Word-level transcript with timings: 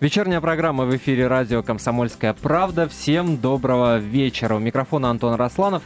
Вечерняя 0.00 0.40
программа 0.40 0.86
в 0.86 0.96
эфире 0.96 1.26
радио 1.26 1.62
«Комсомольская 1.62 2.32
правда». 2.32 2.88
Всем 2.88 3.36
доброго 3.36 3.98
вечера. 3.98 4.54
У 4.54 4.58
микрофона 4.58 5.10
Антон 5.10 5.34
Росланов. 5.34 5.82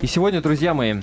И 0.00 0.06
сегодня, 0.06 0.40
друзья 0.40 0.72
мои, 0.72 0.94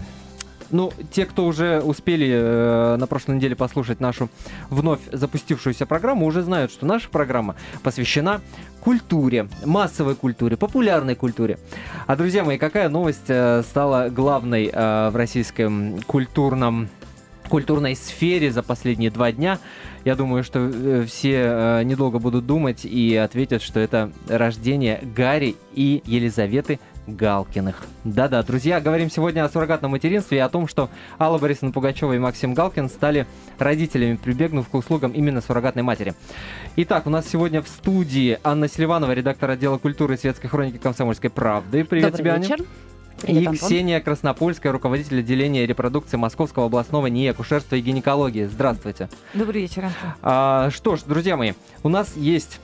ну, 0.72 0.94
те, 1.12 1.26
кто 1.26 1.46
уже 1.46 1.82
успели 1.82 2.32
э, 2.34 2.96
на 2.96 3.06
прошлой 3.06 3.36
неделе 3.36 3.58
послушать 3.58 4.00
нашу 4.00 4.30
вновь 4.70 5.02
запустившуюся 5.12 5.86
программу, 5.86 6.26
уже 6.26 6.42
знают, 6.42 6.72
что 6.72 6.86
наша 6.86 7.10
программа 7.10 7.58
посвящена 7.84 8.40
культуре, 8.80 9.50
массовой 9.66 10.16
культуре, 10.16 10.56
популярной 10.56 11.16
культуре. 11.16 11.60
А, 12.08 12.16
друзья 12.16 12.46
мои, 12.46 12.58
какая 12.58 12.88
новость 12.88 13.26
э, 13.28 13.62
стала 13.64 14.08
главной 14.08 14.70
э, 14.72 15.10
в 15.10 15.18
российском 15.18 16.00
культурном 16.08 16.88
культурной 17.50 17.96
сфере 17.96 18.52
за 18.52 18.64
последние 18.64 19.12
два 19.12 19.32
дня. 19.32 19.60
Я 20.06 20.16
думаю, 20.16 20.44
что 20.44 20.60
э, 20.60 21.06
все 21.06 21.34
э, 21.34 21.84
недолго 21.84 22.20
будут 22.20 22.46
думать 22.46 22.86
и 22.86 23.16
ответят, 23.16 23.62
что 23.62 23.80
это 23.80 24.12
рождение 24.28 25.00
Гарри 25.16 25.56
и 25.74 26.02
Елизаветы 26.06 26.80
Галкиных. 27.08 27.86
Да-да, 28.04 28.44
друзья, 28.44 28.80
говорим 28.80 29.10
сегодня 29.10 29.44
о 29.44 29.50
суррогатном 29.50 29.92
материнстве 29.92 30.38
и 30.38 30.42
о 30.42 30.50
том, 30.50 30.68
что 30.68 30.90
Алла 31.20 31.38
Борисовна 31.38 31.72
Пугачева 31.72 32.14
и 32.14 32.20
Максим 32.20 32.54
Галкин 32.54 32.90
стали 32.90 33.28
родителями, 33.60 34.16
прибегнув 34.16 34.70
к 34.70 34.74
услугам 34.74 35.12
именно 35.12 35.42
суррогатной 35.42 35.84
матери. 35.84 36.14
Итак, 36.78 37.08
у 37.08 37.10
нас 37.10 37.28
сегодня 37.28 37.62
в 37.62 37.68
студии 37.68 38.40
Анна 38.44 38.68
Селиванова, 38.68 39.12
редактор 39.12 39.50
отдела 39.52 39.78
культуры 39.78 40.16
и 40.16 40.18
светской 40.18 40.48
хроники 40.48 40.78
«Комсомольской 40.78 41.30
правды». 41.30 41.84
Привет 41.84 42.12
Добрый 42.12 42.32
тебе, 42.32 42.38
вечер. 42.38 42.56
Аня. 42.60 42.93
Привет, 43.22 43.44
и 43.44 43.46
Антон. 43.46 43.68
Ксения 43.70 44.00
Краснопольская, 44.00 44.72
руководитель 44.72 45.20
отделения 45.20 45.66
репродукции 45.66 46.18
Московского 46.18 46.66
областного 46.66 47.08
НИИ 47.08 47.28
акушерства 47.28 47.76
и 47.76 47.82
гинекологии. 47.82 48.46
Здравствуйте. 48.46 49.10
Добрый 49.34 49.62
вечер, 49.62 49.86
Антон. 49.86 50.12
А, 50.22 50.70
что 50.72 50.96
ж, 50.96 51.02
друзья 51.04 51.38
мои, 51.38 51.54
у 51.84 51.90
нас 51.90 52.16
есть... 52.16 52.60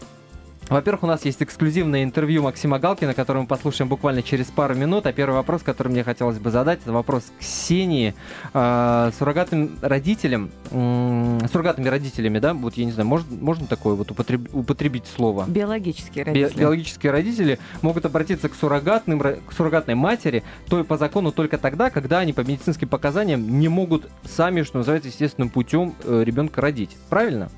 Во-первых, 0.69 1.01
у 1.03 1.07
нас 1.07 1.25
есть 1.25 1.41
эксклюзивное 1.41 2.03
интервью 2.03 2.43
Максима 2.43 2.77
Галкина, 2.77 3.15
которое 3.15 3.39
мы 3.41 3.47
послушаем 3.47 3.89
буквально 3.89 4.21
через 4.21 4.45
пару 4.47 4.75
минут. 4.75 5.07
А 5.07 5.11
первый 5.13 5.33
вопрос, 5.33 5.63
который 5.63 5.87
мне 5.87 6.03
хотелось 6.03 6.37
бы 6.37 6.51
задать, 6.51 6.79
это 6.83 6.91
вопрос 6.91 7.23
Ксении. 7.39 8.13
А, 8.53 9.11
суррогатным 9.17 9.77
родителям, 9.81 10.51
суррогатными 10.69 11.87
родителями, 11.89 12.37
да, 12.37 12.53
вот 12.53 12.75
я 12.75 12.85
не 12.85 12.91
знаю, 12.91 13.07
может, 13.09 13.29
можно 13.31 13.65
такое 13.65 13.95
вот 13.95 14.11
употреб- 14.11 14.49
употребить 14.53 15.05
слово? 15.07 15.45
Биологические 15.47 16.23
Би- 16.25 16.31
родители. 16.43 16.59
биологические 16.59 17.11
родители 17.11 17.59
могут 17.81 18.05
обратиться 18.05 18.47
к, 18.47 18.53
суррогатным, 18.53 19.21
ро- 19.21 19.39
к 19.47 19.53
суррогатной 19.53 19.95
матери 19.95 20.43
то 20.69 20.83
по 20.83 20.97
закону 20.97 21.31
только 21.31 21.57
тогда, 21.57 21.89
когда 21.89 22.19
они 22.19 22.31
по 22.33 22.41
медицинским 22.41 22.87
показаниям 22.87 23.59
не 23.59 23.69
могут 23.69 24.07
сами, 24.23 24.61
что 24.61 24.77
называется, 24.77 25.09
естественным 25.09 25.49
путем 25.49 25.95
э, 26.03 26.21
ребенка 26.23 26.61
родить. 26.61 26.95
Правильно? 27.09 27.49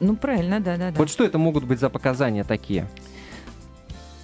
Ну, 0.00 0.16
правильно, 0.16 0.60
да-да-да. 0.60 0.96
Вот 0.96 1.10
что 1.10 1.24
это 1.24 1.38
могут 1.38 1.64
быть 1.64 1.80
за 1.80 1.90
показания 1.90 2.44
такие? 2.44 2.86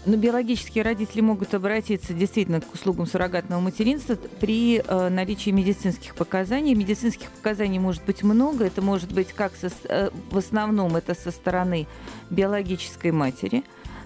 Но 0.06 0.16
биологические 0.16 0.84
родители 0.84 1.22
могут 1.22 1.54
обратиться 1.54 2.12
действительно 2.12 2.60
к 2.60 2.74
услугам 2.74 3.06
суррогатного 3.06 3.60
материнства 3.60 4.16
при 4.16 4.82
э, 4.86 5.08
наличии 5.08 5.48
медицинских 5.48 6.14
показаний. 6.14 6.74
Медицинских 6.74 7.30
показаний 7.30 7.78
может 7.78 8.04
быть 8.04 8.22
много. 8.22 8.66
Это 8.66 8.82
может 8.82 9.12
быть 9.12 9.32
как 9.32 9.56
со, 9.56 9.70
э, 9.88 10.10
в 10.30 10.36
основном 10.36 10.94
это 10.96 11.14
со 11.14 11.30
стороны 11.30 11.86
биологической 12.28 13.12
матери. 13.12 13.64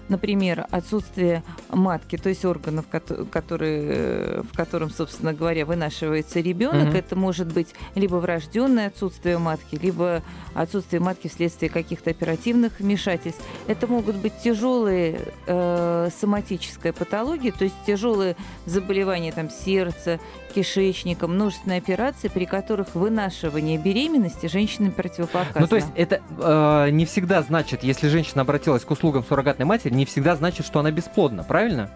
Например, 0.09 0.65
отсутствие 0.71 1.43
матки, 1.69 2.17
то 2.17 2.29
есть 2.29 2.43
органов, 2.43 2.85
кото- 2.91 3.25
которые, 3.25 3.83
э, 3.83 4.41
в 4.41 4.55
котором, 4.55 4.89
собственно 4.89 5.33
говоря, 5.33 5.65
вынашивается 5.65 6.39
ребенок. 6.39 6.89
Мгм. 6.89 6.95
Это 6.95 7.15
может 7.15 7.53
быть 7.53 7.69
либо 7.95 8.15
врожденное 8.15 8.87
отсутствие 8.87 9.37
матки, 9.37 9.75
либо 9.75 10.23
отсутствие 10.55 10.99
матки 10.99 11.27
вследствие 11.27 11.69
каких-то 11.69 12.09
оперативных 12.09 12.79
вмешательств. 12.79 13.41
Это 13.67 13.85
могут 13.87 14.15
быть 14.15 14.33
тяжелые 14.43 15.21
э, 15.45 16.09
соматическая 16.19 16.91
патология, 16.91 17.51
то 17.51 17.63
есть 17.63 17.75
тяжелые 17.85 18.35
заболевания 18.65 19.31
там, 19.31 19.49
сердца, 19.49 20.19
кишечника, 20.49 21.27
множественные 21.27 21.77
операции, 21.77 22.27
при 22.27 22.45
которых 22.45 22.95
вынашивание 22.95 23.77
беременности 23.77 24.47
женщинам 24.47 24.91
противопоказано. 24.91 25.61
Ну, 25.61 25.67
то 25.67 25.75
есть 25.75 25.87
это 25.95 26.21
э, 26.37 26.89
не 26.91 27.05
всегда 27.05 27.41
значит, 27.41 27.83
если 27.83 28.07
женщина 28.07 28.41
обратилась 28.41 28.83
к 28.83 28.91
услугам 28.91 29.23
суррогатной 29.23 29.65
матери, 29.65 29.93
не 29.93 30.05
всегда 30.05 30.35
значит, 30.35 30.65
что 30.65 30.79
она 30.79 30.91
бесплодна, 30.91 31.43
правильно? 31.43 31.89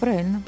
Правильно. 0.00 0.42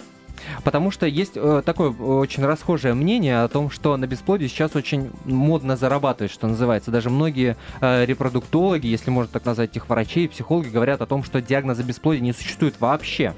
Потому 0.65 0.91
что 0.91 1.07
есть 1.07 1.33
э, 1.37 1.63
такое 1.65 1.91
очень 1.91 2.45
расхожее 2.45 2.95
мнение 2.95 3.43
о 3.43 3.49
том, 3.49 3.71
что 3.71 3.97
на 3.97 4.07
бесплодии 4.07 4.47
сейчас 4.47 4.77
очень 4.77 5.11
модно 5.25 5.77
зарабатывать, 5.77 6.33
что 6.33 6.47
называется. 6.47 6.91
Даже 6.91 7.11
многие 7.11 7.57
э, 7.81 8.05
репродуктологи, 8.05 8.87
если 8.87 9.11
можно 9.11 9.33
так 9.33 9.45
назвать 9.45 9.77
их 9.77 9.89
врачей, 9.89 10.29
психологи, 10.29 10.69
говорят 10.69 11.01
о 11.01 11.07
том, 11.07 11.25
что 11.25 11.41
диагноза 11.41 11.83
бесплодия 11.83 12.23
не 12.23 12.33
существует 12.33 12.81
вообще. 12.81 13.35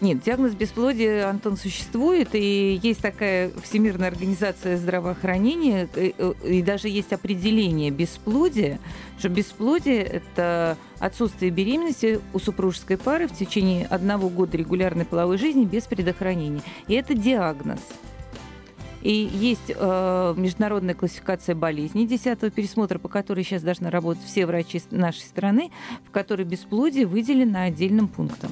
Нет, 0.00 0.22
диагноз 0.22 0.54
бесплодия, 0.54 1.28
Антон, 1.28 1.56
существует, 1.56 2.30
и 2.34 2.78
есть 2.82 3.00
такая 3.00 3.50
Всемирная 3.62 4.08
организация 4.08 4.76
здравоохранения, 4.76 5.88
и, 5.94 6.14
и 6.44 6.62
даже 6.62 6.88
есть 6.88 7.12
определение 7.12 7.90
бесплодия, 7.90 8.80
что 9.18 9.28
бесплодие– 9.28 10.02
это 10.02 10.76
отсутствие 10.98 11.50
беременности 11.50 12.20
у 12.32 12.38
супружеской 12.38 12.98
пары 12.98 13.28
в 13.28 13.32
течение 13.32 13.86
одного 13.86 14.28
года 14.28 14.56
регулярной 14.56 15.04
половой 15.04 15.38
жизни 15.38 15.64
без 15.64 15.84
предохранения. 15.84 16.62
И 16.88 16.94
это 16.94 17.14
диагноз. 17.14 17.80
И 19.04 19.12
есть 19.12 19.68
э, 19.68 20.34
международная 20.36 20.94
классификация 20.94 21.54
болезней 21.54 22.06
10 22.06 22.52
пересмотра, 22.54 22.98
по 22.98 23.08
которой 23.08 23.44
сейчас 23.44 23.62
должны 23.62 23.90
работать 23.90 24.24
все 24.24 24.46
врачи 24.46 24.80
нашей 24.90 25.20
страны, 25.20 25.70
в 26.08 26.10
которой 26.10 26.44
бесплодие 26.44 27.06
выделено 27.06 27.64
отдельным 27.64 28.08
пунктом. 28.08 28.50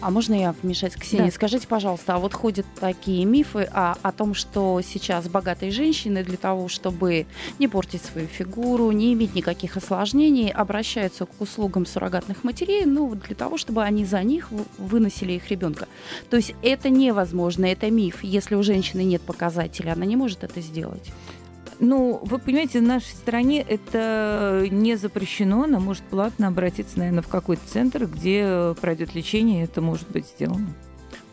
А 0.00 0.10
можно 0.10 0.34
я 0.34 0.52
вмешать, 0.52 0.94
Ксения? 0.94 1.26
Да. 1.26 1.32
Скажите, 1.32 1.66
пожалуйста, 1.66 2.14
а 2.14 2.18
вот 2.18 2.34
ходят 2.34 2.66
такие 2.78 3.24
мифы 3.24 3.68
о, 3.72 3.96
о 4.02 4.12
том, 4.12 4.34
что 4.34 4.80
сейчас 4.82 5.28
богатые 5.28 5.72
женщины 5.72 6.22
для 6.22 6.36
того, 6.36 6.68
чтобы 6.68 7.26
не 7.58 7.66
портить 7.66 8.02
свою 8.02 8.26
фигуру, 8.26 8.90
не 8.92 9.12
иметь 9.14 9.34
никаких 9.34 9.76
осложнений, 9.76 10.50
обращаются 10.50 11.26
к 11.26 11.40
услугам 11.40 11.86
суррогатных 11.86 12.44
матерей, 12.44 12.84
ну, 12.84 13.06
вот 13.06 13.20
для 13.20 13.34
того, 13.34 13.56
чтобы 13.56 13.82
они 13.82 14.04
за 14.04 14.22
них 14.22 14.48
выносили 14.78 15.32
их 15.32 15.50
ребенка. 15.50 15.88
То 16.30 16.36
есть 16.36 16.54
это 16.62 16.90
невозможно, 16.90 17.64
это 17.64 17.90
миф. 17.90 18.22
Если 18.22 18.54
у 18.54 18.62
женщины 18.62 19.02
нет 19.02 19.22
показателей, 19.22 19.92
она 19.92 20.04
не 20.04 20.16
может 20.16 20.44
это 20.44 20.60
сделать. 20.60 21.10
Ну, 21.78 22.20
вы 22.22 22.38
понимаете, 22.38 22.80
в 22.80 22.84
нашей 22.84 23.12
стране 23.12 23.60
это 23.60 24.66
не 24.70 24.96
запрещено. 24.96 25.64
Она 25.64 25.78
может 25.78 26.02
платно 26.04 26.48
обратиться, 26.48 26.98
наверное, 26.98 27.22
в 27.22 27.28
какой-то 27.28 27.62
центр, 27.66 28.06
где 28.06 28.74
пройдет 28.80 29.14
лечение, 29.14 29.60
и 29.60 29.64
это 29.64 29.80
может 29.80 30.08
быть 30.08 30.26
сделано. 30.26 30.68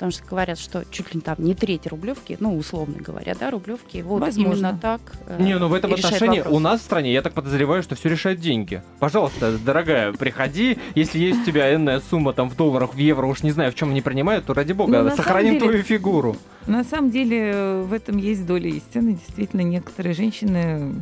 Потому 0.04 0.12
что 0.12 0.26
говорят, 0.30 0.60
что 0.60 0.84
чуть 0.92 1.16
ли 1.16 1.22
там 1.22 1.38
не 1.40 1.56
треть 1.56 1.88
рублевки, 1.88 2.36
ну, 2.42 2.58
условно 2.58 2.96
говоря, 3.00 3.36
да, 3.40 3.50
рублевки, 3.52 4.02
вот 4.02 4.20
Возможно. 4.20 4.52
именно 4.68 4.78
так. 4.82 5.00
э, 5.28 5.42
Не, 5.42 5.58
ну 5.58 5.70
в 5.70 5.74
этом 5.74 5.94
отношении 5.94 6.40
вопрос. 6.40 6.58
у 6.58 6.60
нас 6.60 6.82
в 6.82 6.84
стране, 6.84 7.14
я 7.14 7.22
так 7.22 7.32
подозреваю, 7.32 7.82
что 7.84 7.96
все 7.96 8.10
решают 8.10 8.42
деньги. 8.42 8.82
Пожалуйста, 9.00 9.58
дорогая, 9.60 10.12
приходи. 10.12 10.78
Если 10.94 11.20
есть 11.20 11.44
у 11.44 11.46
тебя 11.46 11.74
энная 11.74 12.02
сумма 12.02 12.34
там 12.34 12.50
в 12.50 12.58
долларах, 12.58 12.96
в 12.96 12.98
евро, 12.98 13.26
уж 13.28 13.44
не 13.44 13.52
знаю, 13.52 13.72
в 13.72 13.76
чем 13.76 13.92
они 13.92 14.02
принимают, 14.02 14.44
то 14.46 14.54
ради 14.54 14.74
бога, 14.74 15.04
Ну, 15.04 15.16
сохраним 15.16 15.54
деле- 15.54 15.66
твою 15.68 15.84
фигуру. 15.84 16.36
На 16.68 16.84
самом 16.84 17.10
деле 17.10 17.84
в 17.88 17.94
этом 17.94 18.18
есть 18.18 18.46
доля 18.46 18.70
истины. 18.70 19.14
Действительно, 19.14 19.62
некоторые 19.62 20.14
женщины 20.14 20.96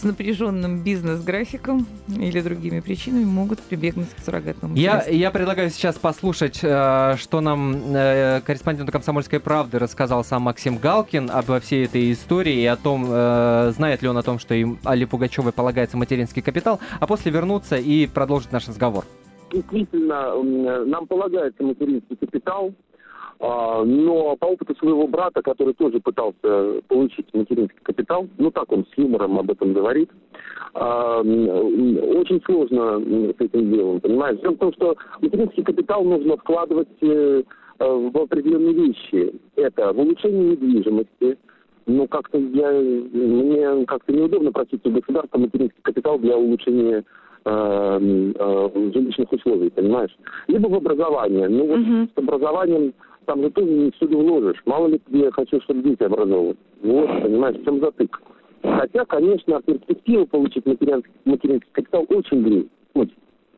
с 0.00 0.04
напряженным 0.04 0.82
бизнес-графиком 0.82 1.86
или 2.08 2.40
другими 2.40 2.80
причинами 2.80 3.24
могут 3.24 3.60
прибегнуть 3.60 4.08
к 4.08 4.18
суррогатному 4.20 4.74
Я, 4.74 5.04
я 5.06 5.30
предлагаю 5.30 5.68
сейчас 5.68 5.98
послушать, 5.98 6.60
э, 6.62 7.16
что 7.18 7.40
нам 7.42 7.76
э, 7.94 8.40
корреспондент 8.40 8.90
«Комсомольской 8.90 9.40
правды» 9.40 9.78
рассказал 9.78 10.24
сам 10.24 10.42
Максим 10.42 10.78
Галкин 10.78 11.30
обо 11.30 11.60
всей 11.60 11.84
этой 11.84 12.12
истории 12.12 12.62
и 12.62 12.64
о 12.64 12.76
том, 12.76 13.06
э, 13.10 13.72
знает 13.76 14.00
ли 14.00 14.08
он 14.08 14.16
о 14.16 14.22
том, 14.22 14.38
что 14.38 14.54
им 14.54 14.78
Али 14.84 15.04
Пугачевой 15.04 15.52
полагается 15.52 15.98
материнский 15.98 16.40
капитал, 16.40 16.80
а 16.98 17.06
после 17.06 17.30
вернуться 17.30 17.76
и 17.76 18.06
продолжить 18.06 18.52
наш 18.52 18.68
разговор. 18.68 19.04
действительно 19.52 20.42
нам 20.86 21.06
полагается 21.06 21.62
материнский 21.62 22.16
капитал, 22.16 22.72
но 23.40 24.36
по 24.36 24.46
опыту 24.46 24.74
своего 24.76 25.06
брата, 25.06 25.40
который 25.42 25.72
тоже 25.74 25.98
пытался 26.00 26.82
получить 26.88 27.26
материнский 27.32 27.80
капитал, 27.82 28.28
ну 28.38 28.50
так 28.50 28.70
он 28.70 28.84
с 28.84 28.98
юмором 28.98 29.38
об 29.38 29.50
этом 29.50 29.72
говорит, 29.72 30.10
а, 30.74 31.20
очень 31.20 32.42
сложно 32.44 33.00
с 33.00 33.40
этим 33.40 33.72
делом, 33.72 34.00
понимаешь? 34.00 34.38
Дело 34.40 34.52
в 34.52 34.58
том, 34.58 34.72
что 34.74 34.96
материнский 35.20 35.64
капитал 35.64 36.04
нужно 36.04 36.36
вкладывать 36.36 36.88
э, 37.00 37.42
в 37.78 38.18
определенные 38.18 38.74
вещи. 38.74 39.32
Это 39.56 39.92
в 39.92 39.98
улучшение 39.98 40.50
недвижимости, 40.50 41.38
ну, 41.86 42.06
как-то 42.06 42.38
я, 42.38 42.70
мне 42.72 43.86
как-то 43.86 44.12
неудобно 44.12 44.52
просить 44.52 44.84
у 44.86 44.90
государства 44.90 45.38
материнский 45.38 45.80
капитал 45.82 46.18
для 46.18 46.36
улучшения 46.36 47.04
э, 47.44 48.30
э, 48.38 48.90
жилищных 48.94 49.32
условий, 49.32 49.70
понимаешь? 49.70 50.16
Либо 50.46 50.68
в 50.68 50.74
образование. 50.74 51.48
Ну, 51.48 51.66
вот 51.66 51.78
Мгм. 51.78 52.10
с 52.14 52.18
образованием 52.18 52.92
там 53.26 53.42
же 53.42 53.50
тоже 53.50 53.70
не 53.70 53.90
всюду 53.92 54.18
вложишь. 54.18 54.62
Мало 54.66 54.88
ли 54.88 55.00
где 55.08 55.24
я 55.24 55.30
хочу, 55.30 55.60
чтобы 55.62 55.82
дети 55.82 56.02
образовывать. 56.02 56.58
Вот, 56.82 57.22
понимаешь, 57.22 57.56
в 57.56 57.64
чем 57.64 57.80
затык. 57.80 58.20
Хотя, 58.62 59.04
конечно, 59.04 59.60
перспектива 59.62 60.24
получить 60.26 60.66
материнский, 60.66 61.12
материнский 61.24 61.70
капитал 61.72 62.04
очень 62.08 62.42
греет. 62.42 62.68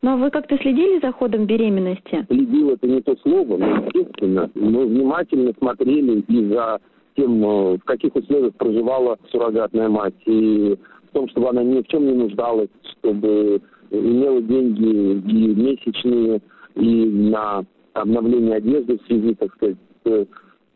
Ну 0.03 0.11
а 0.11 0.17
вы 0.17 0.29
как-то 0.31 0.57
следили 0.57 0.99
за 1.01 1.13
ходом 1.13 1.45
беременности? 1.45 2.25
Следил 2.27 2.71
это 2.71 2.85
не 2.85 3.01
то 3.01 3.15
слово, 3.23 3.57
но 3.57 3.85
естественно. 3.85 4.51
Мы 4.53 4.85
внимательно 4.85 5.53
смотрели 5.57 6.19
и 6.27 6.45
за 6.49 6.81
тем, 7.15 7.41
э, 7.41 7.77
в 7.77 7.85
каких 7.85 8.13
условиях 8.13 8.53
проживала 8.55 9.17
суррогатная 9.31 9.87
мать, 9.87 10.13
и 10.25 10.77
в 11.09 11.13
том, 11.13 11.29
чтобы 11.29 11.49
она 11.49 11.63
ни 11.63 11.81
в 11.81 11.87
чем 11.87 12.05
не 12.05 12.15
нуждалась, 12.15 12.67
чтобы 12.97 13.61
имела 13.91 14.41
деньги 14.41 15.21
и 15.31 15.55
месячные, 15.55 16.41
и 16.75 17.05
на 17.05 17.63
обновление 17.93 18.55
одежды 18.55 18.97
в 18.97 19.05
связи, 19.07 19.35
так 19.35 19.53
сказать, 19.53 19.77
с 20.03 20.27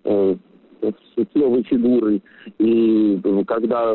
э, 0.05 0.35
с 0.81 1.35
новой 1.35 1.63
фигурой. 1.63 2.21
И 2.59 3.19
когда 3.47 3.93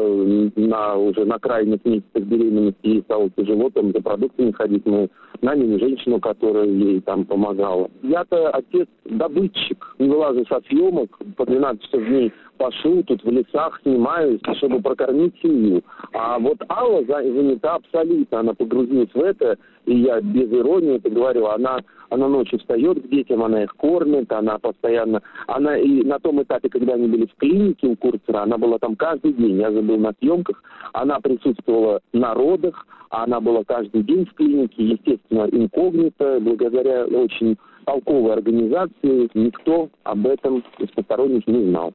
на, 0.57 0.97
уже 0.97 1.25
на 1.25 1.39
крайних 1.39 1.85
месяцах 1.85 2.25
беременности 2.25 2.79
ей 2.83 3.03
стало 3.03 3.31
тяжело 3.31 3.71
там 3.71 3.93
за 3.93 4.01
продуктами 4.01 4.53
ходить, 4.53 4.85
мы 4.87 5.09
наняли 5.41 5.79
женщину, 5.79 6.21
которая 6.21 6.67
ей 6.67 7.01
там 7.01 7.25
помогала. 7.25 7.91
Я-то 8.03 8.51
отец-добытчик, 8.51 9.95
не 9.99 10.09
вылазу 10.09 10.45
со 10.47 10.61
съемок, 10.69 11.19
по 11.37 11.47
12 11.47 11.83
часов 11.83 12.05
дней 12.07 12.33
пашу, 12.63 13.03
тут 13.03 13.25
в 13.25 13.31
лесах 13.31 13.81
снимаюсь, 13.83 14.41
чтобы 14.59 14.81
прокормить 14.81 15.35
семью. 15.43 15.83
А 16.13 16.39
вот 16.39 16.59
Алла 16.69 17.03
занята 17.05 17.75
абсолютно, 17.75 18.41
она 18.41 18.55
погрузилась 18.55 19.13
в 19.13 19.21
это, 19.21 19.59
и 19.87 19.97
я 19.97 20.21
без 20.21 20.49
иронии 20.53 20.97
это 20.97 21.11
говорю, 21.11 21.47
она, 21.47 21.81
она 22.11 22.29
ночью 22.29 22.61
встает 22.61 23.03
к 23.03 23.09
детям, 23.09 23.43
она 23.43 23.65
их 23.65 23.75
кормит, 23.75 24.31
она 24.31 24.59
постоянно, 24.59 25.23
она 25.49 25.77
и 25.77 26.05
на 26.05 26.21
том 26.21 26.41
этапе, 26.41 26.69
когда 26.69 26.95
они 26.95 27.09
были 27.09 27.27
в 27.27 27.35
клинике 27.35 27.89
у 27.89 27.97
Курцера, 27.97 28.43
она 28.43 28.59
была 28.59 28.79
там 28.79 28.95
каждый 28.95 29.33
день, 29.33 29.59
я 29.59 29.73
же 29.73 29.83
был 29.83 29.99
на 29.99 30.13
съемках, 30.21 30.63
она 30.93 31.19
присутствовала 31.19 32.01
на 32.13 32.33
родах, 32.35 32.87
она 33.11 33.41
была 33.41 33.65
каждый 33.65 34.05
день 34.05 34.25
в 34.25 34.35
клинике, 34.35 34.85
естественно, 34.85 35.49
инкогнито, 35.51 36.39
благодаря 36.41 37.07
очень 37.07 37.57
толковой 37.87 38.35
организации, 38.35 39.29
никто 39.35 39.89
об 40.05 40.29
этом 40.29 40.63
из 40.79 40.89
посторонних 40.91 41.45
не 41.49 41.65
знал. 41.65 41.93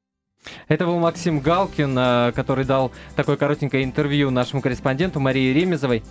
Это 0.67 0.85
был 0.85 0.99
Максим 0.99 1.39
Галкин, 1.39 1.97
э, 1.97 2.31
который 2.33 2.65
дал 2.65 2.91
такое 3.15 3.37
коротенькое 3.37 3.83
интервью 3.83 4.29
нашему 4.29 4.61
корреспонденту 4.61 5.19
Марии 5.19 5.53
Ремезовой. 5.53 6.03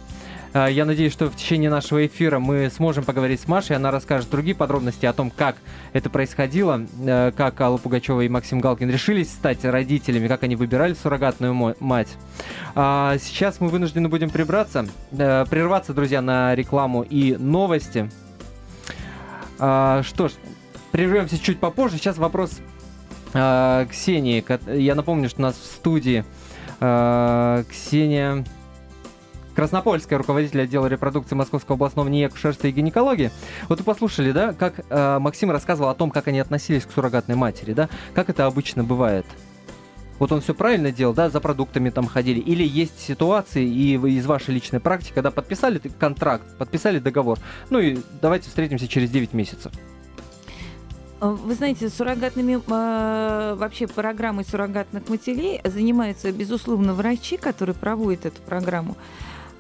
Э, 0.53 0.69
я 0.71 0.85
надеюсь, 0.85 1.13
что 1.13 1.27
в 1.27 1.37
течение 1.37 1.71
нашего 1.71 2.07
эфира 2.07 2.39
мы 2.39 2.71
сможем 2.71 3.05
поговорить 3.05 3.41
с 3.41 3.49
Машей. 3.49 3.77
Она 3.77 3.91
расскажет 3.91 4.31
другие 4.31 4.57
подробности 4.57 5.07
о 5.07 5.13
том, 5.13 5.31
как 5.31 5.57
это 5.93 6.11
происходило, 6.11 6.87
э, 7.07 7.33
как 7.37 7.61
Алла 7.61 7.79
Пугачева 7.79 8.23
и 8.23 8.29
Максим 8.29 8.61
Галкин 8.61 8.91
решились 8.91 9.31
стать 9.31 9.65
родителями, 9.65 10.29
как 10.29 10.43
они 10.43 10.57
выбирали 10.57 10.95
суррогатную 10.95 11.77
мать. 11.81 12.09
А 12.75 13.17
сейчас 13.21 13.61
мы 13.61 13.69
вынуждены 13.69 14.09
будем 14.09 14.31
прибраться, 14.31 14.87
прерваться, 15.11 15.95
друзья, 15.95 16.21
на 16.21 16.55
рекламу 16.55 17.03
и 17.03 17.37
новости. 17.37 18.11
А, 19.59 20.03
что 20.03 20.29
ж, 20.29 20.33
прервемся 20.93 21.39
чуть 21.39 21.59
попозже. 21.59 21.97
Сейчас 21.97 22.19
вопрос 22.19 22.61
э, 23.33 23.87
Ксении. 23.91 24.45
Я 24.79 24.95
напомню, 24.95 25.29
что 25.29 25.41
у 25.41 25.43
нас 25.43 25.57
в 25.57 25.65
студии 25.65 26.25
э, 26.81 27.65
Ксения 27.71 28.45
Краснопольская, 29.57 30.19
руководитель 30.19 30.61
отдела 30.61 30.87
репродукции 30.87 31.35
Московского 31.35 31.77
областного 31.77 32.09
НИЭК 32.09 32.33
акушерства 32.33 32.67
и 32.67 32.73
гинекологии. 32.73 33.31
Вот 33.71 33.79
вы 33.79 33.85
послушали, 33.85 34.31
да, 34.31 34.53
как 34.53 34.81
э, 34.91 35.19
Максим 35.19 35.51
рассказывал 35.51 35.89
о 35.89 35.95
том, 35.95 36.11
как 36.11 36.29
они 36.29 36.41
относились 36.41 36.85
к 36.85 36.93
суррогатной 36.93 37.37
матери, 37.37 37.73
да, 37.73 37.89
как 38.15 38.29
это 38.29 38.45
обычно 38.45 38.85
бывает. 38.85 39.25
Вот 40.19 40.31
он 40.31 40.43
все 40.43 40.55
правильно 40.55 40.93
делал, 40.93 41.15
да, 41.15 41.31
за 41.31 41.41
продуктами 41.41 41.89
там 41.89 42.07
ходили. 42.07 42.39
Или 42.39 42.65
есть 42.65 43.01
ситуации, 43.01 43.67
и 43.67 43.95
из 43.95 44.27
вашей 44.27 44.55
личной 44.55 44.81
практики, 44.81 45.13
когда 45.15 45.31
подписали 45.31 45.81
контракт, 45.99 46.45
подписали 46.59 46.99
договор, 46.99 47.39
ну 47.71 47.79
и 47.79 47.99
давайте 48.21 48.49
встретимся 48.49 48.89
через 48.89 49.11
9 49.11 49.33
месяцев. 49.33 49.73
Э, 51.21 51.29
вы 51.29 51.55
знаете, 51.55 51.89
суррогатными 51.89 52.55
э, 52.67 53.55
вообще 53.55 53.87
программой 53.87 54.45
суррогатных 54.45 55.09
матерей 55.09 55.61
занимаются, 55.65 56.33
безусловно, 56.33 56.95
врачи, 56.95 57.37
которые 57.37 57.75
проводят 57.75 58.27
эту 58.27 58.41
программу. 58.43 58.97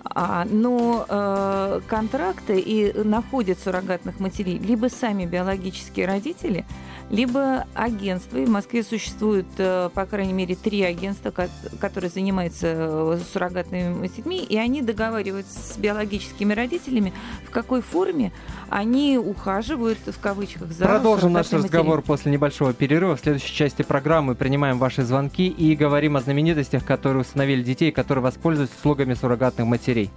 А, 0.08 0.46
но 0.48 1.04
э, 1.08 1.80
контракты 1.88 2.60
и 2.60 2.92
находят 3.02 3.58
суррогатных 3.58 4.20
матерей 4.20 4.58
либо 4.58 4.88
сами 4.88 5.26
биологические 5.26 6.06
родители, 6.06 6.64
либо 7.10 7.66
агентства. 7.74 8.38
И 8.38 8.44
в 8.44 8.50
Москве 8.50 8.82
существует, 8.82 9.46
э, 9.58 9.90
по 9.94 10.06
крайней 10.06 10.32
мере, 10.32 10.56
три 10.56 10.82
агентства, 10.82 11.32
которые 11.80 12.10
занимаются 12.10 12.66
э, 12.66 13.18
суррогатными 13.32 14.08
детьми, 14.08 14.44
и 14.44 14.56
они 14.56 14.82
договариваются 14.82 15.58
с 15.58 15.76
биологическими 15.78 16.52
родителями, 16.52 17.12
в 17.46 17.50
какой 17.50 17.82
форме 17.82 18.32
они 18.68 19.18
ухаживают, 19.18 19.98
в 20.06 20.20
кавычках, 20.20 20.72
за 20.72 20.86
Продолжим 20.86 21.32
наш 21.32 21.52
разговор 21.52 22.02
после 22.02 22.32
небольшого 22.32 22.72
перерыва. 22.72 23.16
В 23.16 23.20
следующей 23.20 23.54
части 23.54 23.82
программы 23.82 24.34
принимаем 24.34 24.78
ваши 24.78 25.04
звонки 25.04 25.46
и 25.48 25.76
говорим 25.76 26.16
о 26.16 26.20
знаменитостях, 26.20 26.84
которые 26.84 27.22
установили 27.22 27.62
детей, 27.62 27.92
которые 27.92 28.22
воспользуются 28.24 28.76
услугами 28.76 29.14
суррогатных 29.14 29.66
матерей. 29.66 30.10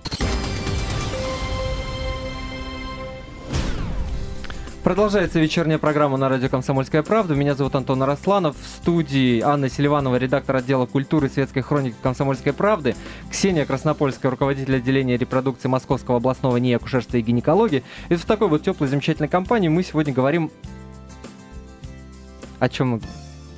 Продолжается 4.83 5.39
вечерняя 5.39 5.77
программа 5.77 6.15
на 6.15 6.29
радио 6.29 6.47
«Комсомольская 6.47 7.03
правда». 7.03 7.35
Меня 7.35 7.53
зовут 7.53 7.75
Антон 7.75 8.01
Арасланов. 8.01 8.55
В 8.57 8.65
студии 8.65 9.41
Анна 9.41 9.69
Селиванова, 9.69 10.15
редактор 10.15 10.55
отдела 10.55 10.85
культуры 10.85 11.27
и 11.27 11.29
светской 11.29 11.61
хроники 11.61 11.97
«Комсомольской 12.01 12.53
правды». 12.53 12.95
Ксения 13.29 13.65
Краснопольская, 13.65 14.31
руководитель 14.31 14.77
отделения 14.77 15.17
репродукции 15.17 15.67
Московского 15.67 16.17
областного 16.17 16.55
НИИ 16.55 16.75
акушерства 16.75 17.17
и 17.17 17.21
гинекологии. 17.21 17.83
И 18.07 18.15
в 18.15 18.23
такой 18.23 18.47
вот 18.47 18.63
теплой, 18.63 18.87
замечательной 18.87 19.27
компании 19.27 19.67
мы 19.67 19.83
сегодня 19.83 20.13
говорим... 20.13 20.49
О 22.59 22.69
чем 22.69 23.01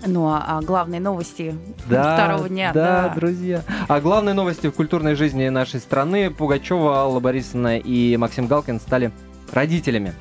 ну, 0.07 0.27
а, 0.27 0.44
а 0.47 0.62
главные 0.62 1.00
новости 1.00 1.56
да, 1.88 2.15
второго 2.15 2.50
дня. 2.50 2.71
Да, 2.74 3.09
да, 3.09 3.13
друзья. 3.13 3.62
А 3.88 4.01
главные 4.01 4.33
новости 4.33 4.65
в 4.65 4.71
культурной 4.71 5.13
жизни 5.13 5.47
нашей 5.50 5.79
страны 5.79 6.31
Пугачева, 6.31 6.97
Алла 6.97 7.19
Борисовна 7.19 7.77
и 7.77 8.17
Максим 8.17 8.47
Галкин 8.47 8.79
стали 8.79 9.12
родителями. 9.53 10.15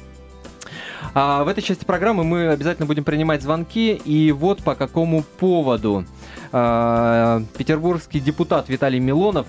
А 1.14 1.44
в 1.44 1.48
этой 1.48 1.62
части 1.62 1.84
программы 1.84 2.24
мы 2.24 2.48
обязательно 2.48 2.86
будем 2.86 3.04
принимать 3.04 3.42
звонки. 3.42 3.94
И 4.04 4.32
вот 4.32 4.62
по 4.62 4.74
какому 4.74 5.22
поводу. 5.38 6.04
А, 6.52 7.42
петербургский 7.56 8.20
депутат 8.20 8.68
Виталий 8.68 9.00
Милонов 9.00 9.46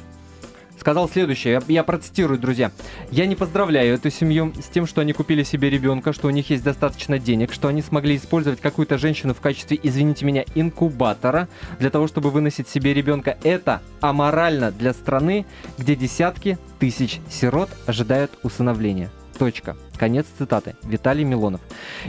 сказал 0.82 1.08
следующее, 1.08 1.62
я, 1.68 1.84
процитирую, 1.84 2.40
друзья. 2.40 2.72
«Я 3.12 3.28
не 3.28 3.36
поздравляю 3.36 3.94
эту 3.94 4.10
семью 4.10 4.52
с 4.60 4.68
тем, 4.68 4.88
что 4.88 5.02
они 5.02 5.14
купили 5.14 5.44
себе 5.44 5.70
ребенка, 5.70 6.12
что 6.12 6.28
у 6.28 6.32
них 6.32 6.50
есть 6.50 6.64
достаточно 6.64 7.20
денег, 7.20 7.54
что 7.54 7.68
они 7.68 7.84
смогли 7.84 8.18
использовать 8.18 8.60
какую-то 8.60 8.98
женщину 8.98 9.36
в 9.36 9.42
качестве, 9.42 9.80
извините 9.82 10.26
меня, 10.26 10.44
инкубатора 10.56 11.48
для 11.78 11.92
того, 11.92 12.08
чтобы 12.08 12.32
выносить 12.32 12.68
себе 12.68 12.96
ребенка. 12.96 13.38
Это 13.44 13.82
аморально 14.02 14.72
для 14.72 14.94
страны, 14.94 15.46
где 15.78 15.96
десятки 15.96 16.58
тысяч 16.80 17.20
сирот 17.30 17.70
ожидают 17.86 18.32
усыновления». 18.42 19.12
Точка. 19.42 19.76
Конец 19.98 20.28
цитаты. 20.38 20.76
Виталий 20.84 21.24
Милонов. 21.24 21.62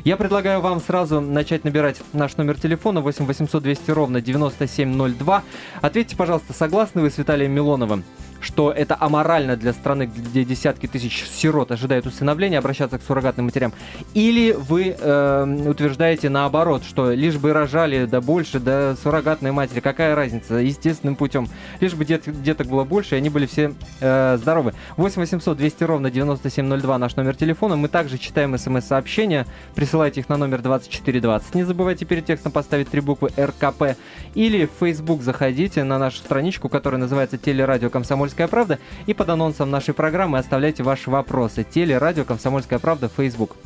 Я 0.05 0.19
предлагаю 0.19 0.61
вам 0.61 0.83
сразу 0.83 1.23
начать 1.23 1.65
набирать 1.65 1.97
наш 2.13 2.37
номер 2.37 2.61
телефона 2.61 3.01
8 3.01 3.25
800 3.25 3.63
200 3.63 3.91
ровно 3.91 4.21
9702. 4.21 5.43
Ответьте, 5.81 6.15
пожалуйста, 6.15 6.53
согласны 6.53 7.01
вы 7.01 7.09
с 7.09 7.17
Виталием 7.17 7.53
Милоновым? 7.53 8.05
Что 8.43 8.71
это 8.73 8.97
аморально 8.99 9.57
для 9.57 9.73
страны, 9.73 10.11
где 10.15 10.45
десятки 10.45 10.87
тысяч 10.87 11.25
сирот 11.29 11.71
ожидают 11.73 12.07
усыновления, 12.07 12.59
обращаться 12.59 12.99
к 12.99 13.03
суррогатным 13.03 13.47
матерям? 13.47 13.73
Или 14.15 14.53
вы 14.53 14.97
э, 14.99 15.65
утверждаете 15.67 16.29
наоборот, 16.29 16.85
что 16.85 17.13
лишь 17.13 17.37
бы 17.37 17.53
рожали 17.53 18.05
да 18.05 18.21
больше, 18.21 18.61
да 18.61 18.97
суррогатные 19.03 19.53
матери, 19.53 19.81
какая 19.81 20.15
разница, 20.15 20.57
естественным 20.57 21.17
путем, 21.17 21.49
лишь 21.81 21.95
бы 21.95 22.05
дет, 22.05 22.23
деток 22.43 22.67
было 22.67 22.85
больше, 22.85 23.15
и 23.15 23.19
они 23.19 23.31
были 23.31 23.47
все 23.47 23.75
э, 24.01 24.37
здоровы. 24.41 24.75
8 24.97 25.21
800 25.21 25.57
200 25.57 25.85
ровно 25.85 26.11
9702 26.11 26.99
наш 26.99 27.17
номер 27.17 27.37
телефона. 27.37 27.77
Мы 27.77 27.89
также 27.89 28.19
читаем 28.19 28.57
смс-сообщения, 28.59 29.47
присылайте 29.75 30.21
их 30.21 30.29
на 30.29 30.37
номер 30.37 30.63
2420. 30.63 31.55
Не 31.55 31.65
забывайте 31.65 32.05
перед 32.05 32.27
текстом 32.27 32.53
поставить 32.53 32.89
три 32.89 33.01
буквы 33.01 33.31
РКП. 33.39 33.97
Или 34.35 34.67
в 34.67 34.71
Facebook 34.81 35.23
заходите 35.23 35.85
на 35.85 35.99
нашу 35.99 36.19
страничку, 36.19 36.69
которая 36.69 37.01
называется 37.01 37.39
«Телерадио 37.39 37.91
Комсомольск 37.91 38.32
«Комсомольская 38.33 38.49
правда» 38.49 38.79
и 39.07 39.15
под 39.15 39.29
анонсом 39.29 39.71
нашей 39.71 39.95
программы 39.95 40.39
оставляйте 40.39 40.83
ваши 40.83 41.11
вопросы. 41.11 41.65
Теле, 41.65 41.99
радио, 41.99 42.25
«Комсомольская 42.25 42.79
правда», 42.79 43.11
Facebook. 43.15 43.57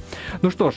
Ну 0.42 0.50
что 0.50 0.70
ж, 0.70 0.74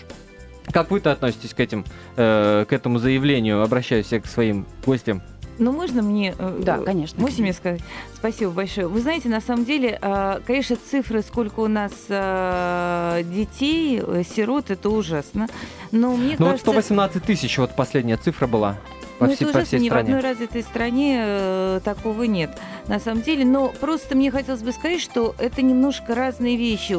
как 0.72 0.92
вы-то 0.92 1.12
относитесь 1.12 1.54
к, 1.54 1.60
этим, 1.60 1.86
э, 2.16 2.66
к 2.70 2.74
этому 2.74 3.00
заявлению? 3.00 3.64
Обращаюсь 3.64 4.12
я 4.12 4.20
к 4.20 4.28
своим 4.28 4.66
гостям. 4.86 5.22
Ну, 5.58 5.72
можно 5.72 6.02
мне... 6.02 6.36
Э, 6.38 6.60
да, 6.64 6.78
конечно. 6.78 7.20
Можете 7.20 7.42
мне 7.42 7.54
сказать? 7.54 7.82
Спасибо 8.16 8.52
большое. 8.52 8.88
Вы 8.88 9.02
знаете, 9.02 9.28
на 9.28 9.42
самом 9.42 9.66
деле, 9.66 9.98
э, 10.02 10.40
конечно, 10.46 10.78
цифры, 10.78 11.22
сколько 11.22 11.62
у 11.62 11.68
нас 11.68 11.92
э, 12.08 13.24
детей, 13.26 14.02
сирот, 14.24 14.70
это 14.70 14.90
ужасно. 14.90 15.48
Но 15.92 16.16
мне 16.16 16.36
ну, 16.38 16.46
кажется... 16.46 16.72
вот 16.72 16.84
118 16.84 17.24
тысяч, 17.24 17.58
вот 17.58 17.76
последняя 17.76 18.18
цифра 18.18 18.48
была. 18.48 18.78
По, 19.20 19.28
ну, 19.28 19.36
всей, 19.36 19.50
это 19.50 19.60
по 19.60 19.66
всей 19.66 19.80
ни 19.80 19.90
в 19.90 19.96
одной 19.96 20.22
развитой 20.22 20.64
стране 20.64 21.22
э, 21.24 21.82
такого 21.84 22.24
нет, 22.24 22.52
на 22.88 23.00
самом 23.00 23.22
деле. 23.22 23.46
Но 23.46 23.68
просто 23.68 24.16
мне 24.16 24.32
хотелось 24.32 24.64
бы 24.64 24.72
сказать, 24.72 25.02
что 25.02 25.36
это 25.38 25.62
немножко 25.62 26.16
разные 26.16 26.56
вещи. 26.56 26.98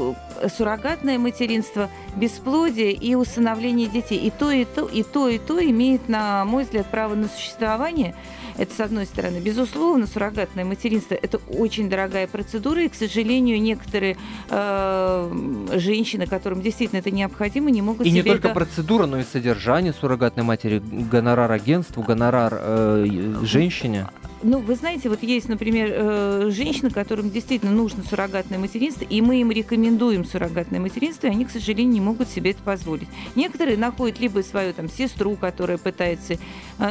Суррогатное 0.48 1.18
материнство, 1.18 1.90
бесплодие 2.16 2.92
и 2.92 3.14
усыновление 3.14 3.88
детей. 3.88 4.18
И 4.18 4.30
то, 4.30 4.50
и 4.50 4.64
то, 4.64 4.86
и 4.86 5.02
то, 5.02 5.28
и 5.28 5.38
то 5.38 5.62
имеет, 5.62 6.08
на 6.08 6.44
мой 6.44 6.64
взгляд, 6.64 6.86
право 6.86 7.14
на 7.14 7.28
существование. 7.28 8.14
Это 8.56 8.74
с 8.74 8.80
одной 8.80 9.06
стороны. 9.06 9.38
Безусловно, 9.38 10.06
суррогатное 10.06 10.64
материнство– 10.64 11.14
это 11.22 11.40
очень 11.48 11.88
дорогая 11.88 12.26
процедура, 12.26 12.82
и, 12.82 12.88
к 12.88 12.94
сожалению, 12.94 13.60
некоторые 13.60 14.18
э, 14.50 15.68
женщины, 15.76 16.26
которым 16.26 16.60
действительно 16.60 16.98
это 16.98 17.10
необходимо, 17.10 17.70
не 17.70 17.80
могут 17.80 18.06
И 18.06 18.10
не 18.10 18.20
себе 18.20 18.32
только 18.32 18.48
это... 18.48 18.54
процедура, 18.54 19.06
но 19.06 19.18
и 19.18 19.24
содержание 19.24 19.94
суррогатной 19.94 20.44
матери, 20.44 20.82
гонорар 20.84 21.50
агентству, 21.50 22.02
гонорар 22.02 22.52
э, 22.54 23.36
женщине. 23.44 24.08
Ну, 24.42 24.60
вы 24.60 24.74
знаете, 24.74 25.10
вот 25.10 25.22
есть, 25.22 25.50
например, 25.50 25.90
э, 25.92 26.50
женщины, 26.50 26.88
которым 26.88 27.30
действительно 27.30 27.72
нужно 27.72 28.02
суррогатное 28.02 28.58
материнство, 28.58 29.04
и 29.04 29.20
мы 29.20 29.42
им 29.42 29.50
рекомендуем 29.50 30.24
суррогатное 30.24 30.80
материнство, 30.80 31.26
и 31.26 31.30
они, 31.30 31.44
к 31.44 31.50
сожалению, 31.50 31.92
не 31.92 32.00
могут 32.00 32.28
себе 32.28 32.52
это 32.52 32.62
позволить. 32.62 33.08
Некоторые 33.34 33.76
находят 33.76 34.18
либо 34.18 34.40
свою 34.40 34.72
там 34.72 34.88
сестру, 34.88 35.36
которая 35.36 35.76
пытается, 35.76 36.38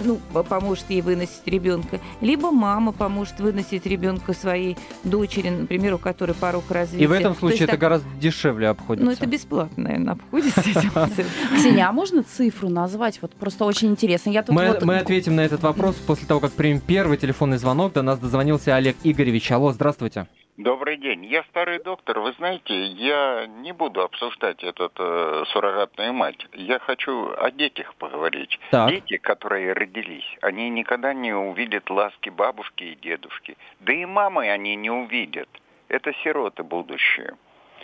ну, 0.04 0.20
поможет 0.44 0.86
ей 0.90 1.02
выносить 1.02 1.46
ребенка, 1.46 2.00
либо 2.22 2.52
мама 2.52 2.92
поможет 2.92 3.40
выносить 3.40 3.86
ребенка 3.86 4.34
своей 4.34 4.78
дочери, 5.04 5.50
например, 5.50 5.96
у 5.96 5.98
которой 5.98 6.34
порог 6.34 6.64
развития. 6.70 7.04
И 7.04 7.08
в 7.08 7.12
этом 7.12 7.34
То 7.34 7.40
случае 7.40 7.56
есть 7.56 7.64
это 7.64 7.72
так- 7.72 7.80
гораздо 7.80 8.10
дешевле 8.20 8.68
обходится. 8.70 9.06
Ну, 9.06 9.12
это 9.12 9.26
бесплатно, 9.26 9.84
наверное, 9.84 10.14
обходится. 10.14 10.62
Ксения, 11.56 11.88
а 11.88 11.92
можно 11.92 12.24
цифру 12.24 12.70
назвать? 12.70 13.20
Вот 13.22 13.32
просто 13.34 13.66
очень 13.66 13.90
интересно. 13.90 14.30
Я 14.30 14.44
тут 14.44 14.56
Мы, 14.56 14.68
вот... 14.68 14.84
мы 14.84 14.98
ответим 14.98 15.36
на 15.36 15.42
этот 15.42 15.64
вопрос 15.64 15.96
после 15.96 16.28
того, 16.28 16.40
как 16.40 16.52
примем 16.52 16.80
первый 16.80 17.18
телефонный 17.18 17.58
звонок. 17.58 17.94
До 17.94 18.02
нас 18.02 18.20
дозвонился 18.20 18.76
Олег 18.76 18.96
Игоревич. 19.04 19.52
Алло, 19.52 19.72
здравствуйте. 19.72 20.28
Добрый 20.60 20.98
день. 20.98 21.26
Я 21.26 21.44
старый 21.44 21.82
доктор. 21.82 22.20
Вы 22.20 22.34
знаете, 22.34 22.88
я 22.88 23.48
не 23.48 23.72
буду 23.72 24.02
обсуждать 24.02 24.62
этот 24.62 24.92
э, 25.00 25.44
суррогатную 25.54 26.12
мать. 26.12 26.46
Я 26.52 26.80
хочу 26.80 27.32
о 27.32 27.50
детях 27.50 27.96
поговорить. 27.96 28.60
Так. 28.70 28.90
Дети, 28.90 29.16
которые 29.16 29.72
родились, 29.72 30.26
они 30.42 30.70
никогда 30.70 31.14
не 31.14 31.34
увидят 31.34 31.90
ласки 31.90 32.28
бабушки 32.28 32.84
и 32.84 32.96
дедушки. 32.96 33.56
Да 33.80 33.94
и 33.94 34.04
мамы 34.04 34.50
они 34.50 34.76
не 34.76 34.92
увидят. 34.92 35.48
Это 35.88 36.12
сироты 36.26 36.64
будущее. 36.64 37.38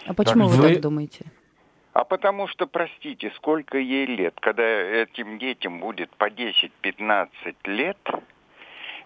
А 0.06 0.14
почему 0.14 0.50
вы 0.50 0.62
Вы- 0.62 0.74
так 0.74 0.82
думаете? 0.82 1.24
А 1.94 2.04
потому 2.04 2.50
что, 2.50 2.68
простите, 2.68 3.32
сколько 3.38 3.78
ей 3.78 4.06
лет, 4.06 4.38
когда 4.42 4.64
этим 4.64 5.38
детям 5.40 5.80
будет 5.80 6.10
по 6.18 6.30
10-15 6.30 7.30
лет, 7.64 7.98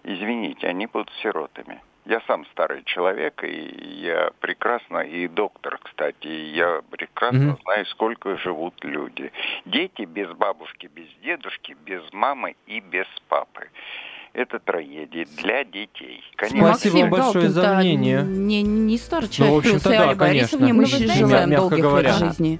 извините, 0.02 0.66
они 0.66 0.86
будут 0.86 1.12
сиротами. 1.22 1.80
Я 2.10 2.20
сам 2.26 2.44
старый 2.46 2.82
человек, 2.86 3.44
и 3.44 4.00
я 4.02 4.30
прекрасно, 4.40 4.98
и 4.98 5.28
доктор, 5.28 5.78
кстати, 5.80 6.26
и 6.26 6.54
я 6.56 6.80
прекрасно 6.90 7.38
Мгм. 7.52 7.58
знаю, 7.62 7.86
сколько 7.86 8.36
живут 8.36 8.74
люди. 8.82 9.30
Дети 9.64 10.02
без 10.02 10.28
бабушки, 10.32 10.90
без 10.92 11.06
дедушки, 11.22 11.76
без 11.86 12.02
мамы 12.12 12.56
и 12.66 12.80
без 12.80 13.06
папы. 13.28 13.68
Это 14.32 14.58
трагедия 14.58 15.24
для 15.40 15.62
детей. 15.62 16.24
Конечно. 16.34 16.74
Спасибо 16.74 16.94
Максим 16.96 17.10
большое 17.10 17.48
за 17.48 17.62
Галкин-то 17.62 17.80
мнение. 17.80 18.22
Не, 18.22 18.62
не 18.62 18.98
старый 18.98 19.28
человек. 19.28 19.52
Ну, 19.52 19.54
в 19.54 19.58
общем-то, 19.60 19.92
и 19.92 19.96
да, 19.96 20.14
конечно. 20.16 20.58
мы 20.58 20.72
Ну, 20.72 20.86
желаем 20.86 21.50
долгих 21.54 21.78
говоря. 21.78 22.10
лет 22.10 22.18
жизни. 22.18 22.58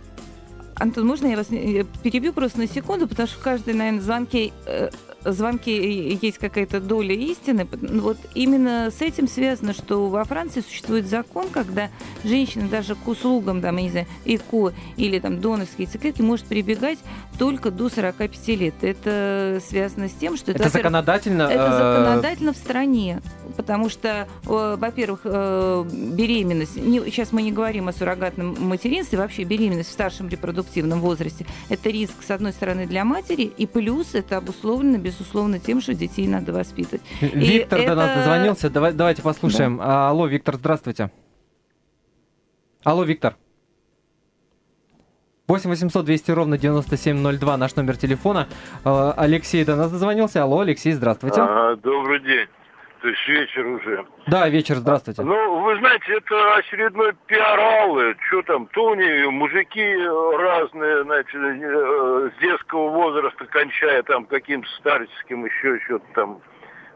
Антон, 0.76 1.07
можно 1.09 1.26
я 1.26 1.37
вас 1.37 1.50
э, 1.50 1.85
перебью 2.04 2.33
просто 2.33 2.59
на 2.61 2.69
секунду, 2.69 3.09
потому 3.09 3.26
что 3.26 3.38
в 3.38 3.42
каждой, 3.42 3.75
наверное, 3.75 4.00
звонке, 4.00 4.52
э, 4.66 4.90
звонке 5.24 6.12
есть 6.14 6.38
какая-то 6.38 6.80
доля 6.80 7.14
истины. 7.14 7.66
Ну, 7.80 8.02
Вот 8.02 8.18
именно 8.34 8.90
с 8.90 9.00
этим 9.00 9.28
связано, 9.28 9.72
что 9.72 10.08
во 10.08 10.24
Франции 10.24 10.60
существует 10.60 11.06
закон, 11.06 11.48
когда 11.50 11.90
женщина 12.24 12.68
даже 12.68 12.94
к 12.94 13.06
услугам, 13.06 13.60
там, 13.60 13.76
я 13.76 13.82
не 13.82 13.90
знаю, 13.90 14.06
ЭКО 14.24 14.72
или 14.96 15.18
там 15.18 15.40
донорские 15.40 15.86
яйцеклетки 15.86 16.22
может 16.22 16.46
прибегать 16.46 16.98
только 17.38 17.70
до 17.70 17.88
45 17.88 18.48
лет. 18.48 18.74
Это 18.82 19.60
связано 19.66 20.08
с 20.08 20.12
тем, 20.12 20.36
что 20.36 20.52
это, 20.52 20.62
Это 20.62 20.70
законодательно... 20.70 21.42
это 21.42 21.68
э, 21.70 21.96
законодательно 21.96 22.52
в 22.52 22.56
стране, 22.56 23.22
потому 23.56 23.88
что, 23.88 24.28
во-первых, 24.44 25.20
э, 25.24 25.84
беременность, 25.90 26.74
сейчас 26.74 27.32
мы 27.32 27.42
не 27.42 27.52
говорим 27.52 27.88
о 27.88 27.92
суррогатном 27.92 28.56
материнстве, 28.60 29.18
вообще 29.18 29.44
беременность 29.44 29.90
в 29.90 29.92
старшем 29.92 30.28
репродуктивном 30.28 31.00
возрасте, 31.00 31.46
это 31.68 31.90
риск, 31.90 32.14
с 32.26 32.30
одной 32.30 32.52
стороны, 32.52 32.86
для 32.86 33.04
матери, 33.04 33.42
и 33.42 33.66
плюс 33.66 34.14
это 34.14 34.36
обусловлено, 34.36 34.98
безусловно, 35.10 35.58
тем, 35.58 35.80
что 35.80 35.94
детей 35.94 36.26
надо 36.28 36.52
воспитывать. 36.52 37.02
Виктор 37.20 37.84
до 37.86 37.94
нас 37.94 38.10
это- 38.10 38.18
дозвонился. 38.20 38.70
Давай, 38.70 38.92
давайте 38.92 39.22
послушаем. 39.22 39.78
А, 39.82 40.08
Алло, 40.10 40.26
Виктор, 40.26 40.56
здравствуйте. 40.56 41.10
Алло, 42.84 43.04
Виктор. 43.04 43.36
8 45.48 45.68
800 45.68 46.04
200 46.04 46.30
ровно 46.30 46.56
9702 46.58 47.56
наш 47.56 47.74
номер 47.74 47.96
телефона. 47.96 48.46
Э, 48.84 49.12
Алексей 49.16 49.64
до 49.64 49.74
нас 49.74 49.90
дозвонился. 49.90 50.42
Алло, 50.42 50.60
Алексей, 50.60 50.92
здравствуйте. 50.92 51.40
А, 51.40 51.74
добрый 51.76 52.20
день. 52.20 52.46
То 53.00 53.09
есть 53.09 53.26
вечер 53.28 53.66
уже. 53.66 54.04
Да, 54.26 54.49
вечер, 54.50 54.75
здравствуйте. 54.75 55.23
Ну, 55.23 55.61
вы 55.61 55.76
знаете, 55.78 56.16
это 56.16 56.54
очередной 56.57 57.14
пиар 57.26 57.59
Аллы. 57.59 58.14
Что 58.28 58.42
там, 58.42 58.66
Туни, 58.66 59.25
мужики 59.30 59.97
разные, 60.37 61.04
знаете, 61.04 61.30
э, 61.35 62.30
с 62.37 62.40
детского 62.42 62.90
возраста, 62.90 63.47
кончая 63.47 64.02
там 64.02 64.26
каким-то 64.26 64.69
старческим 64.78 65.47
еще 65.47 65.80
что-то 65.87 66.04
там. 66.14 66.40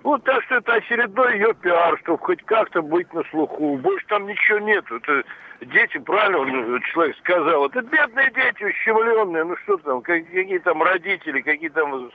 Вот 0.02 0.22
так 0.24 0.42
что 0.44 0.56
это 0.56 0.74
очередной 0.74 1.34
ее 1.36 1.54
пиар, 1.54 1.98
чтобы 2.00 2.18
хоть 2.18 2.42
как-то 2.44 2.82
быть 2.82 3.10
на 3.14 3.22
слуху. 3.30 3.78
Больше 3.78 4.04
там 4.08 4.26
ничего 4.26 4.58
нет. 4.58 4.84
Это 4.90 5.24
дети, 5.62 5.96
правильно 5.96 6.40
он, 6.40 6.82
человек 6.92 7.16
сказал, 7.16 7.64
это 7.64 7.80
бедные 7.80 8.30
дети, 8.30 8.64
ущемленные. 8.64 9.44
Ну 9.44 9.56
что 9.64 9.78
там, 9.78 10.02
как- 10.02 10.26
какие 10.26 10.58
там 10.58 10.82
родители, 10.82 11.40
какие 11.40 11.70
там... 11.70 12.10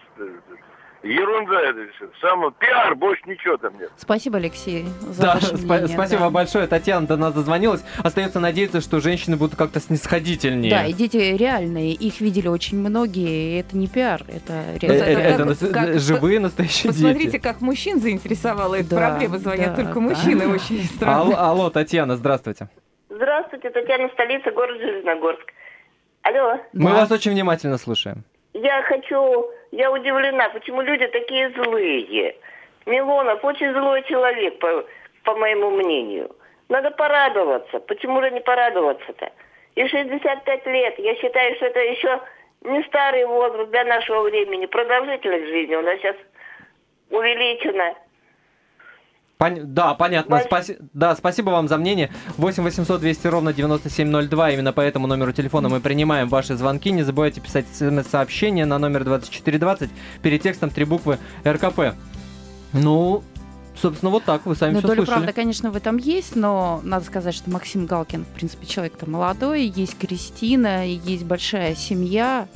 э, 1.04 1.08
Ерунда 1.08 1.62
это 1.62 1.80
все. 1.96 2.10
Сам 2.22 2.54
пиар, 2.60 2.96
больше 2.96 3.22
ничего 3.28 3.58
там 3.58 3.78
нет. 3.80 3.92
Спасибо, 3.98 4.38
Алексей, 4.38 4.86
за 5.02 5.22
Да, 5.22 5.34
ваше 5.36 5.54
мнение, 5.56 5.88
спасибо 5.88 6.22
да. 6.22 6.30
большое. 6.30 6.68
Татьяна 6.68 7.08
до 7.08 7.18
нас 7.18 7.34
дозвонилась. 7.34 7.84
Остается 8.04 8.40
надеяться, 8.40 8.82
что 8.82 9.00
женщины 9.00 9.38
будут 9.38 9.56
как-то 9.58 9.80
снисходительнее. 9.80 10.72
Да, 10.72 10.86
и 10.86 10.94
дети 10.94 11.18
реальные, 11.18 11.94
их 11.94 12.22
видели 12.22 12.48
очень 12.48 12.78
многие, 12.80 13.56
и 13.56 13.60
это 13.60 13.78
не 13.78 13.88
пиар, 13.88 14.22
это 14.28 14.54
Э, 14.54 14.78
Ну, 14.82 14.94
э, 14.94 15.16
реально. 15.22 15.54
зато 15.54 15.66
это 15.66 15.74
как- 15.74 15.86
как- 15.94 16.00
живые 16.00 16.40
настоящие 16.40 16.92
Посмотрите, 16.92 17.32
дети. 17.32 17.42
как 17.44 17.62
мужчин 17.62 18.00
заинтересовала 18.00 18.76
эта 18.76 18.90
Да, 18.92 19.10
проблема. 19.10 19.38
Звонят 19.38 19.76
да, 19.76 19.84
только 19.84 19.94
да. 19.96 20.00
мужчины, 20.02 20.48
очень 20.48 20.84
странно. 20.96 21.22
Алло, 21.22 21.36
алло, 21.38 21.70
Татьяна, 21.70 22.16
здравствуйте. 22.18 22.70
Здравствуйте, 23.10 23.70
Татьяна, 23.70 24.10
столица, 24.14 24.52
город 24.52 24.78
Железногорск. 24.80 25.52
Алло, 26.22 26.60
Мы 26.74 26.90
Да. 26.92 26.96
вас 26.98 27.12
очень 27.12 27.32
внимательно 27.32 27.78
слушаем. 27.78 28.24
Я 28.62 28.82
хочу, 28.84 29.50
я 29.72 29.92
удивлена, 29.92 30.50
почему 30.50 30.82
люди 30.82 31.08
такие 31.08 31.50
злые. 31.52 32.36
Милонов 32.86 33.44
очень 33.44 33.72
злой 33.74 34.04
человек, 34.04 34.60
по, 34.60 34.86
по 35.24 35.36
моему 35.36 35.70
мнению. 35.72 36.36
Надо 36.70 36.92
порадоваться. 36.92 37.80
Почему 37.80 38.22
же 38.22 38.32
не 38.32 38.42
порадоваться-то? 38.42 39.32
И 39.76 39.88
65 39.88 40.66
лет, 40.68 41.00
я 41.00 41.16
считаю, 41.16 41.56
что 41.56 41.68
это 41.68 41.80
еще 41.80 42.20
не 42.62 42.84
старый 42.84 43.26
возраст 43.26 43.70
для 43.72 43.86
нашего 43.86 44.22
времени. 44.22 44.66
Продолжительность 44.66 45.48
жизни 45.48 45.76
у 45.76 45.82
нас 45.82 45.98
сейчас 46.00 46.16
увеличена. 47.10 47.96
Пон- 49.40 49.64
Да, 49.64 49.94
понятно. 49.94 50.42
Спаси- 50.42 50.78
Да, 50.94 51.16
спасибо 51.16 51.52
вам 51.52 51.68
за 51.70 51.78
мнение. 51.78 52.10
8 52.38 52.62
800 52.64 53.00
200 53.00 53.28
ровно 53.28 53.54
9702. 53.54 54.52
Именно 54.52 54.74
по 54.74 54.82
этому 54.82 55.08
номеру 55.08 55.32
телефона 55.32 55.70
мы 55.70 55.80
принимаем 55.80 56.28
ваши 56.28 56.56
звонки. 56.58 56.92
Не 56.92 57.04
забывайте 57.04 57.40
писать 57.40 57.66
смс-сообщение 57.74 58.66
на 58.66 58.78
номер 58.80 59.06
2420. 59.06 59.90
Перед 60.22 60.42
текстом 60.42 60.70
три 60.72 60.84
буквы 60.84 61.20
РКП. 61.48 61.96
Ну, 62.74 63.24
собственно, 63.82 64.12
вот 64.12 64.26
так. 64.26 64.46
Вы 64.46 64.56
сами 64.56 64.74
Ну, 64.74 64.80
все 64.80 64.88
доля 64.88 64.98
слышали. 64.98 65.16
правды, 65.16 65.34
конечно, 65.34 65.72
в 65.72 65.76
этом 65.78 65.98
есть, 65.98 66.36
но 66.36 66.82
надо 66.84 67.06
сказать, 67.06 67.34
что 67.34 67.50
Максим 67.50 67.86
Галкин, 67.86 68.26
в 68.26 68.28
принципе, 68.28 68.66
человек-то 68.68 69.10
молодой, 69.10 69.64
есть 69.66 69.98
Кристина, 69.98 70.86
есть 70.86 71.24
большая 71.24 71.76
семья, 71.76 72.48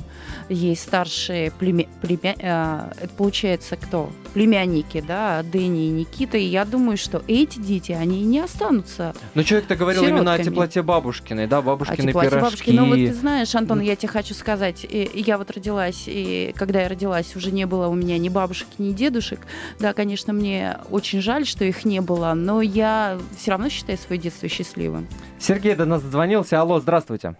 есть 0.48 0.82
старшие 0.82 1.50
племя... 1.50 1.86
племя- 2.02 2.36
э, 2.38 2.92
это 3.04 3.14
получается 3.14 3.76
кто? 3.76 4.10
Племянники, 4.34 5.00
да, 5.06 5.42
Дэнни 5.44 5.86
и 5.86 5.90
Никита, 5.90 6.36
и 6.36 6.42
я 6.44 6.64
думаю, 6.64 6.96
что 6.96 7.22
эти 7.28 7.58
дети, 7.60 7.92
они 7.92 8.22
не 8.22 8.40
останутся 8.40 9.14
Но 9.34 9.42
человек-то 9.44 9.76
говорил 9.76 10.02
именно 10.02 10.20
о 10.32 10.36
Сиротками. 10.36 10.44
теплоте 10.44 10.82
бабушкиной, 10.82 11.46
да, 11.46 11.58
А 11.58 11.62
бабушкины 11.62 12.08
теплоте 12.08 12.30
пирожки. 12.30 12.42
бабушки. 12.44 12.70
Ну 12.70 12.86
вот 12.86 12.96
ты 12.96 13.14
знаешь, 13.14 13.54
Антон, 13.54 13.78
Ну. 13.78 13.84
я 13.84 13.94
тебе 13.96 14.08
хочу 14.08 14.34
сказать, 14.34 14.84
и- 14.84 15.08
я 15.14 15.38
вот 15.38 15.50
родилась, 15.52 16.04
и 16.06 16.52
когда 16.56 16.82
я 16.82 16.88
родилась, 16.88 17.36
уже 17.36 17.52
не 17.52 17.64
было 17.66 17.86
у 17.88 17.94
меня 17.94 18.18
ни 18.18 18.28
бабушек, 18.28 18.66
ни 18.78 18.92
дедушек. 18.92 19.40
Да, 19.78 19.92
конечно, 19.92 20.32
мне 20.32 20.78
очень 20.90 21.20
жаль, 21.20 21.46
что 21.46 21.64
их 21.64 21.84
не 21.84 22.00
было, 22.00 22.34
но 22.34 22.60
я 22.60 23.18
все 23.36 23.52
равно 23.52 23.68
считаю 23.68 23.98
свое 23.98 24.20
детство 24.20 24.48
счастливым. 24.48 25.06
Сергей 25.38 25.74
до 25.76 25.84
нас 25.84 26.02
дозвонился. 26.02 26.60
Алло, 26.60 26.80
здравствуйте. 26.80 27.36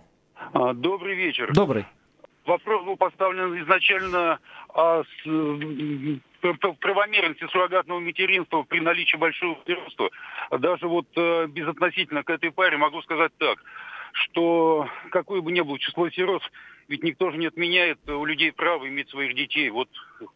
А, 0.52 0.72
Добрый 0.74 1.16
вечер. 1.16 1.50
Добрый. 1.52 1.86
Вопрос 2.46 2.84
был 2.84 2.96
поставлен 2.96 3.58
изначально 3.62 4.38
о 4.74 5.02
м, 5.24 6.20
правомерности 6.80 7.46
суррогатного 7.46 8.00
материнства 8.00 8.62
при 8.64 8.80
наличии 8.80 9.16
большого 9.16 9.58
сиротства, 9.66 10.10
даже 10.50 10.86
вот 10.86 11.06
э, 11.16 11.46
безотносительно 11.46 12.22
к 12.22 12.28
этой 12.30 12.50
паре 12.50 12.76
могу 12.76 13.00
сказать 13.02 13.32
так, 13.38 13.58
что 14.14 14.88
какое 15.10 15.40
бы 15.40 15.52
ни 15.52 15.60
было 15.60 15.78
число 15.78 16.08
сирот, 16.08 16.42
ведь 16.86 17.02
никто 17.02 17.30
же 17.30 17.38
не 17.38 17.46
отменяет 17.46 17.98
у 18.08 18.24
людей 18.24 18.52
право 18.52 18.86
иметь 18.88 19.08
своих 19.08 19.34
детей. 19.34 19.70
Вот 19.70 19.88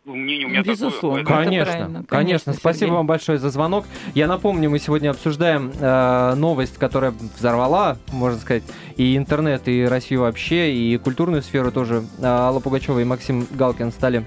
мнение 0.05 0.47
у 0.47 0.51
меня 0.51 0.63
Безусловно, 0.63 1.21
такое. 1.21 1.45
Конечно, 1.45 1.73
конечно, 1.73 2.05
конечно. 2.09 2.53
Спасибо 2.55 2.87
Сергей. 2.87 2.97
вам 2.97 3.07
большое 3.07 3.39
за 3.39 3.51
звонок. 3.51 3.87
Я 4.15 4.27
напомню, 4.27 4.69
мы 4.71 4.79
сегодня 4.79 5.11
обсуждаем 5.11 5.71
э, 5.79 6.35
новость, 6.35 6.79
которая 6.79 7.13
взорвала, 7.37 7.99
можно 8.13 8.39
сказать, 8.39 8.65
и 8.97 9.17
интернет, 9.17 9.69
и 9.69 9.85
Россию 9.85 10.23
вообще, 10.23 10.73
и 10.73 10.97
культурную 10.97 11.43
сферу 11.43 11.71
тоже. 11.71 12.03
Э, 12.19 12.25
Алла 12.25 12.61
Пугачева 12.61 12.99
и 12.99 13.05
Максим 13.05 13.47
Галкин 13.51 13.93
стали 13.93 14.25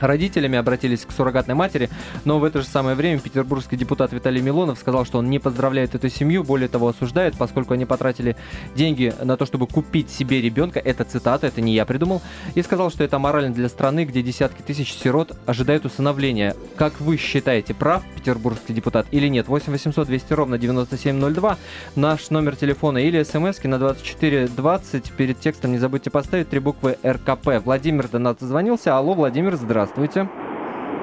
родителями, 0.00 0.58
обратились 0.58 1.04
к 1.04 1.12
суррогатной 1.12 1.54
матери, 1.54 1.90
но 2.24 2.38
в 2.38 2.44
это 2.44 2.60
же 2.60 2.66
самое 2.66 2.96
время 2.96 3.20
петербургский 3.20 3.76
депутат 3.76 4.12
Виталий 4.12 4.42
Милонов 4.42 4.78
сказал, 4.78 5.04
что 5.04 5.18
он 5.18 5.30
не 5.30 5.38
поздравляет 5.38 5.94
эту 5.94 6.08
семью, 6.08 6.44
более 6.44 6.68
того, 6.68 6.88
осуждает, 6.88 7.36
поскольку 7.36 7.74
они 7.74 7.84
потратили 7.84 8.36
деньги 8.74 9.14
на 9.22 9.36
то, 9.36 9.46
чтобы 9.46 9.66
купить 9.66 10.10
себе 10.10 10.40
ребенка, 10.40 10.80
это 10.80 11.04
цитата, 11.04 11.46
это 11.46 11.60
не 11.60 11.74
я 11.74 11.84
придумал, 11.84 12.22
и 12.54 12.62
сказал, 12.62 12.90
что 12.90 13.04
это 13.04 13.18
морально 13.18 13.54
для 13.54 13.68
страны, 13.68 14.04
где 14.04 14.22
десятки 14.22 14.62
тысяч 14.62 14.92
сирот 14.92 15.36
ожидают 15.46 15.84
усыновления. 15.84 16.56
Как 16.76 17.00
вы 17.00 17.16
считаете, 17.16 17.74
прав 17.74 18.02
петербургский 18.14 18.72
депутат 18.72 19.06
или 19.10 19.28
нет? 19.28 19.48
8 19.48 19.72
800 19.72 20.06
200 20.06 20.32
ровно 20.32 20.58
9702, 20.58 21.58
наш 21.96 22.30
номер 22.30 22.56
телефона 22.56 22.98
или 22.98 23.22
смс 23.22 23.62
на 23.64 23.78
2420, 23.78 25.12
перед 25.12 25.40
текстом 25.40 25.72
не 25.72 25.78
забудьте 25.78 26.10
поставить 26.10 26.48
три 26.48 26.60
буквы 26.60 26.98
РКП. 27.04 27.64
Владимир 27.64 28.08
до 28.08 28.18
нас 28.18 28.36
дозвонился, 28.36 28.96
алло, 28.96 29.14
Владимир, 29.14 29.56
здравствуйте. 29.56 29.83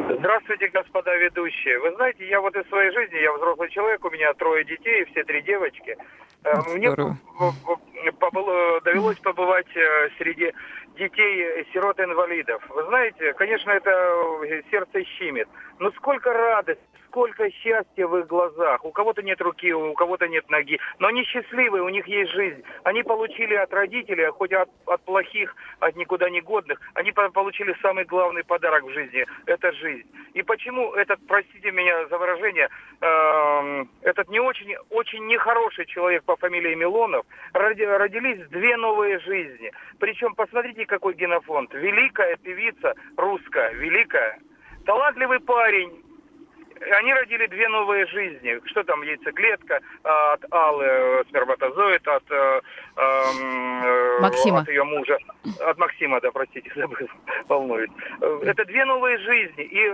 Здравствуйте, 0.09 0.67
господа 0.67 1.15
ведущие. 1.15 1.79
Вы 1.79 1.91
знаете, 1.95 2.27
я 2.27 2.41
вот 2.41 2.55
из 2.55 2.67
своей 2.67 2.91
жизни, 2.91 3.17
я 3.17 3.31
взрослый 3.33 3.69
человек, 3.69 4.03
у 4.03 4.09
меня 4.09 4.33
трое 4.33 4.63
детей, 4.65 5.05
все 5.05 5.23
три 5.23 5.41
девочки. 5.41 5.95
Э, 6.43 6.51
Мне 8.03 8.11
побыло- 8.19 8.81
довелось 8.81 9.19
побывать 9.19 9.67
э, 9.75 10.09
среди 10.17 10.51
детей 10.97 11.65
сирот-инвалидов. 11.73 12.61
Вы 12.69 12.83
знаете, 12.85 13.33
конечно, 13.33 13.71
это 13.71 13.89
э, 13.89 14.61
сердце 14.69 15.03
щемит. 15.05 15.47
Но 15.79 15.91
сколько 15.91 16.33
радости, 16.33 16.81
сколько 17.11 17.51
счастья 17.51 18.07
в 18.07 18.17
их 18.17 18.27
глазах. 18.27 18.85
У 18.85 18.91
кого-то 18.91 19.21
нет 19.21 19.41
руки, 19.41 19.73
у 19.73 19.93
кого-то 19.93 20.29
нет 20.29 20.49
ноги. 20.49 20.79
Но 20.99 21.07
они 21.09 21.23
счастливые, 21.25 21.83
у 21.83 21.89
них 21.89 22.07
есть 22.07 22.31
жизнь. 22.31 22.63
Они 22.83 23.03
получили 23.03 23.53
от 23.53 23.73
родителей, 23.73 24.23
а 24.23 24.31
хоть 24.31 24.53
от, 24.53 24.69
от 24.85 25.03
плохих, 25.03 25.53
от 25.81 25.95
никуда 25.97 26.29
не 26.29 26.39
годных, 26.39 26.79
они 26.93 27.11
по- 27.11 27.29
получили 27.29 27.75
самый 27.81 28.05
главный 28.05 28.45
подарок 28.45 28.85
в 28.85 28.93
жизни. 28.93 29.25
Это 29.45 29.73
жизнь. 29.73 30.07
И 30.33 30.41
почему 30.41 30.93
этот, 30.93 31.19
простите 31.27 31.71
меня 31.71 32.07
за 32.07 32.17
выражение, 32.17 32.69
эм, 33.01 33.89
этот 34.03 34.29
не 34.29 34.39
очень, 34.39 34.75
очень 34.89 35.27
нехороший 35.27 35.85
человек 35.87 36.23
по 36.23 36.37
фамилии 36.37 36.75
Милонов, 36.75 37.25
роди- 37.53 37.85
родились 37.85 38.47
две 38.47 38.77
новые 38.77 39.19
жизни. 39.19 39.71
Причем, 39.99 40.33
посмотрите, 40.33 40.85
какой 40.85 41.13
генофонд. 41.15 41.73
Великая 41.73 42.37
певица 42.37 42.95
русская, 43.17 43.73
великая. 43.73 44.39
Талантливый 44.85 45.41
парень, 45.41 45.91
они 46.97 47.13
родили 47.13 47.47
две 47.47 47.67
новые 47.69 48.05
жизни. 48.07 48.59
Что 48.65 48.83
там, 48.83 49.01
яйцеклетка 49.03 49.79
а, 50.03 50.33
от 50.33 50.45
Аллы, 50.51 50.85
э, 50.85 51.23
сперматозоид, 51.29 52.07
от, 52.07 52.23
э, 52.31 52.61
эм, 52.97 53.83
э, 53.83 54.19
Максима. 54.19 54.59
от 54.59 54.67
ее 54.67 54.83
мужа, 54.83 55.17
от 55.59 55.77
Максима, 55.77 56.19
да, 56.21 56.31
простите, 56.31 56.71
забыл, 56.75 57.07
волнуюсь. 57.47 57.91
Э, 58.21 58.39
Это 58.45 58.65
две 58.65 58.85
новые 58.85 59.17
жизни. 59.19 59.63
И 59.63 59.93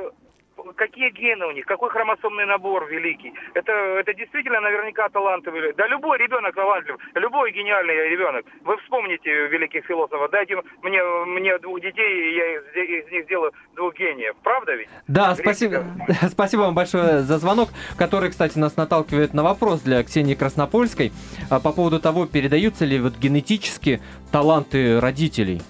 какие 0.76 1.10
гены 1.10 1.46
у 1.48 1.52
них, 1.52 1.66
какой 1.66 1.90
хромосомный 1.90 2.46
набор 2.46 2.88
великий. 2.88 3.34
Это, 3.54 3.72
это 3.72 4.14
действительно 4.14 4.62
наверняка 4.62 5.10
талантливый. 5.10 5.74
Да 5.74 5.88
любой 5.88 6.18
ребенок 6.18 6.56
талантлив, 6.56 6.98
любой 7.16 7.52
гениальный 7.52 8.10
ребенок. 8.10 8.46
Вы 8.64 8.78
вспомните 8.78 9.48
великих 9.48 9.86
философов, 9.86 10.30
дайте 10.32 10.56
мне, 10.82 11.02
мне 11.26 11.58
двух 11.60 11.82
детей, 11.82 12.32
и 12.32 12.36
я 12.36 12.56
из, 12.58 13.06
из 13.06 13.12
них 13.12 13.26
сделаю 13.26 13.52
двух 13.76 13.96
гениев. 13.96 14.36
Правда 14.44 14.76
ведь? 14.76 14.90
Да, 15.08 15.34
Гречка. 15.34 15.44
спасибо, 15.44 15.84
спасибо 16.30 16.62
вам 16.62 16.76
большое 16.76 17.20
за 17.20 17.38
звонок, 17.38 17.70
который, 17.98 18.30
кстати, 18.30 18.58
нас 18.58 18.78
наталкивает 18.78 19.34
на 19.34 19.44
вопрос 19.44 19.82
для 19.82 20.04
Ксении 20.04 20.36
Краснопольской 20.36 21.12
а, 21.50 21.60
по 21.60 21.72
поводу 21.72 22.00
того, 22.00 22.26
передаются 22.26 22.86
ли 22.86 23.00
вот 23.00 23.18
генетически 23.18 24.02
таланты 24.32 25.00
родителей. 25.00 25.62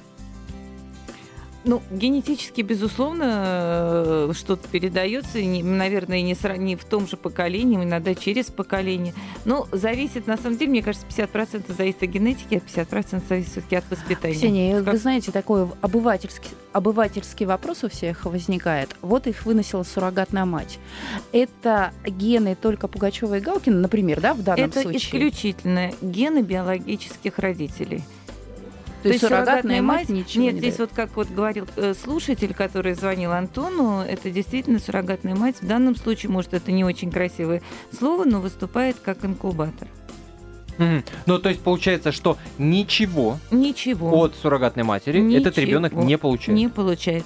Ну, 1.68 1.82
генетически, 1.92 2.62
безусловно, 2.62 3.44
э, 4.30 4.32
что-то 4.34 4.66
передается, 4.70 5.38
наверное, 5.40 6.22
не, 6.22 6.32
сра- 6.34 6.58
не 6.58 6.78
в 6.78 6.86
том 6.86 7.08
же 7.10 7.18
поколении, 7.18 7.76
иногда 7.84 8.16
через 8.16 8.46
поколение. 8.46 9.14
Но 9.44 9.68
зависит, 9.74 10.28
на 10.28 10.38
самом 10.38 10.58
деле, 10.58 10.72
мне 10.72 10.82
кажется, 10.82 11.06
50% 11.08 11.76
зависит 11.78 12.04
от 12.04 12.10
генетики, 12.10 12.56
а 12.56 12.82
50% 12.82 13.22
зависит 13.28 13.52
все-таки 13.52 13.76
от 13.76 13.84
воспитания. 13.92 14.34
Ксения, 14.36 14.82
Как- 14.82 14.94
вы 14.94 14.98
знаете, 15.00 15.34
такой 15.34 15.68
обывательский, 15.82 16.52
обывательский 16.72 17.46
вопрос 17.46 17.84
у 17.84 17.90
всех 17.90 18.24
возникает. 18.24 18.96
Вот 19.02 19.28
их 19.28 19.46
выносила 19.46 19.84
суррогатная 19.84 20.46
мать. 20.46 20.80
Это 21.34 21.92
гены 22.06 22.56
только 22.56 22.88
Пугачева 22.88 23.36
и 23.38 23.42
Галкина, 23.42 23.78
например, 23.82 24.22
да, 24.22 24.34
в 24.34 24.42
данном 24.42 24.70
Это 24.70 24.84
случае? 24.84 25.00
исключительно 25.02 25.92
гены 26.02 26.44
биологических 26.44 27.38
родителей. 27.40 28.04
То 29.04 29.10
есть 29.10 29.22
суррогатная 29.22 29.82
мать 29.82 30.10
ничего 30.10 30.44
Нет, 30.44 30.54
не 30.56 30.60
здесь 30.60 30.78
дает. 30.78 30.90
вот 30.92 30.96
как 30.96 31.16
вот 31.16 31.30
говорил 31.30 31.68
э, 31.76 31.94
слушатель, 31.94 32.54
который 32.54 32.94
звонил 32.94 33.32
Антону, 33.32 34.02
это 34.02 34.30
действительно 34.32 34.80
суррогатная 34.80 35.36
мать. 35.36 35.58
В 35.62 35.68
данном 35.68 35.96
случае, 35.96 36.32
может, 36.32 36.54
это 36.54 36.72
не 36.72 36.84
очень 36.84 37.12
красивое 37.12 37.62
слово, 37.98 38.26
но 38.26 38.42
выступает 38.42 38.98
как 39.04 39.24
инкубатор. 39.24 39.88
Мгм. 40.78 41.04
Ну, 41.26 41.40
то 41.40 41.50
есть 41.50 41.62
получается, 41.62 42.12
что 42.12 42.38
ничего 42.58 43.40
Ничего 43.52 44.12
от 44.16 44.36
суррогатной 44.36 44.84
матери 44.84 45.20
этот 45.36 45.58
Ничего 45.58 45.66
ребенок 45.68 45.94
не 45.94 46.18
получает. 46.18 46.58
не 46.58 46.68
получает. 46.68 47.26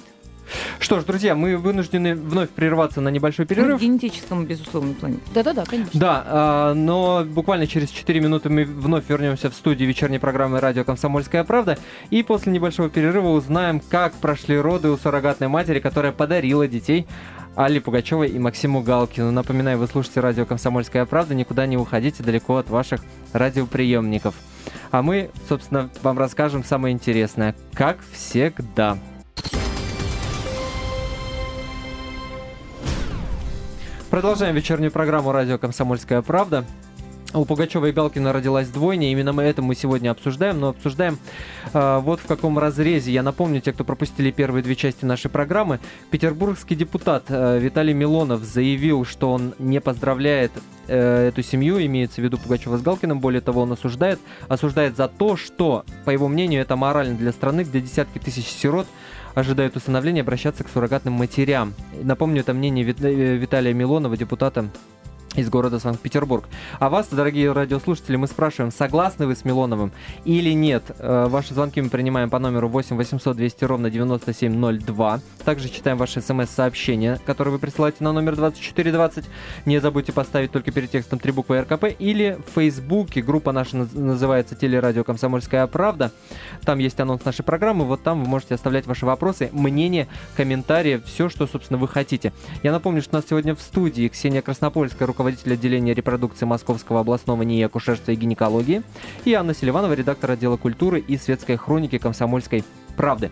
Что 0.78 1.00
ж, 1.00 1.04
друзья, 1.04 1.34
мы 1.34 1.56
вынуждены 1.56 2.14
вновь 2.14 2.50
прерваться 2.50 3.00
на 3.00 3.08
небольшой 3.08 3.46
перерыв. 3.46 3.78
в 3.78 3.82
генетическом, 3.82 4.46
безусловно, 4.46 4.94
плане. 4.94 5.18
Да-да-да, 5.34 5.64
конечно. 5.64 5.98
Да, 5.98 6.24
а, 6.26 6.74
но 6.74 7.24
буквально 7.24 7.66
через 7.66 7.90
4 7.90 8.20
минуты 8.20 8.48
мы 8.48 8.64
вновь 8.64 9.08
вернемся 9.08 9.50
в 9.50 9.54
студию 9.54 9.88
вечерней 9.88 10.18
программы 10.18 10.60
«Радио 10.60 10.84
Комсомольская 10.84 11.44
правда» 11.44 11.78
и 12.10 12.22
после 12.22 12.52
небольшого 12.52 12.88
перерыва 12.88 13.28
узнаем, 13.28 13.80
как 13.80 14.14
прошли 14.14 14.58
роды 14.58 14.88
у 14.90 14.96
суррогатной 14.96 15.48
матери, 15.48 15.80
которая 15.80 16.12
подарила 16.12 16.66
детей 16.66 17.06
Алле 17.54 17.80
Пугачевой 17.80 18.28
и 18.28 18.38
Максиму 18.38 18.82
Галкину. 18.82 19.30
Напоминаю, 19.30 19.78
вы 19.78 19.86
слушаете 19.86 20.20
радио 20.20 20.46
«Комсомольская 20.46 21.04
правда», 21.04 21.34
никуда 21.34 21.66
не 21.66 21.76
уходите 21.76 22.22
далеко 22.22 22.56
от 22.56 22.70
ваших 22.70 23.02
радиоприемников. 23.32 24.34
А 24.90 25.02
мы, 25.02 25.30
собственно, 25.48 25.90
вам 26.02 26.18
расскажем 26.18 26.64
самое 26.64 26.94
интересное, 26.94 27.54
как 27.74 27.98
всегда. 28.12 28.98
Продолжаем 34.12 34.54
вечернюю 34.54 34.92
программу 34.92 35.32
«Радио 35.32 35.56
Комсомольская 35.56 36.20
правда». 36.20 36.66
У 37.32 37.46
Пугачева 37.46 37.86
и 37.86 37.92
Галкина 37.92 38.34
родилась 38.34 38.68
двойня. 38.68 39.10
Именно 39.10 39.32
мы 39.32 39.42
это 39.44 39.62
мы 39.62 39.74
сегодня 39.74 40.10
обсуждаем, 40.10 40.60
но 40.60 40.68
обсуждаем 40.68 41.18
э, 41.72 41.98
вот 42.02 42.20
в 42.20 42.26
каком 42.26 42.58
разрезе. 42.58 43.10
Я 43.10 43.22
напомню, 43.22 43.62
те, 43.62 43.72
кто 43.72 43.84
пропустили 43.84 44.30
первые 44.30 44.62
две 44.62 44.76
части 44.76 45.06
нашей 45.06 45.30
программы, 45.30 45.80
петербургский 46.10 46.74
депутат 46.74 47.24
э, 47.30 47.58
Виталий 47.58 47.94
Милонов 47.94 48.44
заявил, 48.44 49.06
что 49.06 49.32
он 49.32 49.54
не 49.58 49.80
поздравляет 49.80 50.52
э, 50.88 51.28
эту 51.28 51.42
семью, 51.42 51.82
имеется 51.82 52.20
в 52.20 52.24
виду 52.24 52.36
Пугачева 52.36 52.76
с 52.76 52.82
Галкиным. 52.82 53.18
Более 53.18 53.40
того, 53.40 53.62
он 53.62 53.72
осуждает, 53.72 54.20
осуждает 54.48 54.94
за 54.98 55.08
то, 55.08 55.38
что, 55.38 55.86
по 56.04 56.10
его 56.10 56.28
мнению, 56.28 56.60
это 56.60 56.76
морально 56.76 57.14
для 57.14 57.32
страны, 57.32 57.62
где 57.62 57.80
десятки 57.80 58.18
тысяч 58.18 58.44
сирот 58.44 58.86
ожидают 59.34 59.76
усыновления 59.76 60.22
обращаться 60.22 60.64
к 60.64 60.68
суррогатным 60.68 61.14
матерям. 61.14 61.74
Напомню, 62.02 62.40
это 62.40 62.52
мнение 62.54 62.84
Вит- 62.84 63.02
э, 63.04 63.36
Виталия 63.36 63.72
Милонова, 63.72 64.16
депутата 64.16 64.68
из 65.34 65.48
города 65.48 65.78
Санкт-Петербург. 65.78 66.44
А 66.78 66.88
вас, 66.90 67.08
дорогие 67.08 67.52
радиослушатели, 67.52 68.16
мы 68.16 68.26
спрашиваем, 68.26 68.70
согласны 68.70 69.26
вы 69.26 69.34
с 69.34 69.44
Милоновым 69.44 69.90
или 70.24 70.50
нет? 70.52 70.84
Э, 70.98 71.26
Ваши 71.28 71.54
звонки 71.54 71.80
мы 71.80 71.88
принимаем 71.88 72.28
по 72.28 72.38
номеру 72.38 72.68
8 72.68 72.96
800 72.96 73.36
200 73.36 73.64
ровно 73.64 73.90
9702. 73.90 75.20
Также 75.44 75.68
читаем 75.70 75.96
ваши 75.96 76.20
смс-сообщения, 76.20 77.18
которые 77.24 77.52
вы 77.52 77.58
присылаете 77.58 77.98
на 78.04 78.12
номер 78.12 78.36
2420. 78.36 79.24
Не 79.64 79.80
забудьте 79.80 80.12
поставить 80.12 80.52
только 80.52 80.70
перед 80.70 80.90
текстом 80.90 81.18
три 81.18 81.32
буквы 81.32 81.62
РКП. 81.62 81.84
Или 81.98 82.38
в 82.46 82.54
Фейсбуке, 82.54 83.22
группа 83.22 83.52
наша 83.52 83.78
наз- 83.78 83.98
называется 83.98 84.54
«Телерадио 84.54 85.02
Комсомольская 85.02 85.66
правда». 85.66 86.12
Там 86.64 86.78
есть 86.78 87.00
анонс 87.00 87.24
нашей 87.24 87.42
программы. 87.42 87.86
Вот 87.86 88.02
там 88.02 88.22
вы 88.22 88.28
можете 88.28 88.54
оставлять 88.54 88.86
ваши 88.86 89.06
вопросы, 89.06 89.48
мнения, 89.52 90.08
комментарии, 90.36 91.00
все, 91.06 91.30
что, 91.30 91.46
собственно, 91.46 91.78
вы 91.78 91.88
хотите. 91.88 92.34
Я 92.62 92.72
напомню, 92.72 93.00
что 93.00 93.16
у 93.16 93.18
нас 93.18 93.24
сегодня 93.28 93.54
в 93.54 93.62
студии 93.62 94.08
Ксения 94.08 94.42
Краснопольская, 94.42 95.06
руководитель 95.06 95.21
отделения 95.26 95.94
репродукции 95.94 96.44
Московского 96.44 97.00
областного 97.00 97.42
НИИ 97.42 97.62
акушерства 97.62 98.12
и 98.12 98.16
гинекологии, 98.16 98.82
и 99.24 99.34
Анна 99.34 99.54
Селиванова, 99.54 99.92
редактор 99.92 100.32
отдела 100.32 100.56
культуры 100.56 101.00
и 101.00 101.16
светской 101.16 101.56
хроники 101.56 101.98
комсомольской 101.98 102.64
правды. 102.96 103.30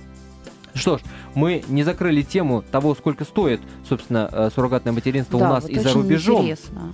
Что 0.75 0.99
ж, 0.99 1.01
мы 1.35 1.65
не 1.69 1.83
закрыли 1.83 2.23
тему 2.23 2.63
того, 2.63 2.95
сколько 2.95 3.25
стоит, 3.25 3.61
собственно, 3.89 4.29
э, 4.31 4.51
суррогатное 4.55 4.93
материнство 4.93 5.39
Да, 5.39 5.51
у 5.51 5.53
нас 5.55 5.65
вот 5.65 5.73
и 5.73 5.79
за 5.79 5.93
рубежом. 5.93 6.43
Интересно. 6.43 6.93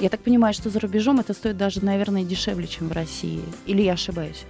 Я 0.00 0.08
так 0.08 0.20
понимаю, 0.20 0.54
что 0.54 0.70
за 0.70 0.80
рубежом 0.80 1.20
это 1.20 1.34
стоит 1.34 1.56
даже, 1.56 1.84
наверное, 1.84 2.24
дешевле, 2.24 2.66
чем 2.66 2.88
в 2.88 2.92
России. 2.92 3.42
Или 3.66 3.82
я 3.82 3.92
ошибаюсь? 3.92 4.44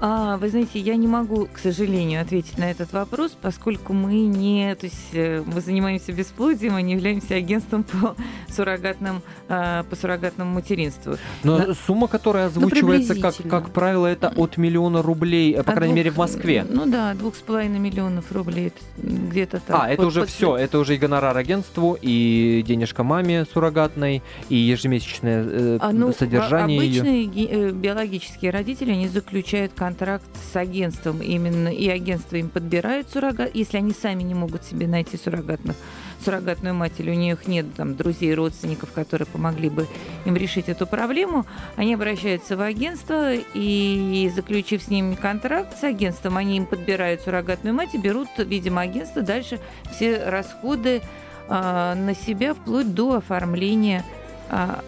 А, 0.00 0.36
вы 0.36 0.48
знаете, 0.50 0.80
я 0.80 0.96
не 0.96 1.06
могу, 1.06 1.46
к 1.50 1.58
сожалению, 1.58 2.20
ответить 2.20 2.58
на 2.58 2.70
этот 2.70 2.92
вопрос, 2.92 3.36
поскольку 3.40 3.92
мы 3.94 4.14
не, 4.26 4.74
то 4.74 4.86
есть 4.86 5.08
э, 5.12 5.42
мы 5.46 5.60
занимаемся 5.62 6.12
бесплодием, 6.12 6.74
а 6.74 6.82
не 6.82 6.92
являемся 6.94 7.36
агентством 7.36 7.84
по 7.84 8.14
суррогатным, 8.52 9.22
а, 9.48 9.84
по 9.84 9.96
суррогатному 9.96 10.52
материнству. 10.52 11.16
Но 11.42 11.58
Да. 11.58 11.74
сумма, 11.74 12.08
которая 12.08 12.48
озвучивается, 12.48 13.14
как, 13.14 13.34
приблизительно. 13.34 13.50
как 13.50 13.70
правило, 13.70 14.06
это 14.06 14.28
от 14.36 14.56
миллиона 14.58 15.00
рублей, 15.00 15.52
э, 15.54 15.62
по 15.62 15.70
От 15.70 15.76
крайней 15.76 15.94
двух- 15.94 15.96
мере, 15.96 16.10
в 16.10 16.16
Москве. 16.18 16.66
Ну 16.68 16.86
да, 16.86 17.14
двух 17.14 17.36
с 17.36 17.40
половиной 17.40 17.78
миллионов 17.78 18.30
рублей 18.32 18.72
где-то 18.98 19.60
там. 19.60 19.80
А, 19.82 19.88
это 19.88 19.98
Под- 19.98 20.06
уже 20.06 20.20
под- 20.22 20.28
все, 20.30 20.56
это 20.56 20.78
уже 20.80 20.96
и 20.96 20.98
гонорар 20.98 21.36
агентству, 21.36 21.96
и 22.02 22.62
денежка 22.66 23.04
маме 23.04 23.46
суррогатной, 23.54 24.22
и 24.50 24.56
ежемесячное 24.56 25.44
э, 25.46 25.78
А, 25.80 25.92
ну, 25.92 26.12
содержание 26.12 26.78
ее. 26.80 27.00
обычные 27.00 27.24
ги- 27.26 27.48
э, 27.50 27.70
биологические 27.70 28.50
родители, 28.50 28.90
они 28.90 29.08
заключают 29.08 29.72
контракт 29.84 30.24
с 30.50 30.56
агентством 30.56 31.20
именно, 31.20 31.68
и 31.68 31.90
агентство 31.90 32.36
им 32.36 32.48
подбирает 32.48 33.10
суррогат, 33.10 33.50
если 33.54 33.76
они 33.76 33.92
сами 33.92 34.22
не 34.22 34.32
могут 34.32 34.64
себе 34.64 34.86
найти 34.86 35.18
суррогатных, 35.18 35.76
суррогатную 36.24 36.74
мать, 36.74 36.94
или 36.96 37.10
у 37.10 37.14
них 37.14 37.46
нет 37.46 37.66
там 37.76 37.94
друзей, 37.94 38.34
родственников, 38.34 38.92
которые 38.92 39.26
помогли 39.26 39.68
бы 39.68 39.86
им 40.24 40.36
решить 40.36 40.70
эту 40.70 40.86
проблему, 40.86 41.44
они 41.76 41.92
обращаются 41.92 42.56
в 42.56 42.62
агентство 42.62 43.34
и, 43.34 44.32
заключив 44.34 44.82
с 44.82 44.88
ними 44.88 45.16
контракт 45.16 45.78
с 45.78 45.84
агентством, 45.84 46.38
они 46.38 46.56
им 46.56 46.64
подбирают 46.64 47.20
суррогатную 47.20 47.74
мать 47.74 47.90
и 47.92 47.98
берут, 47.98 48.28
видимо, 48.38 48.80
агентство 48.80 49.20
дальше 49.20 49.60
все 49.92 50.30
расходы 50.30 51.02
а, 51.46 51.94
на 51.94 52.14
себя 52.14 52.54
вплоть 52.54 52.94
до 52.94 53.16
оформления 53.16 54.02
а, 54.48 54.82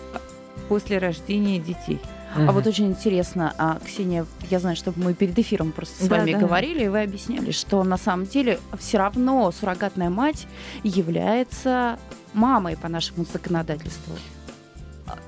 после 0.70 0.96
рождения 0.96 1.58
детей. 1.58 2.00
А 2.36 2.52
вот 2.52 2.66
очень 2.66 2.86
интересно, 2.88 3.54
а, 3.58 3.78
Ксения, 3.84 4.26
я 4.50 4.58
знаю, 4.58 4.76
что 4.76 4.92
мы 4.96 5.14
перед 5.14 5.38
эфиром 5.38 5.72
просто 5.72 6.04
с 6.04 6.08
Да, 6.08 6.16
вами 6.18 6.32
да. 6.32 6.38
говорили, 6.38 6.84
и 6.84 6.88
вы 6.88 7.02
объясняли, 7.02 7.50
что 7.50 7.82
на 7.84 7.96
самом 7.96 8.26
деле 8.26 8.58
все 8.78 8.98
равно 8.98 9.50
суррогатная 9.52 10.10
мать 10.10 10.46
является 10.82 11.98
мамой 12.34 12.76
по 12.76 12.88
нашему 12.88 13.24
законодательству. 13.24 14.14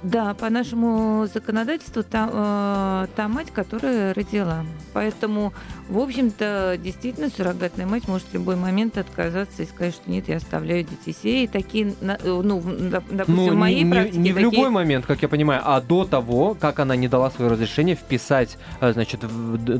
Да, 0.02 0.34
по 0.34 0.48
нашему 0.50 1.26
законодательству 1.32 2.02
та, 2.02 2.28
э, 2.32 3.06
та 3.16 3.28
мать, 3.28 3.48
которая 3.52 4.14
родила. 4.14 4.64
Поэтому, 4.92 5.52
в 5.88 5.98
общем-то, 5.98 6.78
действительно, 6.82 7.28
суррогатная 7.30 7.86
мать 7.86 8.06
может 8.08 8.26
в 8.28 8.34
любой 8.34 8.56
момент 8.56 8.96
отказаться 8.98 9.62
и 9.62 9.66
сказать, 9.66 9.94
что 9.94 10.10
нет, 10.10 10.28
я 10.28 10.36
оставляю 10.36 10.84
детей 10.84 11.12
себе. 11.12 11.44
И 11.44 11.46
такие, 11.46 11.94
э, 12.00 12.16
ну, 12.24 12.60
допустим, 13.10 13.24
Ну, 13.36 13.50
в 13.50 13.54
моей 13.54 13.82
не- 13.82 13.90
практике 13.90 14.18
не 14.18 14.32
в 14.32 14.34
такие- 14.36 14.50
любой 14.50 14.70
момент, 14.70 15.06
как 15.06 15.22
я 15.22 15.28
понимаю, 15.28 15.62
а 15.64 15.80
до 15.80 16.04
того, 16.04 16.54
как 16.58 16.78
она 16.78 16.96
не 16.96 17.08
дала 17.08 17.30
свое 17.30 17.50
разрешение 17.50 17.96
вписать, 17.96 18.58
э, 18.80 18.92
значит, 18.92 19.20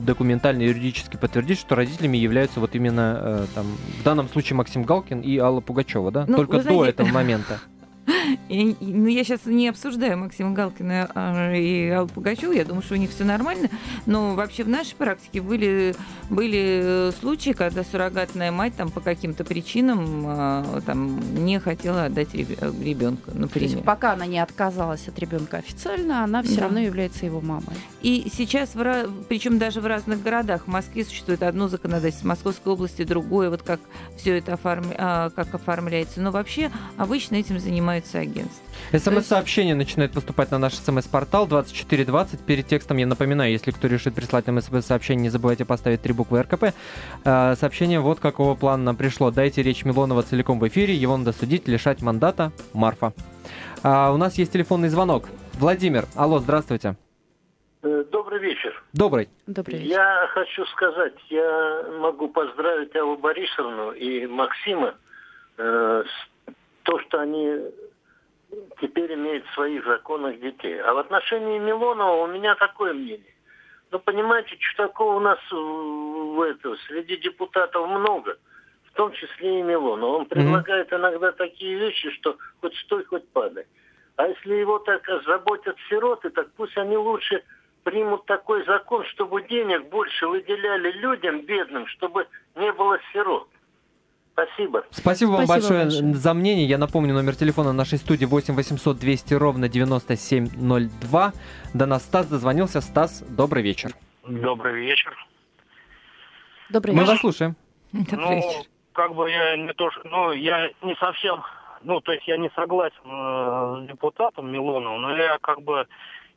документально 0.04 0.62
юридически 0.62 1.16
подтвердить, 1.16 1.58
что 1.58 1.74
родителями 1.74 2.16
являются 2.16 2.60
вот 2.60 2.74
именно 2.74 3.18
э, 3.20 3.46
там, 3.54 3.66
в 4.00 4.02
данном 4.02 4.28
случае 4.28 4.56
Максим 4.56 4.82
Галкин 4.84 5.20
и 5.20 5.38
Алла 5.38 5.60
Пугачева, 5.60 6.10
да? 6.10 6.24
Ну, 6.26 6.36
Только 6.36 6.52
вы 6.52 6.56
до 6.58 6.62
знаете- 6.62 6.90
этого 6.90 7.08
момента. 7.08 7.58
Я, 8.48 8.74
ну, 8.80 9.06
я 9.06 9.24
сейчас 9.24 9.44
не 9.44 9.68
обсуждаю 9.68 10.16
Максима 10.18 10.52
Галкина 10.52 11.10
а, 11.14 11.52
и 11.54 11.88
Аллу 11.90 12.08
Пугачеву, 12.08 12.52
я 12.52 12.64
думаю, 12.64 12.82
что 12.82 12.94
у 12.94 12.96
них 12.96 13.10
все 13.10 13.24
нормально, 13.24 13.68
но 14.06 14.34
вообще 14.34 14.64
в 14.64 14.68
нашей 14.68 14.94
практике 14.96 15.42
были, 15.42 15.94
были 16.30 17.10
э, 17.10 17.12
случаи, 17.20 17.50
когда 17.50 17.84
суррогатная 17.84 18.50
мать 18.50 18.74
там 18.76 18.90
по 18.90 19.00
каким-то 19.00 19.44
причинам 19.44 20.24
а, 20.26 20.80
там, 20.86 21.20
не 21.44 21.60
хотела 21.60 22.04
отдать 22.06 22.32
ребенка, 22.34 23.30
То 23.32 23.38
например. 23.38 23.70
есть 23.70 23.84
пока 23.84 24.12
она 24.14 24.24
не 24.26 24.38
отказалась 24.38 25.06
от 25.08 25.18
ребенка 25.18 25.58
официально, 25.58 26.24
она 26.24 26.42
все 26.42 26.56
Да. 26.56 26.62
равно 26.62 26.78
является 26.80 27.26
его 27.26 27.40
мамой. 27.40 27.76
И 28.00 28.30
сейчас, 28.32 28.74
в, 28.74 29.10
причем 29.28 29.58
даже 29.58 29.80
в 29.80 29.86
разных 29.86 30.22
городах, 30.22 30.62
в 30.64 30.68
Москве 30.68 31.04
существует 31.04 31.42
одно 31.42 31.68
законодательство, 31.68 32.24
в 32.24 32.28
Московской 32.28 32.72
области 32.72 33.04
другое, 33.04 33.50
вот 33.50 33.62
как 33.62 33.80
все 34.16 34.38
это 34.38 34.52
оформ- 34.52 34.94
а, 34.96 35.30
как 35.30 35.54
оформляется. 35.54 36.20
Но 36.20 36.30
вообще 36.30 36.70
обычно 36.96 37.36
этим 37.36 37.58
занимаются 37.58 37.97
агентства. 38.14 38.64
СМС-сообщение 38.92 39.74
начинает 39.74 40.12
поступать 40.12 40.50
на 40.50 40.58
наш 40.58 40.74
СМС-портал 40.74 41.46
2420. 41.46 42.40
Перед 42.40 42.66
текстом 42.66 42.96
я 42.96 43.06
напоминаю, 43.06 43.52
если 43.52 43.70
кто 43.70 43.88
решит 43.88 44.14
прислать 44.14 44.46
нам 44.46 44.60
СМС-сообщение, 44.60 45.24
не 45.24 45.28
забывайте 45.28 45.64
поставить 45.64 46.02
три 46.02 46.12
буквы 46.12 46.42
РКП. 46.42 46.74
Э, 47.24 47.54
Сообщение 47.56 48.00
вот 48.00 48.20
какого 48.20 48.54
плана 48.54 48.84
нам 48.84 48.96
пришло. 48.96 49.30
Дайте 49.30 49.62
речь 49.62 49.84
Милонова 49.84 50.22
целиком 50.22 50.58
в 50.58 50.68
эфире, 50.68 50.94
его 50.94 51.16
надо 51.16 51.32
судить, 51.32 51.68
лишать 51.68 52.02
мандата. 52.02 52.52
Марфа. 52.72 53.12
А, 53.82 54.12
у 54.12 54.16
нас 54.16 54.36
есть 54.38 54.52
телефонный 54.52 54.88
звонок. 54.88 55.24
Владимир, 55.54 56.04
алло, 56.16 56.38
здравствуйте. 56.38 56.96
Э, 57.82 58.04
Добрый 58.10 58.40
вечер. 58.40 58.82
Добрый. 58.92 59.28
Добрый 59.46 59.78
вечер. 59.78 59.90
Я 59.90 60.28
хочу 60.32 60.64
сказать, 60.66 61.14
я 61.30 61.84
могу 61.98 62.28
поздравить 62.28 62.94
Аллу 62.96 63.16
Борисовну 63.16 63.92
и 63.92 64.26
Максима 64.26 64.94
э, 65.56 66.04
с 66.06 66.52
то, 66.82 66.98
что 67.00 67.20
они 67.20 67.56
теперь 68.80 69.14
имеют 69.14 69.46
в 69.46 69.54
своих 69.54 69.84
законах 69.84 70.38
детей. 70.40 70.80
А 70.80 70.94
в 70.94 70.98
отношении 70.98 71.58
Милонова 71.58 72.24
у 72.24 72.26
меня 72.26 72.54
такое 72.54 72.92
мнение. 72.94 73.34
Ну, 73.90 73.98
понимаете, 73.98 74.56
что 74.60 74.88
такого 74.88 75.16
у 75.16 75.20
нас 75.20 75.38
в, 75.50 75.54
в 75.54 76.42
это, 76.42 76.76
среди 76.86 77.16
депутатов 77.16 77.88
много, 77.88 78.36
в 78.84 78.92
том 78.92 79.12
числе 79.12 79.60
и 79.60 79.62
Милонов. 79.62 80.20
Он 80.20 80.26
предлагает 80.26 80.92
иногда 80.92 81.32
такие 81.32 81.74
вещи, 81.76 82.10
что 82.10 82.36
хоть 82.60 82.76
стой, 82.78 83.04
хоть 83.04 83.26
падай. 83.28 83.64
А 84.16 84.26
если 84.26 84.56
его 84.56 84.78
так 84.80 85.02
заботят 85.24 85.76
сироты, 85.88 86.30
так 86.30 86.50
пусть 86.56 86.76
они 86.76 86.96
лучше 86.96 87.42
примут 87.84 88.26
такой 88.26 88.64
закон, 88.66 89.04
чтобы 89.06 89.42
денег 89.42 89.88
больше 89.88 90.26
выделяли 90.26 90.90
людям, 90.92 91.42
бедным, 91.42 91.86
чтобы 91.86 92.26
не 92.56 92.70
было 92.72 92.98
сирот. 93.12 93.48
Спасибо. 94.46 94.84
Спасибо 94.90 95.30
вам 95.30 95.46
Спасибо 95.46 95.60
большое 95.68 95.84
большое. 95.84 96.14
за 96.14 96.34
мнение. 96.34 96.66
Я 96.66 96.78
напомню, 96.78 97.12
номер 97.14 97.34
телефона 97.34 97.72
нашей 97.72 97.98
студии 97.98 98.24
8 98.24 98.54
800 98.54 98.96
200 98.98 99.34
ровно 99.34 99.68
9702. 99.68 101.32
До 101.74 101.86
нас 101.86 102.04
Стас 102.04 102.26
дозвонился. 102.28 102.80
Стас, 102.80 103.22
добрый 103.28 103.62
вечер. 103.64 103.90
Добрый 104.26 104.74
вечер. 104.86 105.16
Добрый 106.70 106.94
Мы 106.94 107.00
вечер. 107.00 107.12
вас 107.12 107.20
слушаем. 107.20 107.56
Добрый 107.92 108.18
Ну, 108.18 108.36
вечер. 108.36 108.68
как 108.92 109.14
бы 109.14 109.28
я 109.30 109.56
не 109.56 109.72
то, 109.72 109.90
что, 109.90 110.02
ну, 110.04 110.32
я 110.32 110.68
не 110.82 110.94
совсем, 110.96 111.42
ну, 111.82 112.00
то 112.00 112.12
есть 112.12 112.28
я 112.28 112.36
не 112.36 112.50
согласен 112.54 112.94
э, 113.04 113.84
с 113.84 113.88
депутатом 113.88 114.52
Милоновым, 114.52 115.02
но 115.02 115.16
я 115.16 115.38
как 115.40 115.62
бы 115.62 115.86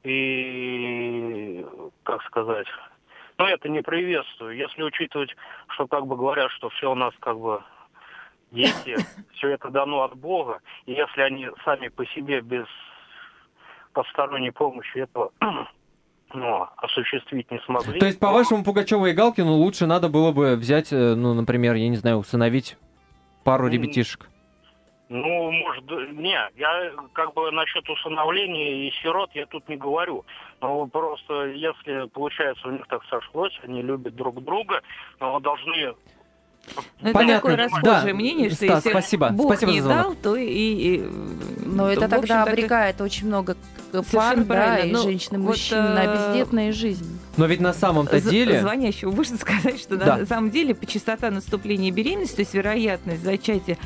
и, 0.03 1.65
как 2.03 2.23
сказать, 2.23 2.67
ну, 3.37 3.45
это 3.45 3.69
не 3.69 3.81
приветствую. 3.81 4.55
Если 4.55 4.81
учитывать, 4.81 5.35
что 5.69 5.85
как 5.87 6.07
бы 6.07 6.15
говорят, 6.15 6.49
что 6.51 6.69
все 6.69 6.91
у 6.91 6.95
нас 6.95 7.13
как 7.19 7.37
бы 7.39 7.61
дети, 8.51 8.97
все 9.33 9.49
это 9.49 9.69
дано 9.69 10.03
от 10.03 10.15
Бога, 10.15 10.59
и 10.85 10.93
если 10.93 11.21
они 11.21 11.47
сами 11.63 11.87
по 11.87 12.05
себе 12.07 12.41
без 12.41 12.65
посторонней 13.93 14.51
помощи 14.51 14.97
этого 14.97 15.31
ну, 16.33 16.67
осуществить 16.77 17.49
не 17.51 17.59
смогли. 17.65 17.99
То 17.99 18.05
есть, 18.05 18.19
по 18.19 18.27
то- 18.27 18.33
вашему 18.33 18.63
Пугачеву 18.63 19.05
и 19.07 19.13
Галкину 19.13 19.53
лучше 19.53 19.85
надо 19.85 20.09
было 20.09 20.31
бы 20.31 20.55
взять, 20.55 20.91
э, 20.93 21.15
ну, 21.15 21.33
например, 21.33 21.75
я 21.75 21.89
не 21.89 21.97
знаю, 21.97 22.17
усыновить 22.17 22.77
пару 23.43 23.67
ребятишек. 23.67 24.27
Ну, 25.09 25.51
может, 25.51 25.83
не, 26.13 26.39
я 26.55 26.91
как 27.11 27.33
бы 27.33 27.51
насчет 27.51 27.87
усыновления 27.89 28.87
и 28.87 28.91
сирот 29.01 29.29
я 29.33 29.45
тут 29.45 29.67
не 29.67 29.75
говорю. 29.75 30.23
Но 30.61 30.87
просто 30.87 31.47
если, 31.47 32.07
получается, 32.07 32.69
у 32.69 32.71
них 32.71 32.87
так 32.87 33.03
сошлось, 33.09 33.59
они 33.63 33.81
любят 33.81 34.15
друг 34.15 34.41
друга, 34.41 34.81
но 35.19 35.37
должны... 35.41 35.95
Ну, 37.02 37.10
это 37.10 37.13
Понятно. 37.13 37.36
такое 37.36 37.56
расхожее 37.58 38.13
Да. 38.13 38.13
мнение, 38.13 38.50
что 38.50 38.65
Стас, 38.65 38.76
если 38.86 38.89
спасибо. 38.91 39.30
Бог 39.32 39.47
Спасибо 39.52 39.71
не 39.71 39.82
за 39.82 39.88
звонок. 39.88 40.04
дал, 40.06 40.15
то 40.15 40.36
и... 40.38 40.45
и, 40.47 41.04
Но 41.65 41.89
это 41.91 42.02
в 42.02 42.04
общем, 42.06 42.10
тогда 42.21 42.43
так 42.45 42.54
обрекает 42.54 43.02
очень 43.02 43.28
много 43.28 43.58
пар, 43.91 44.04
Совершенно 44.06 44.36
да, 44.45 44.54
правильно. 44.54 44.89
и 44.89 44.93
Ну, 44.93 45.02
женщин, 45.04 45.36
и 45.36 45.38
вот, 45.39 45.47
мужчин 45.47 45.78
на 45.84 46.04
э, 46.06 46.15
бездетную 46.15 46.71
жизнь. 46.74 47.19
Но 47.38 47.45
ведь 47.47 47.60
на 47.60 47.74
самом-то 47.74 48.19
З- 48.19 48.30
деле... 48.30 48.62
Звонящему 48.62 49.12
можно 49.12 49.38
сказать, 49.39 49.80
что 49.82 49.97
Да. 49.97 50.17
на 50.17 50.26
самом 50.26 50.52
деле 50.52 50.78
частота 50.88 51.30
наступления 51.32 51.91
беременности, 51.91 52.36
то 52.36 52.41
есть 52.41 52.54
вероятность 52.54 53.24
зачатия 53.24 53.78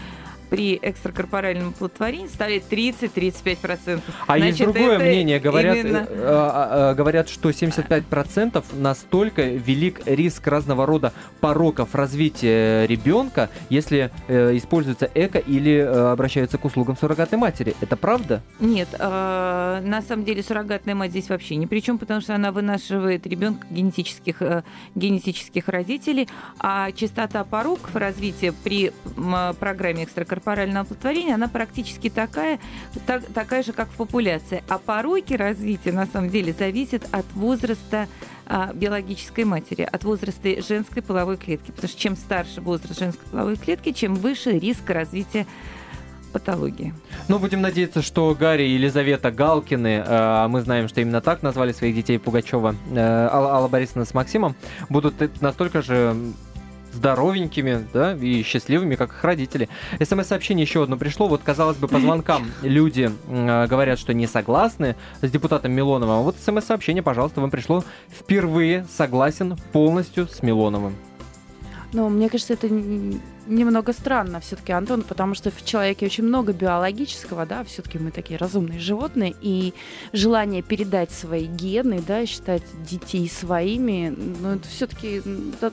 при 0.56 0.80
экстракорпоральном 0.82 1.70
оплодотворении 1.70 2.28
составляет 2.28 2.63
30-35%. 2.72 4.00
А 4.26 4.38
есть 4.38 4.58
Значит, 4.58 4.74
другое 4.74 4.96
это 4.96 5.04
мнение. 5.06 5.39
Говорят, 5.39 5.76
именно- 5.78 6.08
э, 6.10 6.13
э, 6.13 6.91
э, 6.91 6.96
говорят, 6.96 7.28
что 7.28 7.52
75% 7.52 8.63
настолько 8.74 9.41
велик 9.44 10.02
риск 10.06 10.48
разного 10.48 10.86
рода 10.86 11.12
пороков 11.41 11.94
развития 11.94 12.86
ребенка, 12.88 13.50
если 13.70 14.12
э, 14.30 14.56
используется 14.56 15.10
эко 15.13 15.39
или 15.39 15.74
э, 15.76 16.12
обращаются 16.12 16.58
к 16.58 16.63
услугам 16.63 16.96
суррогатной 16.96 17.38
матери. 17.38 17.76
Это 17.82 17.98
правда? 17.98 18.41
Нет, 18.62 18.88
э, 18.98 19.82
на 19.84 20.02
самом 20.08 20.24
деле 20.24 20.41
суррогатная 20.41 20.96
мать 20.96 21.12
здесь 21.12 21.28
вообще 21.28 21.58
ни 21.58 21.65
при 21.65 21.82
чем, 21.82 21.98
потому 21.98 22.22
что 22.22 22.34
она 22.34 22.54
вынашивает 22.54 23.28
ребенка 23.28 23.68
генетических, 23.70 24.41
э, 24.41 24.63
генетических 24.96 25.68
родителей, 25.68 26.30
а 26.60 26.94
частота 26.94 27.44
пороков 27.44 27.94
развития 27.96 28.54
при 28.63 28.94
м, 29.18 29.54
программе 29.60 30.04
экстракорпорального 30.06 30.44
оплодотворения, 30.51 31.36
она 31.36 31.47
практически 31.47 32.10
такая, 32.10 32.60
так- 33.05 33.25
такая 33.34 33.63
же, 33.63 33.73
как 33.73 33.89
в 33.89 33.95
популяции. 33.95 34.63
А 34.69 34.77
пороки 34.77 35.34
развития, 35.34 35.91
на 35.91 36.05
самом 36.05 36.29
деле, 36.29 36.53
зависят 36.53 37.08
от 37.12 37.25
возраста 37.34 38.08
а, 38.47 38.71
биологической 38.73 39.43
матери, 39.43 39.88
от 39.91 40.03
возраста 40.03 40.62
женской 40.62 41.01
половой 41.01 41.38
клетки. 41.38 41.71
Потому 41.71 41.89
что 41.89 41.99
чем 41.99 42.15
старше 42.15 42.62
возраст 42.62 42.99
женской 42.99 43.27
половой 43.29 43.55
клетки, 43.55 43.91
чем 43.91 44.15
выше 44.15 44.51
риск 44.51 44.89
развития 44.89 45.47
патологии. 46.31 46.93
Ну, 47.29 47.39
будем 47.39 47.62
надеяться, 47.62 48.01
что 48.01 48.36
Гарри 48.38 48.63
и 48.63 48.73
Елизавета 48.73 49.31
Галкины, 49.31 50.03
э, 50.05 50.47
мы 50.49 50.62
знаем, 50.62 50.89
что 50.89 50.99
именно 50.99 51.21
так 51.21 51.41
назвали 51.43 51.71
своих 51.71 51.95
детей 51.95 52.19
Пугачева, 52.19 52.75
э, 52.91 53.29
Алла, 53.31 53.53
Алла 53.53 53.67
Борисовна 53.69 54.03
с 54.03 54.13
Максимом, 54.13 54.53
будут 54.89 55.41
настолько 55.41 55.81
же 55.81 56.13
здоровенькими, 56.95 57.86
да, 57.93 58.15
и 58.15 58.43
счастливыми, 58.43 58.95
как 58.95 59.12
их 59.12 59.23
родители. 59.23 59.69
СМС-сообщение 60.01 60.63
еще 60.63 60.84
одно 60.84 60.97
пришло. 60.97 61.27
Вот, 61.27 61.41
казалось 61.43 61.77
бы, 61.77 61.88
по 61.88 61.99
звонкам 61.99 62.51
люди 62.62 63.12
э, 63.27 63.67
говорят, 63.67 63.99
что 63.99 64.13
не 64.13 64.27
согласны 64.27 64.95
с 65.21 65.29
депутатом 65.29 65.71
Милоновым. 65.71 66.19
А 66.19 66.21
вот 66.21 66.38
СМС-сообщение, 66.43 67.03
пожалуйста, 67.03 67.41
вам 67.41 67.51
пришло 67.51 67.84
впервые 68.10 68.86
согласен 68.91 69.55
полностью 69.71 70.27
с 70.27 70.41
Милоновым. 70.41 70.95
Но 71.93 72.10
мне 72.10 72.29
кажется, 72.29 72.53
это 72.53 72.67
немного 73.45 73.93
странно 73.93 74.39
все-таки, 74.39 74.71
Антон, 74.71 75.03
потому 75.03 75.36
что 75.36 75.51
в 75.51 75.63
человеке 75.65 76.05
очень 76.05 76.23
много 76.23 76.53
биологического, 76.53 77.45
да, 77.45 77.63
все-таки 77.63 77.99
мы 77.99 78.12
такие 78.12 78.38
разумные 78.38 78.79
животные, 78.79 79.34
и 79.41 79.73
желание 80.13 80.62
передать 80.62 81.12
свои 81.12 81.45
гены, 81.45 82.01
да, 82.05 82.25
считать 82.25 82.63
детей 82.84 83.29
своими, 83.29 84.13
ну, 84.41 84.55
это 84.55 84.67
все-таки 84.67 85.21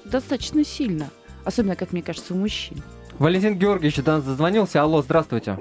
достаточно 0.04 0.64
сильно. 0.64 1.10
Особенно, 1.44 1.74
как 1.74 1.92
мне 1.92 2.02
кажется, 2.02 2.34
у 2.34 2.36
мужчин. 2.36 2.82
Валентин 3.18 3.58
Георгиевич 3.58 3.96
до 3.96 4.12
нас 4.12 4.24
дозвонился. 4.24 4.80
Алло, 4.80 5.02
здравствуйте. 5.02 5.58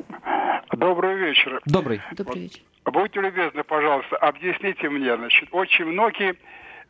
Добрый 0.72 1.18
вечер. 1.18 1.60
Добрый. 1.66 2.02
Добрый 2.16 2.44
вечер. 2.44 2.62
Будьте 2.86 3.22
любезны, 3.22 3.64
пожалуйста, 3.64 4.18
объясните 4.18 4.90
мне, 4.90 5.16
значит, 5.16 5.50
очень 5.52 5.86
многие 5.86 6.36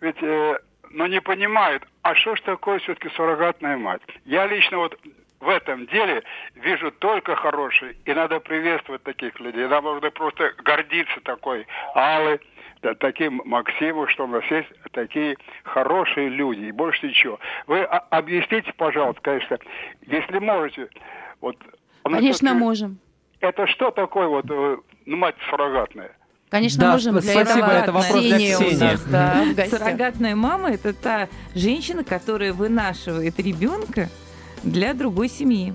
ведь, 0.01 0.21
э, 0.23 0.57
ну, 0.93 1.06
не 1.08 1.21
понимают, 1.21 1.84
а 2.01 2.15
что 2.15 2.36
ж 2.36 2.41
такое 2.41 2.80
все-таки 2.80 3.10
суррогатная 3.15 3.77
мать? 3.77 4.01
Я 4.25 4.45
лично 4.47 4.77
вот 4.77 4.99
в 5.39 5.49
этом 5.49 5.88
деле 5.88 6.23
вижу 6.56 6.91
только 6.91 7.36
хорошие, 7.36 7.95
и 8.06 8.13
надо 8.13 8.39
приветствовать 8.39 9.04
таких 9.04 9.39
людей. 9.39 9.67
Нам 9.67 9.84
нужно 9.84 10.12
просто 10.12 10.54
гордиться 10.63 11.19
такой 11.21 11.65
Аллы, 11.95 12.39
да, 12.82 12.93
таким 12.95 13.41
Максиму, 13.45 14.08
что 14.08 14.25
у 14.25 14.27
нас 14.27 14.43
есть 14.45 14.69
такие 14.91 15.38
хорошие 15.63 16.30
люди, 16.30 16.65
и 16.65 16.71
больше 16.71 17.08
ничего. 17.08 17.39
Вы 17.67 17.84
объясните, 17.84 18.73
пожалуйста, 18.73 19.21
конечно, 19.21 19.58
если 20.01 20.39
можете, 20.39 20.89
вот... 21.41 21.58
Конечно, 22.04 22.34
всё-таки- 22.34 22.60
можем. 22.60 22.99
Это 23.39 23.67
что 23.67 23.91
такое 23.91 24.27
вот, 24.27 24.45
э, 24.49 24.77
ну, 25.06 25.17
мать 25.17 25.36
суррогатная? 25.49 26.12
Конечно, 26.52 26.82
Да, 26.82 26.92
можем. 26.92 27.14
Для 27.14 27.22
спасибо, 27.22 27.50
этого 27.50 27.72
это 27.72 27.92
вопрос 27.94 28.22
для 28.22 28.38
Ксения 28.38 28.58
у 28.58 28.60
Ксении. 28.60 28.80
нас, 28.80 29.02
да. 29.06 29.46
Суррогатная 29.70 30.36
мама– 30.36 30.72
это 30.74 30.92
та 30.94 31.30
женщина, 31.56 32.04
которая 32.04 32.52
вынашивает 32.52 33.40
ребенка 33.40 34.10
для 34.62 34.94
другой 34.94 35.30
семьи. 35.30 35.74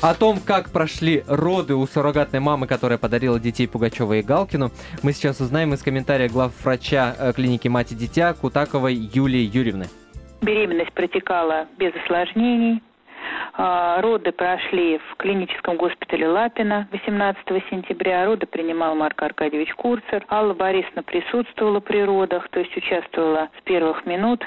О 0.00 0.12
том, 0.14 0.40
как 0.44 0.70
прошли 0.70 1.22
роды 1.28 1.76
у 1.76 1.86
суррогатной 1.86 2.40
мамы, 2.40 2.66
которая 2.66 2.98
подарила 2.98 3.38
детей 3.38 3.68
Пугачева 3.68 4.14
и 4.14 4.22
Галкину, 4.22 4.72
мы 5.02 5.12
сейчас 5.12 5.40
узнаем 5.40 5.72
из 5.72 5.82
комментария 5.82 6.28
главврача 6.28 7.14
э, 7.16 7.32
клиники 7.32 7.68
«Мать 7.68 7.92
и 7.92 7.94
дитя» 7.94 8.34
Кутаковой 8.34 8.94
Юлии 8.94 9.48
Юрьевны. 9.48 9.86
Беременность 10.42 10.92
протекала 10.92 11.66
без 11.78 11.92
осложнений. 11.94 12.82
А, 13.54 14.00
Роды 14.00 14.32
прошли 14.32 14.98
в 14.98 15.16
клиническом 15.16 15.76
госпитале 15.76 16.28
Лапина 16.28 16.88
18 16.92 17.44
сентября. 17.70 18.26
Роды 18.26 18.46
принимал 18.46 18.94
Марк 18.94 19.22
Аркадьевич 19.22 19.72
Курцер. 19.74 20.24
Алла 20.30 20.54
Борисовна 20.54 21.02
присутствовала 21.02 21.80
при 21.80 22.02
родах, 22.02 22.48
то 22.48 22.60
есть 22.60 22.76
участвовала 22.76 23.48
с 23.58 23.62
первых 23.62 24.06
минут 24.06 24.44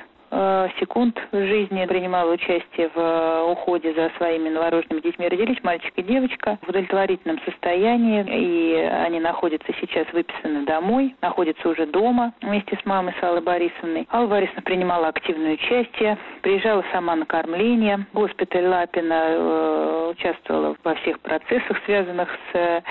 секунд 0.80 1.20
в 1.32 1.46
жизни, 1.46 1.86
принимала 1.86 2.34
участие 2.34 2.90
в 2.90 2.98
э, 2.98 3.52
уходе 3.52 3.94
за 3.94 4.12
своими 4.18 4.50
новорожденными 4.50 5.02
детьми. 5.02 5.28
Родились 5.28 5.64
мальчик 5.64 5.94
и 5.96 6.04
девочка 6.04 6.58
в 6.62 6.70
удовлетворительном 6.70 7.40
состоянии, 7.46 8.26
и 8.28 8.76
они 8.76 9.20
находятся 9.20 9.72
сейчас 9.80 10.06
выписаны 10.14 10.66
домой, 10.66 11.16
находятся 11.22 11.70
уже 11.70 11.86
дома 11.86 12.34
вместе 12.42 12.78
с 12.82 12.86
мамой, 12.86 13.14
с 13.20 13.24
Аллой 13.24 13.42
Борисовной. 13.42 14.08
Алла 14.12 14.28
Борисовна 14.28 14.62
принимала 14.62 15.08
активное 15.08 15.54
участие, 15.54 16.18
приезжала 16.42 16.84
сама 16.92 17.16
на 17.16 17.26
кормление. 17.26 18.06
Госпиталь 18.14 18.66
Лапина 18.66 19.24
э, 19.28 20.12
участвовала 20.12 20.76
во 20.84 20.96
всех 20.96 21.20
процессах, 21.22 21.78
связанных 21.86 22.30
с 22.52 22.56
э, 22.56 22.82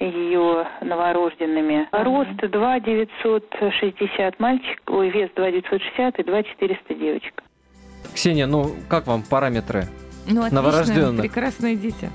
ее 0.00 0.66
новорожденными. 0.80 1.88
Рост 1.92 2.36
2 2.36 2.80
960 2.80 4.40
мальчик, 4.40 4.82
ой, 4.88 5.08
вес 5.10 5.30
2 5.34 5.50
960 5.50 6.18
и 6.18 6.22
2 6.22 6.42
400 6.42 6.75
девочка. 6.88 7.42
Ксения, 8.14 8.46
ну 8.46 8.74
как 8.88 9.06
вам 9.06 9.22
параметры? 9.22 9.88
Ну, 10.26 10.40
отлично, 10.40 10.62
Новорожденных. 10.62 11.22
прекрасные 11.22 11.76
дети. 11.76 12.10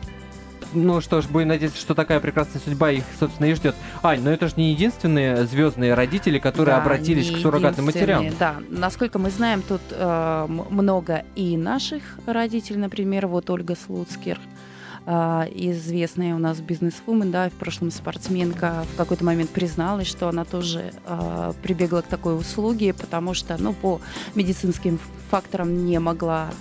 Ну 0.73 1.01
что 1.01 1.21
ж, 1.21 1.27
будем 1.27 1.49
надеяться, 1.49 1.77
что 1.79 1.93
такая 1.95 2.21
прекрасная 2.21 2.61
судьба 2.61 2.91
их, 2.91 3.03
собственно, 3.19 3.47
и 3.47 3.53
ждет. 3.53 3.75
Ань, 4.03 4.21
но 4.21 4.31
это 4.31 4.47
же 4.47 4.53
не 4.55 4.71
единственные 4.71 5.43
звездные 5.45 5.93
родители, 5.95 6.39
которые 6.39 6.75
Да, 6.77 6.81
обратились 6.81 7.29
к 7.29 7.37
суррогатным 7.39 7.87
матерям. 7.87 8.25
Да, 8.39 8.55
насколько 8.69 9.19
мы 9.19 9.31
знаем, 9.31 9.61
тут 9.67 9.81
э, 9.91 10.45
много 10.47 11.25
и 11.35 11.57
наших 11.57 12.03
родителей, 12.25 12.77
например, 12.79 13.27
вот 13.27 13.49
Ольга 13.49 13.75
Слуцкер, 13.75 14.39
э, 14.39 14.60
известная 15.05 16.35
у 16.35 16.37
нас 16.37 16.59
бизнесвумен, 16.59 17.31
да, 17.31 17.49
в 17.49 17.53
прошлом 17.53 17.91
спортсменка, 17.91 18.85
в 18.93 18.97
какой-то 18.97 19.25
момент 19.25 19.49
призналась, 19.49 20.07
что 20.07 20.29
она 20.29 20.45
тоже 20.45 20.93
э, 21.05 21.53
прибегла 21.63 22.01
к 22.01 22.07
такой 22.07 22.37
услуге, 22.37 22.93
потому 22.93 23.33
что, 23.33 23.55
ну, 23.59 23.73
по 23.73 23.99
медицинским 24.35 24.99
факторам 25.31 25.85
не 25.85 25.99
могла 25.99 26.51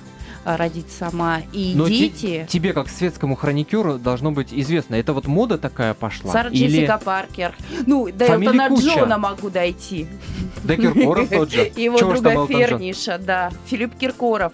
э, 0.44 0.56
родить 0.56 0.90
сама. 0.90 1.40
И 1.52 1.74
Но 1.74 1.86
дети... 1.86 2.46
тебе, 2.48 2.72
как 2.72 2.88
светскому 2.88 3.36
хроникеру, 3.36 3.98
должно 3.98 4.32
быть 4.32 4.54
известно. 4.54 4.94
Это 4.94 5.12
вот 5.12 5.26
мода 5.26 5.58
такая 5.58 5.92
пошла? 5.92 6.32
Сара 6.32 6.48
Или 6.48 6.68
Джессика 6.68 6.98
Паркер. 6.98 7.54
Ну, 7.86 8.10
до 8.10 8.24
Фамилий 8.26 8.58
Элтона 8.58 8.68
куча. 8.68 8.98
Джона 8.98 9.18
могу 9.18 9.50
дойти. 9.50 10.06
Да 10.64 10.76
Киркоров 10.76 11.28
тот 11.28 11.50
же. 11.50 11.60
Его 11.76 11.98
Чего 11.98 12.12
друга? 12.14 12.46
Ферниша, 12.46 13.18
да, 13.18 13.52
Филипп 13.66 13.96
Киркоров. 13.96 14.52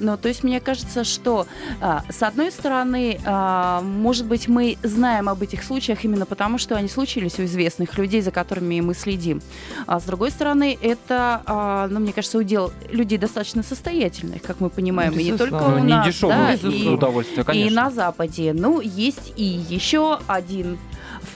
Ну, 0.00 0.16
то 0.16 0.28
есть 0.28 0.42
мне 0.44 0.60
кажется, 0.60 1.04
что 1.04 1.46
а, 1.80 2.02
с 2.10 2.22
одной 2.22 2.50
стороны, 2.50 3.18
а, 3.24 3.80
может 3.82 4.26
быть, 4.26 4.48
мы 4.48 4.76
знаем 4.82 5.28
об 5.28 5.42
этих 5.42 5.62
случаях 5.62 6.04
именно 6.04 6.26
потому, 6.26 6.58
что 6.58 6.76
они 6.76 6.88
случились 6.88 7.38
у 7.38 7.44
известных 7.44 7.96
людей, 7.98 8.20
за 8.20 8.30
которыми 8.30 8.80
мы 8.80 8.94
следим. 8.94 9.40
А 9.86 10.00
с 10.00 10.04
другой 10.04 10.30
стороны, 10.30 10.76
это, 10.80 11.42
а, 11.46 11.88
ну, 11.88 12.00
мне 12.00 12.12
кажется, 12.12 12.38
удел 12.38 12.72
людей 12.90 13.18
достаточно 13.18 13.62
состоятельных, 13.62 14.42
как 14.42 14.60
мы 14.60 14.70
понимаем, 14.70 15.12
и 15.12 15.24
не 15.24 15.36
только 15.36 15.58
Ну, 15.58 15.76
у 15.76 15.78
не 15.78 15.92
нас, 15.94 16.06
дешевое 16.06 16.58
да, 16.62 16.68
и- 16.68 16.88
удовольствие, 16.88 17.42
и 17.42 17.44
конечно. 17.44 17.82
на 17.84 17.90
Западе. 17.90 18.52
Ну, 18.52 18.80
есть 18.80 19.32
и 19.36 19.44
еще 19.44 20.18
один 20.26 20.78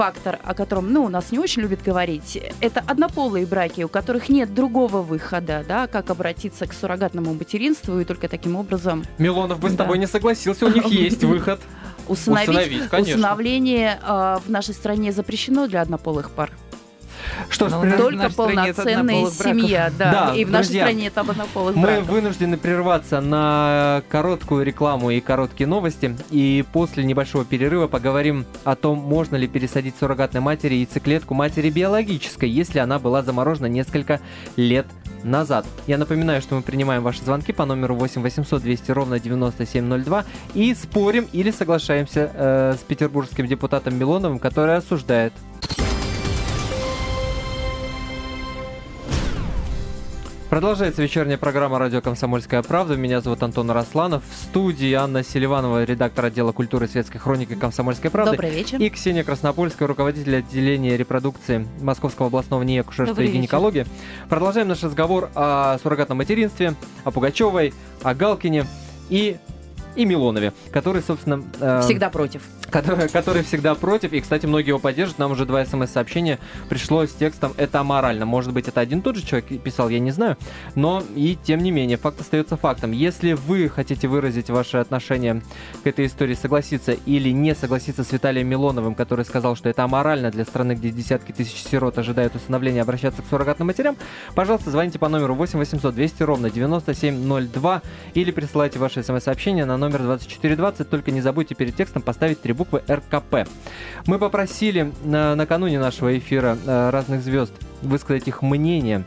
фактор, 0.00 0.38
о 0.44 0.54
котором, 0.54 0.90
ну, 0.94 1.04
у 1.04 1.08
нас 1.10 1.30
не 1.30 1.38
очень 1.38 1.60
любят 1.60 1.82
говорить, 1.82 2.42
это 2.62 2.82
однополые 2.86 3.44
браки, 3.44 3.82
у 3.82 3.88
которых 3.88 4.30
нет 4.30 4.54
другого 4.54 5.02
выхода, 5.02 5.62
да, 5.68 5.86
как 5.88 6.08
обратиться 6.08 6.66
к 6.66 6.72
суррогатному 6.72 7.34
материнству 7.34 8.00
и 8.00 8.06
только 8.06 8.26
таким 8.26 8.56
образом 8.56 9.04
Милонов 9.18 9.60
бы 9.60 9.68
с 9.68 9.72
Да. 9.74 9.84
тобой 9.84 9.98
не 9.98 10.06
согласился, 10.06 10.64
у 10.64 10.70
них 10.70 10.86
есть 11.06 11.22
выход. 11.22 11.60
усыновить. 12.08 12.48
Усыновить, 12.48 12.88
конечно. 12.88 13.12
Усыновление 13.16 14.00
э, 14.02 14.36
в 14.46 14.48
нашей 14.50 14.72
стране 14.72 15.12
запрещено 15.12 15.66
для 15.66 15.82
однополых 15.82 16.30
пар. 16.30 16.50
Что 17.48 17.68
ж, 17.68 17.72
Но 17.72 17.80
у 17.80 17.84
прерв- 17.84 18.10
нас 18.16 18.32
в 18.32 18.36
Только 18.36 18.52
полноценная 18.54 19.26
семья, 19.30 19.92
да. 19.98 20.12
Да, 20.30 20.34
и 20.34 20.44
в 20.44 20.50
нашей 20.50 20.66
друзья, 20.68 20.82
стране 20.84 21.02
нет 21.02 21.18
однополых 21.18 21.76
Мы 21.76 21.82
браков. 21.82 22.08
вынуждены 22.08 22.56
прерваться 22.56 23.20
на 23.20 24.02
короткую 24.08 24.64
рекламу 24.64 25.10
и 25.10 25.20
короткие 25.20 25.66
новости. 25.66 26.16
И 26.30 26.64
после 26.72 27.04
небольшого 27.04 27.44
перерыва 27.44 27.86
поговорим 27.86 28.46
о 28.64 28.76
том, 28.76 28.98
можно 28.98 29.36
ли 29.36 29.46
пересадить 29.46 29.94
суррогатной 29.98 30.40
матери 30.40 30.74
яйцеклетку 30.74 31.34
матери 31.34 31.70
биологической, 31.70 32.48
если 32.48 32.78
она 32.78 32.98
была 32.98 33.22
заморожена 33.22 33.66
несколько 33.66 34.20
лет 34.56 34.86
назад. 35.22 35.66
Я 35.86 35.98
напоминаю, 35.98 36.40
что 36.40 36.54
мы 36.54 36.62
принимаем 36.62 37.02
ваши 37.02 37.22
звонки 37.22 37.52
по 37.52 37.66
номеру 37.66 37.94
8 37.94 38.22
800 38.22 38.62
200 38.62 38.90
ровно 38.92 39.20
9702 39.20 40.24
и 40.54 40.74
спорим 40.74 41.28
или 41.32 41.50
соглашаемся 41.50 42.30
э, 42.32 42.74
с 42.80 42.82
петербургским 42.84 43.46
депутатом 43.46 43.98
Милоновым, 43.98 44.38
который 44.38 44.76
осуждает 44.76 45.34
Продолжается 50.50 51.00
вечерняя 51.00 51.38
программа 51.38 51.78
«Радио 51.78 52.00
Комсомольская 52.00 52.60
правда». 52.64 52.96
Меня 52.96 53.20
зовут 53.20 53.40
Антон 53.44 53.70
Росланов. 53.70 54.24
В 54.28 54.34
студии 54.34 54.92
Анна 54.94 55.22
Селиванова, 55.22 55.84
редактор 55.84 56.24
отдела 56.24 56.50
культуры 56.50 56.86
и 56.86 56.88
светской 56.88 57.18
хроники 57.18 57.54
«Комсомольской 57.54 58.10
правды». 58.10 58.32
Добрый 58.32 58.50
вечер. 58.50 58.80
И 58.80 58.90
Ксения 58.90 59.22
Краснопольская, 59.22 59.86
руководитель 59.86 60.38
отделения 60.38 60.96
репродукции 60.96 61.68
Московского 61.80 62.26
областного 62.26 62.64
НИИ 62.64 62.80
акушерства 62.80 63.20
и 63.22 63.28
гинекологии. 63.28 63.86
Продолжаем 64.28 64.66
наш 64.66 64.82
разговор 64.82 65.30
о 65.36 65.78
суррогатном 65.78 66.18
материнстве, 66.18 66.74
о 67.04 67.12
Пугачевой, 67.12 67.72
о 68.02 68.12
Галкине 68.12 68.66
и 69.08 69.36
и 69.96 70.04
Милонове, 70.04 70.52
который, 70.72 71.02
собственно... 71.02 71.42
э, 71.60 71.80
Всегда 71.82 72.10
против. 72.10 72.42
Который, 72.70 73.08
который 73.08 73.42
всегда 73.42 73.74
против. 73.74 74.12
И, 74.12 74.20
кстати, 74.20 74.46
многие 74.46 74.68
его 74.68 74.78
поддерживают. 74.78 75.18
Нам 75.18 75.32
уже 75.32 75.44
два 75.44 75.64
смс-сообщения 75.64 76.38
пришло 76.68 77.04
с 77.04 77.12
текстом 77.12 77.52
«это 77.56 77.80
аморально». 77.80 78.26
Может 78.26 78.52
быть, 78.52 78.68
это 78.68 78.80
один 78.80 79.02
тот 79.02 79.16
же 79.16 79.26
человек 79.26 79.62
писал, 79.62 79.88
я 79.88 79.98
не 79.98 80.10
знаю. 80.10 80.36
Но 80.74 81.02
и 81.14 81.36
тем 81.42 81.60
не 81.60 81.70
менее, 81.70 81.96
факт 81.96 82.20
остается 82.20 82.56
фактом. 82.56 82.92
Если 82.92 83.32
вы 83.32 83.68
хотите 83.68 84.08
выразить 84.08 84.50
ваше 84.50 84.78
отношение 84.78 85.42
к 85.82 85.86
этой 85.86 86.06
истории, 86.06 86.34
согласиться 86.34 86.92
или 86.92 87.30
не 87.30 87.54
согласиться 87.54 88.04
с 88.04 88.12
Виталием 88.12 88.48
Милоновым, 88.48 88.94
который 88.94 89.24
сказал, 89.24 89.56
что 89.56 89.68
это 89.68 89.84
аморально 89.84 90.30
для 90.30 90.44
страны, 90.44 90.72
где 90.72 90.90
десятки 90.90 91.32
тысяч 91.32 91.62
сирот 91.62 91.98
ожидают 91.98 92.34
усыновления, 92.34 92.82
обращаться 92.82 93.22
к 93.22 93.26
суррогатным 93.26 93.68
матерям, 93.68 93.96
пожалуйста, 94.34 94.70
звоните 94.70 94.98
по 94.98 95.08
номеру 95.08 95.34
8 95.34 95.58
800 95.58 95.94
200 95.94 96.22
ровно 96.22 96.50
9702 96.50 97.82
или 98.14 98.30
присылайте 98.30 98.78
ваши 98.78 99.02
смс-сообщения 99.02 99.64
на 99.64 99.76
номер 99.76 100.02
2420. 100.02 100.88
Только 100.88 101.10
не 101.10 101.20
забудьте 101.20 101.54
перед 101.54 101.74
текстом 101.76 102.02
поставить 102.02 102.40
три 102.40 102.52
буквы 102.60 102.82
РКП. 102.90 103.48
Мы 104.06 104.18
попросили 104.18 104.92
на- 105.02 105.34
накануне 105.34 105.78
нашего 105.78 106.18
эфира 106.18 106.58
э, 106.66 106.90
разных 106.90 107.22
звезд 107.22 107.52
высказать 107.80 108.28
их 108.28 108.42
мнение 108.42 109.04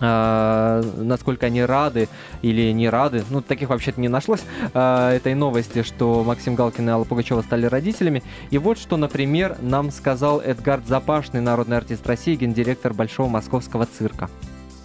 э, 0.00 0.82
насколько 0.98 1.46
они 1.46 1.62
рады 1.62 2.08
или 2.42 2.70
не 2.70 2.88
рады. 2.88 3.24
Ну, 3.30 3.40
таких 3.40 3.70
вообще-то 3.70 4.00
не 4.00 4.08
нашлось 4.08 4.44
э, 4.72 5.10
этой 5.16 5.34
новости, 5.34 5.82
что 5.82 6.22
Максим 6.22 6.54
Галкин 6.54 6.88
и 6.88 6.92
Алла 6.92 7.04
Пугачева 7.04 7.42
стали 7.42 7.66
родителями. 7.66 8.22
И 8.50 8.58
вот 8.58 8.78
что, 8.78 8.96
например, 8.96 9.56
нам 9.60 9.90
сказал 9.90 10.40
Эдгард 10.40 10.86
Запашный, 10.86 11.40
народный 11.40 11.76
артист 11.76 12.06
России, 12.06 12.36
гендиректор 12.36 12.94
Большого 12.94 13.28
Московского 13.28 13.86
цирка. 13.86 14.30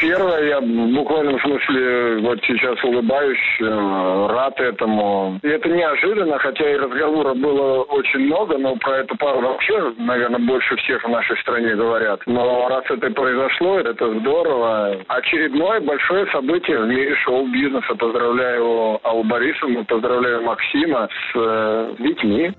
Первое, 0.01 0.47
я 0.47 0.59
в 0.59 0.93
буквальном 0.95 1.39
смысле 1.41 2.21
вот 2.21 2.39
сейчас 2.47 2.83
улыбаюсь, 2.83 3.37
э, 3.59 4.27
рад 4.31 4.59
этому. 4.59 5.39
И 5.43 5.47
это 5.47 5.69
неожиданно, 5.69 6.39
хотя 6.39 6.67
и 6.71 6.75
разговора 6.75 7.35
было 7.35 7.83
очень 7.83 8.21
много, 8.21 8.57
но 8.57 8.75
про 8.77 8.97
эту 8.97 9.15
пару 9.17 9.41
вообще, 9.41 9.93
наверное, 9.99 10.39
больше 10.39 10.75
всех 10.77 11.03
в 11.03 11.07
нашей 11.07 11.37
стране 11.41 11.75
говорят. 11.75 12.19
Но 12.25 12.67
раз 12.67 12.83
это 12.89 13.11
произошло, 13.11 13.79
это 13.79 14.19
здорово. 14.19 14.97
Очередное 15.07 15.79
большое 15.81 16.25
событие 16.31 16.79
в 16.79 16.87
мире 16.87 17.15
шоу-бизнеса. 17.17 17.93
Поздравляю 17.93 18.99
Аллу 19.03 19.23
Борисовну, 19.23 19.85
поздравляю 19.85 20.41
Максима 20.41 21.09
с 21.09 21.35
э, 21.35 21.95
детьми. 21.99 22.51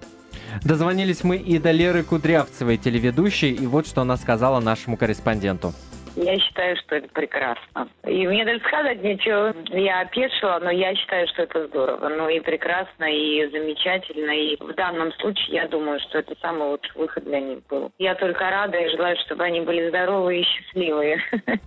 Дозвонились 0.65 1.25
мы 1.25 1.39
и 1.39 1.59
до 1.59 1.73
Леры 1.73 2.05
Кудрявцевой, 2.05 2.77
телеведущей, 2.77 3.51
и 3.51 3.67
вот 3.67 3.89
что 3.89 4.03
она 4.03 4.17
сказала 4.17 4.61
нашему 4.61 4.97
корреспонденту. 4.97 5.73
Я 6.15 6.39
считаю, 6.39 6.77
что 6.77 6.97
это 6.97 7.09
прекрасно. 7.09 7.89
И 8.07 8.27
мне 8.27 8.45
даже 8.45 8.61
сказать 8.61 9.03
ничего. 9.03 9.55
Я 9.71 10.01
опешила, 10.01 10.59
но 10.63 10.71
я 10.71 10.95
считаю, 10.95 11.27
что 11.29 11.43
это 11.43 11.67
здорово. 11.69 12.09
Ну 12.09 12.29
и 12.29 12.41
прекрасно, 12.41 13.05
и 13.05 13.49
замечательно. 13.51 14.31
И 14.31 14.57
в 14.63 14.75
данном 14.75 15.13
случае 15.15 15.57
я 15.57 15.69
думаю, 15.69 16.01
что 16.01 16.19
это 16.19 16.35
самый 16.41 16.69
лучший 16.69 16.93
выход 16.97 17.25
для 17.25 17.41
них 17.41 17.67
был. 17.69 17.91
Я 17.99 18.15
только 18.15 18.51
рада 18.51 18.79
и 18.79 18.91
желаю, 18.91 19.17
чтобы 19.25 19.45
они 19.45 19.61
были 19.63 19.89
здоровы 19.89 20.41
и 20.41 20.45
счастливые. 20.45 21.19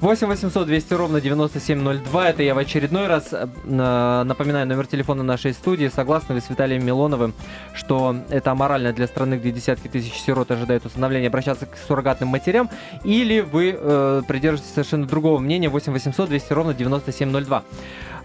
8 0.00 0.26
800 0.26 0.66
200 0.66 0.94
ровно 0.94 1.20
9702. 1.20 2.28
Это 2.28 2.42
я 2.42 2.54
в 2.54 2.58
очередной 2.58 3.06
раз 3.06 3.28
э, 3.32 3.46
на- 3.64 4.22
напоминаю 4.24 4.66
номер 4.66 4.86
телефона 4.86 5.22
нашей 5.22 5.54
студии. 5.54 5.88
Согласны 5.88 6.34
вы 6.34 6.40
с 6.42 6.50
Виталием 6.50 6.84
Милоновым, 6.84 7.32
что 7.74 8.14
это 8.28 8.50
аморально 8.50 8.92
для 8.92 9.06
страны, 9.06 9.36
где 9.36 9.50
десятки 9.50 9.88
тысяч 9.88 10.12
сирот 10.14 10.50
ожидают 10.50 10.84
усыновления, 10.84 11.28
обращаться 11.28 11.64
к 11.64 11.76
суррогатным 11.88 12.28
матерям? 12.28 12.68
Или 13.02 13.40
вы 13.40 13.74
э, 13.78 14.22
придерживаетесь 14.28 14.74
совершенно 14.74 15.06
другого 15.06 15.38
мнения? 15.38 15.70
8 15.70 15.92
800 15.92 16.28
200 16.28 16.52
ровно 16.52 16.74
9702. 16.74 17.62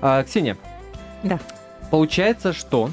А, 0.01 0.23
Ксения. 0.23 0.57
Да. 1.23 1.39
Получается, 1.91 2.51
что 2.51 2.89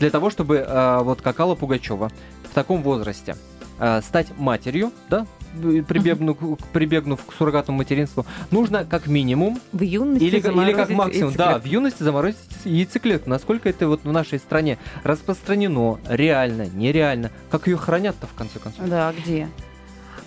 для 0.00 0.10
того, 0.10 0.28
чтобы 0.28 0.56
э, 0.56 0.98
вот 1.02 1.22
как 1.22 1.40
Алла 1.40 1.54
Пугачева 1.54 2.10
в 2.50 2.54
таком 2.54 2.82
возрасте 2.82 3.36
э, 3.78 4.02
стать 4.02 4.26
матерью, 4.36 4.92
да, 5.08 5.26
э, 5.62 5.82
прибегнув, 5.82 6.38
прибегнув 6.72 7.24
к 7.24 7.32
суррогатному 7.32 7.78
материнству, 7.78 8.26
нужно 8.50 8.84
как 8.84 9.06
минимум 9.06 9.60
В 9.72 9.82
юности 9.82 10.24
или, 10.24 10.36
или 10.38 10.72
как 10.72 10.90
максимум, 10.90 11.34
да, 11.34 11.58
в 11.58 11.64
юности 11.64 12.02
заморозить 12.02 12.38
яйцеклетку. 12.64 13.30
Насколько 13.30 13.68
это 13.68 13.88
вот 13.88 14.04
в 14.04 14.12
нашей 14.12 14.38
стране 14.38 14.78
распространено, 15.02 15.98
реально, 16.08 16.66
нереально? 16.66 17.30
Как 17.50 17.66
ее 17.66 17.76
хранят-то 17.76 18.26
в 18.26 18.34
конце 18.34 18.58
концов? 18.58 18.88
Да, 18.88 19.12
где? 19.16 19.48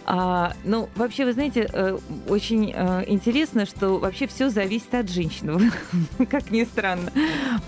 А, 0.06 0.54
ну, 0.64 0.90
вообще, 0.96 1.26
вы 1.26 1.34
знаете, 1.34 1.70
э, 1.72 1.98
очень 2.28 2.72
э, 2.76 3.04
интересно, 3.08 3.66
что 3.68 4.00
вообще 4.00 4.26
все 4.28 4.50
зависит 4.50 4.94
от 4.96 5.10
женщины, 5.10 5.72
как 6.30 6.50
ни 6.52 6.64
странно. 6.64 7.12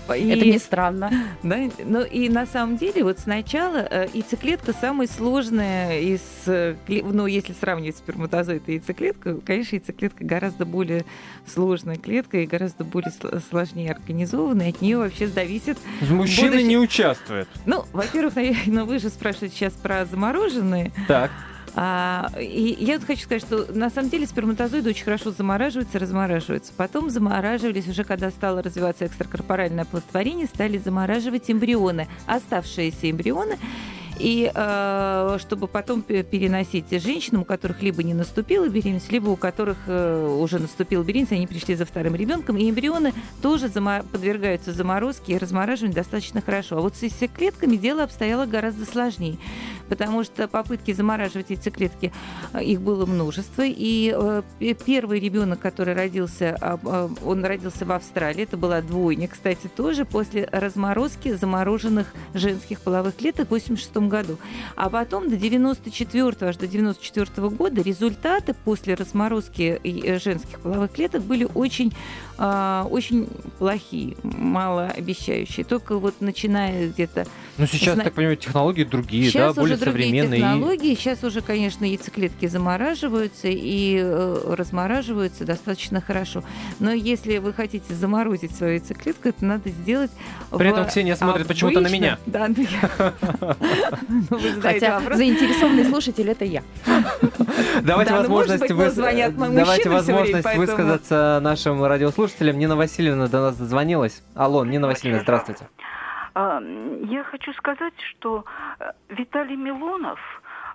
Это 0.08 0.16
И- 0.16 0.52
не 0.52 0.58
странно. 0.58 1.10
Да, 1.42 1.56
ну 1.84 2.02
и 2.02 2.28
на 2.28 2.46
самом 2.46 2.76
деле 2.78 3.04
вот 3.04 3.18
сначала 3.20 3.76
э, 3.88 4.08
яйцеклетка 4.12 4.72
самая 4.72 5.06
сложная 5.06 6.00
из, 6.00 6.20
ну 6.88 7.26
если 7.26 7.52
сравнивать 7.52 7.96
сперматозоид 7.98 8.68
и 8.68 8.72
яйцеклетку, 8.74 9.40
конечно, 9.44 9.76
яйцеклетка 9.76 10.24
гораздо 10.24 10.64
более 10.64 11.04
сложная 11.46 11.96
клетка 11.96 12.38
и 12.38 12.46
гораздо 12.46 12.82
более 12.84 13.12
сл- 13.12 13.40
сложнее 13.50 13.92
организованная, 13.92 14.70
от 14.70 14.80
нее 14.80 14.98
вообще 14.98 15.28
зависит. 15.28 15.78
Мужчины 16.00 16.48
будущее. 16.48 16.68
не 16.68 16.78
участвуют. 16.78 17.48
Ну, 17.66 17.84
во-первых, 17.92 18.34
наверное, 18.36 18.84
вы 18.84 18.98
же 18.98 19.10
спрашиваете 19.10 19.54
сейчас 19.54 19.74
про 19.74 20.04
замороженные. 20.06 20.90
Так. 21.06 21.30
А, 21.74 22.30
и 22.38 22.76
я 22.78 22.98
вот 22.98 23.06
хочу 23.06 23.22
сказать, 23.22 23.42
что 23.42 23.66
на 23.72 23.88
самом 23.90 24.10
деле 24.10 24.26
сперматозоиды 24.26 24.90
очень 24.90 25.04
хорошо 25.04 25.30
замораживаются, 25.30 25.98
размораживаются. 25.98 26.72
Потом 26.76 27.08
замораживались 27.08 27.88
уже, 27.88 28.04
когда 28.04 28.30
стало 28.30 28.62
развиваться 28.62 29.06
экстракорпоральное 29.06 29.84
оплодотворение, 29.84 30.46
стали 30.46 30.78
замораживать 30.78 31.50
эмбрионы, 31.50 32.08
оставшиеся 32.26 33.10
эмбрионы. 33.10 33.58
И 34.18 34.50
э, 34.54 35.38
чтобы 35.40 35.66
потом 35.68 36.02
пе- 36.02 36.22
переносить 36.22 36.90
женщинам, 37.02 37.42
у 37.42 37.44
которых 37.44 37.82
либо 37.82 38.02
не 38.02 38.14
наступила 38.14 38.68
беременность, 38.68 39.10
либо 39.10 39.30
у 39.30 39.36
которых 39.36 39.78
э, 39.86 40.36
уже 40.38 40.58
наступила 40.58 41.02
беременность, 41.02 41.32
они 41.32 41.46
пришли 41.46 41.74
за 41.74 41.86
вторым 41.86 42.14
ребенком, 42.14 42.56
и 42.56 42.68
эмбрионы 42.68 43.12
тоже 43.40 43.68
подвергаются 43.68 44.72
заморозке 44.72 45.34
и 45.34 45.38
размораживанию 45.38 45.96
достаточно 45.96 46.40
хорошо. 46.40 46.78
А 46.78 46.80
вот 46.80 46.96
с 46.96 47.02
яйцеклетками 47.02 47.76
дело 47.76 48.04
обстояло 48.04 48.46
гораздо 48.46 48.84
сложнее, 48.84 49.38
потому 49.88 50.24
что 50.24 50.48
попытки 50.48 50.92
замораживать 50.92 51.50
яйцеклетки, 51.50 52.12
э, 52.52 52.62
их 52.62 52.80
было 52.80 53.06
множество, 53.06 53.62
и 53.66 54.42
пе- 54.58 54.74
первый 54.74 55.20
ребенок, 55.20 55.60
который 55.60 55.94
родился, 55.94 56.56
а, 56.60 56.78
а, 56.84 57.10
он 57.24 57.44
родился 57.44 57.84
в 57.84 57.92
Австралии, 57.92 58.44
это 58.44 58.56
была 58.56 58.80
двойня, 58.82 59.28
кстати, 59.28 59.68
тоже 59.74 60.04
после 60.04 60.48
разморозки 60.52 61.32
замороженных 61.32 62.12
женских 62.34 62.80
половых 62.80 63.16
клеток 63.16 63.48
в 63.48 63.50
86 63.50 64.01
году. 64.08 64.38
А 64.76 64.88
потом 64.90 65.28
до 65.28 65.36
94 65.36 66.34
аж 66.40 66.56
до 66.56 66.66
94 66.66 67.48
года 67.48 67.82
результаты 67.82 68.54
после 68.64 68.94
разморозки 68.94 69.80
э, 69.84 70.18
женских 70.18 70.60
половых 70.60 70.92
клеток 70.92 71.22
были 71.22 71.46
очень, 71.54 71.92
а, 72.38 72.86
очень 72.90 73.28
плохие, 73.58 74.16
малообещающие. 74.22 75.64
Только 75.64 75.98
вот 75.98 76.20
начиная 76.20 76.88
где-то 76.88 77.26
Ну 77.58 77.66
сейчас, 77.66 77.94
Зна- 77.94 78.04
так 78.04 78.14
понимаю, 78.14 78.36
технологии 78.36 78.84
другие, 78.84 79.30
Сейчас 79.30 79.54
да, 79.54 79.60
более 79.60 79.76
современные. 79.76 80.38
и- 80.38 80.42
технологии. 80.42 80.94
Сейчас 80.94 81.22
уже, 81.24 81.40
конечно, 81.42 81.84
яйцеклетки 81.84 82.46
замораживаются 82.46 83.48
и 83.48 83.98
э, 84.02 84.54
размораживаются 84.56 85.44
достаточно 85.44 86.00
хорошо. 86.00 86.42
Но 86.80 86.92
если 86.92 87.38
вы 87.38 87.52
хотите 87.52 87.94
заморозить 87.94 88.54
свою 88.56 88.74
яйцеклетку, 88.74 89.28
это 89.28 89.44
надо 89.44 89.68
сделать 89.70 90.10
При 90.50 90.68
в 90.68 90.72
этом 90.72 90.86
Ксения 90.86 91.14
смотрит 91.16 91.46
почему-то 91.46 91.80
на 91.80 91.88
меня. 91.88 92.18
Да, 92.26 92.48
ну 92.48 92.62
я- 92.62 93.14
Хотя 94.62 94.98
вопрос. 94.98 95.16
заинтересованный 95.16 95.84
слушатель 95.84 96.28
это 96.30 96.44
я. 96.44 96.62
Давайте 97.82 98.10
Да, 98.10 98.16
ну, 98.16 98.22
возможность, 98.22 98.68
Давайте 98.68 99.90
возможность 99.90 100.56
высказаться 100.56 101.40
нашим 101.42 101.84
радиослушателям. 101.84 102.58
Нина 102.58 102.76
Васильевна 102.76 103.28
до 103.28 103.40
нас 103.40 103.56
дозвонилась. 103.56 104.22
Алло, 104.34 104.64
Нина 104.64 104.86
Васильевна, 104.86 105.22
здравствуйте. 105.22 105.68
А, 106.34 106.60
Я 107.04 107.24
хочу 107.24 107.52
сказать, 107.54 107.94
что 108.10 108.44
э, 108.80 108.92
Виталий 109.10 109.56
Милонов 109.56 110.18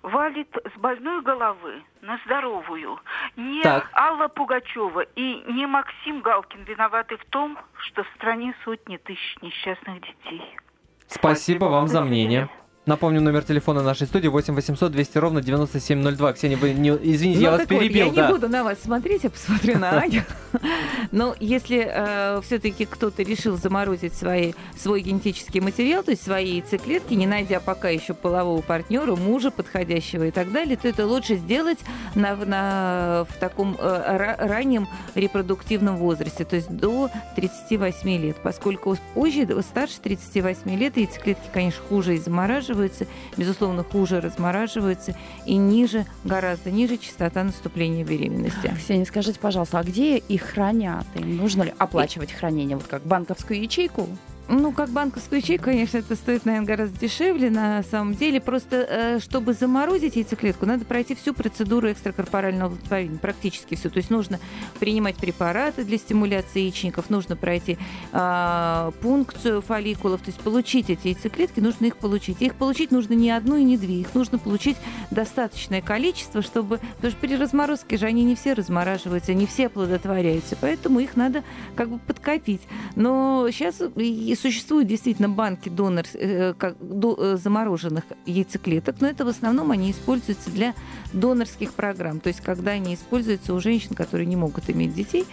валит 0.03 0.55
с 0.55 0.79
больной 0.79 1.21
головы 1.21 1.83
на 2.01 2.19
здоровую. 2.25 2.99
Не 3.35 3.61
Так. 3.63 3.89
Алла 3.93 4.27
Пугачева 4.27 5.01
и 5.15 5.43
не 5.51 5.65
Максим 5.65 6.21
Галкин 6.21 6.63
виноваты 6.63 7.17
в 7.17 7.25
том, 7.25 7.57
что 7.77 8.03
в 8.03 8.07
стране 8.15 8.53
сотни 8.63 8.97
тысяч 8.97 9.35
несчастных 9.41 10.01
детей. 10.01 10.41
Спасибо 11.07 11.65
вам 11.65 11.87
за 11.87 12.01
мнение. 12.01 12.49
Напомню, 12.87 13.19
номер 13.19 13.43
телефона 13.43 13.83
нашей 13.83 14.07
студии 14.07 14.29
8 14.29 14.55
800 14.55 14.91
200 14.93 15.17
ровно 15.17 15.41
9702. 15.41 16.31
Ксения, 16.33 16.55
вы 16.55 16.71
не... 16.71 16.89
извините, 16.91 17.41
я 17.41 17.51
Ну, 17.51 17.57
вас 17.57 17.61
так 17.67 17.71
вот, 17.71 17.79
перебил. 17.81 18.05
я 18.07 18.13
да. 18.13 18.27
не 18.27 18.31
буду 18.33 18.47
на 18.47 18.63
вас 18.63 18.79
смотреть, 18.81 19.25
я 19.25 19.29
посмотрю 19.29 19.77
на 19.77 19.99
Аню. 19.99 20.21
Но 21.11 21.35
если 21.41 22.41
все-таки 22.43 22.85
кто-то 22.85 23.23
решил 23.23 23.57
заморозить 23.57 24.13
свои, 24.15 24.53
свой 24.77 25.01
генетический 25.01 25.59
материал, 25.59 26.01
то 26.01 26.11
есть 26.11 26.23
свои 26.23 26.53
яйцеклетки, 26.55 27.13
не 27.13 27.27
найдя 27.27 27.59
пока 27.59 27.89
еще 27.89 28.13
полового 28.13 28.61
партнера, 28.61 29.17
мужа 29.17 29.51
подходящего 29.51 30.23
и 30.27 30.31
так 30.31 30.53
далее, 30.53 30.77
то 30.77 30.87
это 30.87 31.05
лучше 31.05 31.35
сделать 31.35 31.79
на, 32.15 32.37
на- 32.37 33.25
в 33.29 33.33
таком 33.37 33.75
э, 33.77 33.83
ра- 34.17 34.47
раннем 34.47 34.87
репродуктивном 35.13 35.97
возрасте, 35.97 36.45
то 36.45 36.55
есть 36.55 36.69
до 36.69 37.09
38 37.35 38.09
лет, 38.21 38.37
поскольку 38.41 38.97
позже, 39.13 39.45
старше 39.61 39.99
38 40.01 40.73
лет, 40.77 40.95
яйцеклетки, 40.95 41.49
конечно, 41.53 41.81
хуже 41.89 42.15
и 42.15 42.17
замораживаются, 42.77 43.07
безусловно, 43.35 43.83
хуже 43.83 44.21
размораживаются 44.21 45.15
и 45.45 45.55
ниже, 45.55 46.05
гораздо 46.23 46.71
ниже 46.71 46.97
частота 46.97 47.43
наступления 47.43 48.03
беременности. 48.03 48.71
Ксения, 48.77 49.05
скажите, 49.05 49.39
пожалуйста, 49.39 49.79
а 49.79 49.83
где 49.83 50.17
их 50.17 50.41
хранят? 50.41 51.05
Им 51.15 51.37
нужно 51.37 51.63
ли 51.63 51.73
оплачивать 51.77 52.31
хранение? 52.31 52.77
Вот 52.77 52.87
как 52.87 53.03
банковскую 53.03 53.61
ячейку? 53.61 54.07
Ну, 54.49 54.71
как 54.71 54.89
банковскую 54.89 55.41
ячейку, 55.41 55.65
конечно, 55.65 55.97
это 55.97 56.15
стоит, 56.15 56.45
наверное, 56.45 56.67
гораздо 56.67 56.97
дешевле 56.97 57.49
на 57.49 57.83
самом 57.83 58.13
деле. 58.15 58.39
Просто, 58.39 58.87
э, 58.89 59.19
чтобы 59.19 59.53
заморозить 59.53 60.15
яйцеклетку, 60.15 60.65
надо 60.65 60.85
пройти 60.85 61.15
всю 61.15 61.33
процедуру 61.33 61.91
экстракорпорального 61.91 62.67
оплодотворения, 62.67 63.17
практически 63.17 63.75
всю. 63.75 63.89
То 63.89 63.97
есть 63.97 64.09
нужно 64.09 64.39
принимать 64.79 65.17
препараты 65.17 65.83
для 65.83 65.97
стимуляции 65.97 66.61
яичников, 66.61 67.09
нужно 67.09 67.35
пройти 67.35 67.77
а, 68.13 68.91
пункцию 69.01 69.61
фолликулов, 69.61 70.21
то 70.21 70.29
есть 70.29 70.39
получить 70.39 70.89
эти 70.89 71.09
яйцеклетки, 71.09 71.59
нужно 71.59 71.87
их 71.87 71.97
получить. 71.97 72.41
Их 72.41 72.55
получить 72.55 72.91
нужно 72.91 73.15
не 73.15 73.31
одну 73.31 73.57
и 73.57 73.63
не 73.65 73.77
две, 73.77 73.99
их 73.99 74.15
нужно 74.15 74.37
получить 74.37 74.77
достаточное 75.11 75.81
количество, 75.81 76.41
чтобы... 76.41 76.79
Потому 76.95 77.11
что 77.11 77.19
при 77.19 77.35
разморозке 77.35 77.97
же 77.97 78.05
они 78.05 78.23
не 78.23 78.35
все 78.35 78.53
размораживаются, 78.53 79.33
не 79.33 79.45
все 79.45 79.67
оплодотворяются, 79.67 80.55
поэтому 80.59 81.01
их 81.01 81.17
надо 81.17 81.43
как 81.75 81.89
бы 81.89 81.99
подкопить. 81.99 82.61
Но 82.95 83.49
сейчас 83.51 83.81
и 83.97 84.36
существуют 84.37 84.87
действительно 84.87 85.29
банки 85.29 85.69
донор, 85.69 86.05
э, 86.13 86.53
как, 86.57 86.75
до- 86.79 87.15
э, 87.19 87.37
замороженных 87.37 88.03
яйцеклеток, 88.25 88.95
но 89.01 89.07
это 89.07 89.25
в 89.25 89.27
основном 89.27 89.71
они 89.71 89.91
используются 89.91 90.49
для 90.49 90.73
донорских 91.13 91.73
программ, 91.73 92.19
то 92.19 92.27
есть 92.29 92.41
когда 92.41 92.71
они 92.71 92.93
используются 92.95 93.53
у 93.53 93.59
женщин, 93.59 93.95
которые 93.95 94.25
не 94.25 94.35
могут 94.35 94.69
иметь 94.69 94.93
детей, 94.93 95.25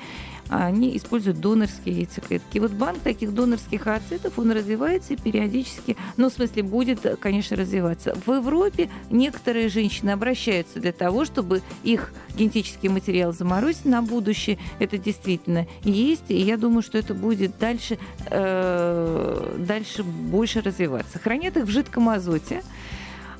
они 0.48 0.96
используют 0.96 1.40
донорские 1.40 1.96
яйцеклетки. 1.96 2.56
И 2.56 2.60
вот 2.60 2.72
банк 2.72 2.98
таких 3.00 3.34
донорских 3.34 3.86
ооцитов, 3.86 4.38
он 4.38 4.50
развивается 4.52 5.16
периодически, 5.16 5.96
ну, 6.16 6.30
в 6.30 6.32
смысле, 6.32 6.62
будет, 6.62 7.00
конечно, 7.20 7.56
развиваться. 7.56 8.16
В 8.26 8.32
Европе 8.32 8.88
некоторые 9.10 9.68
женщины 9.68 10.10
обращаются 10.10 10.80
для 10.80 10.92
того, 10.92 11.24
чтобы 11.24 11.62
их 11.82 12.12
генетический 12.36 12.88
материал 12.88 13.32
заморозить 13.32 13.84
на 13.84 14.02
будущее. 14.02 14.58
Это 14.78 14.98
действительно 14.98 15.66
есть, 15.82 16.24
и 16.28 16.36
я 16.36 16.56
думаю, 16.56 16.82
что 16.82 16.98
это 16.98 17.14
будет 17.14 17.58
дальше, 17.58 17.98
э, 18.30 19.56
дальше 19.58 20.02
больше 20.02 20.60
развиваться. 20.60 21.18
Хранят 21.18 21.56
их 21.56 21.64
в 21.64 21.70
жидком 21.70 22.08
азоте, 22.08 22.62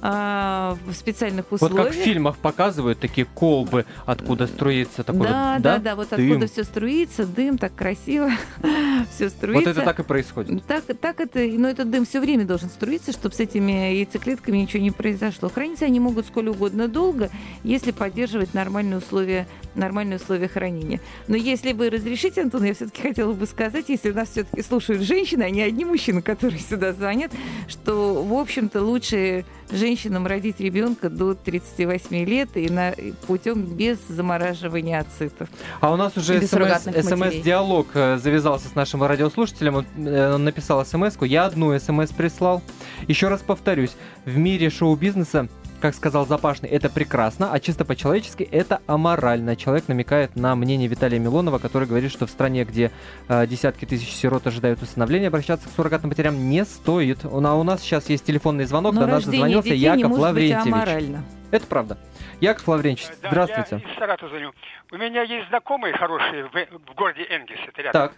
а, 0.06 0.76
в 0.86 0.92
специальных 0.92 1.46
Вот 1.48 1.62
условиях. 1.62 1.86
как 1.88 1.96
в 1.96 1.98
фильмах 1.98 2.36
показывают 2.36 3.00
такие 3.00 3.24
колбы, 3.24 3.86
откуда 4.04 4.46
струится 4.46 5.02
такой 5.02 5.26
да, 5.26 5.54
вот, 5.54 5.62
да, 5.62 5.78
да, 5.78 5.96
вот 5.96 6.10
дым. 6.10 6.20
откуда 6.32 6.46
все 6.46 6.64
струится, 6.64 7.24
дым, 7.26 7.56
так 7.56 7.74
красиво, 7.74 8.30
все 9.14 9.24
Вот 9.24 9.32
струится. 9.32 9.70
это 9.70 9.80
так 9.80 10.00
и 10.00 10.02
происходит. 10.02 10.62
Так, 10.66 10.84
так 11.00 11.20
это, 11.20 11.38
но 11.38 11.70
этот 11.70 11.90
дым 11.90 12.04
все 12.04 12.20
время 12.20 12.44
должен 12.44 12.68
струиться, 12.68 13.12
чтобы 13.12 13.34
с 13.34 13.40
этими 13.40 13.72
яйцеклетками 13.72 14.58
ничего 14.58 14.82
не 14.82 14.90
произошло. 14.90 15.48
Храниться 15.48 15.86
они 15.86 16.00
могут 16.00 16.26
сколь 16.26 16.48
угодно 16.48 16.86
долго, 16.86 17.30
если 17.62 17.90
поддерживать 17.90 18.52
нормальные 18.52 18.98
условия, 18.98 19.46
нормальные 19.74 20.18
условия 20.18 20.48
хранения. 20.48 21.00
Но 21.28 21.36
если 21.36 21.72
вы 21.72 21.88
разрешите, 21.88 22.42
Антон, 22.42 22.64
я 22.64 22.74
все-таки 22.74 23.00
хотела 23.00 23.32
бы 23.32 23.46
сказать, 23.46 23.86
если 23.88 24.10
нас 24.10 24.28
все-таки 24.28 24.60
слушают 24.60 25.00
женщины, 25.00 25.44
а 25.44 25.48
не 25.50 25.62
одни 25.62 25.86
мужчины, 25.86 26.20
которые 26.20 26.60
сюда 26.60 26.92
звонят, 26.92 27.32
что, 27.68 28.22
в 28.22 28.34
общем-то, 28.34 28.82
лучше 28.82 29.46
женщинам 29.94 30.26
родить 30.26 30.58
ребенка 30.58 31.08
до 31.08 31.34
38 31.34 32.24
лет 32.24 32.56
и 32.56 32.68
на, 32.68 32.94
путем 33.28 33.62
без 33.62 33.98
замораживания 34.08 34.98
ацитов. 34.98 35.48
А 35.80 35.92
у 35.92 35.96
нас 35.96 36.16
уже 36.16 36.40
смс-диалог 36.42 37.86
э, 37.94 38.18
завязался 38.18 38.68
с 38.68 38.74
нашим 38.74 39.04
радиослушателем. 39.04 39.76
Он, 39.76 39.86
э, 39.96 40.34
он 40.34 40.42
написал 40.42 40.84
смс-ку. 40.84 41.24
Я 41.24 41.44
одну 41.44 41.78
смс 41.78 42.10
прислал. 42.10 42.60
Еще 43.06 43.28
раз 43.28 43.42
повторюсь. 43.42 43.92
В 44.24 44.36
мире 44.36 44.68
шоу-бизнеса, 44.68 45.48
как 45.84 45.94
сказал 45.94 46.24
Запашный, 46.24 46.70
это 46.70 46.88
прекрасно, 46.88 47.52
а 47.52 47.60
чисто 47.60 47.84
по-человечески 47.84 48.42
это 48.42 48.80
аморально. 48.86 49.54
Человек 49.54 49.86
намекает 49.86 50.34
на 50.34 50.56
мнение 50.56 50.88
Виталия 50.88 51.18
Милонова, 51.18 51.58
который 51.58 51.86
говорит, 51.86 52.10
что 52.10 52.26
в 52.26 52.30
стране, 52.30 52.64
где 52.64 52.90
э, 53.28 53.46
десятки 53.46 53.84
тысяч 53.84 54.08
сирот 54.14 54.46
ожидают 54.46 54.80
усыновления, 54.80 55.28
обращаться 55.28 55.68
к 55.68 55.72
суррогатным 55.72 56.08
матерям 56.08 56.48
не 56.48 56.64
стоит. 56.64 57.26
У 57.26 57.38
на- 57.40 57.54
у 57.56 57.64
нас 57.64 57.82
сейчас 57.82 58.08
есть 58.08 58.24
телефонный 58.24 58.64
звонок. 58.64 58.94
Но 58.94 59.02
До 59.02 59.06
нас 59.08 59.24
дозвонился 59.26 59.68
детей 59.68 59.78
не 59.80 59.84
Яков 59.84 60.02
может 60.04 60.12
быть 60.12 60.22
Лаврентьевич. 60.22 60.66
аморально. 60.72 61.24
Это 61.50 61.66
правда. 61.66 61.98
Яков 62.40 62.66
Лаврентьевич, 62.66 63.12
Да, 63.20 63.28
здравствуйте. 63.28 63.82
Я 63.86 63.92
из 63.92 63.98
Саратова 63.98 64.30
звоню. 64.30 64.52
У 64.90 64.96
меня 64.96 65.20
есть 65.20 65.48
знакомые 65.50 65.92
хорошие 65.98 66.44
в, 66.46 66.52
в 66.88 66.94
городе 66.94 67.26
Энгельс, 67.28 67.60
это 67.68 67.82
рядом, 67.82 68.08
Так. 68.08 68.16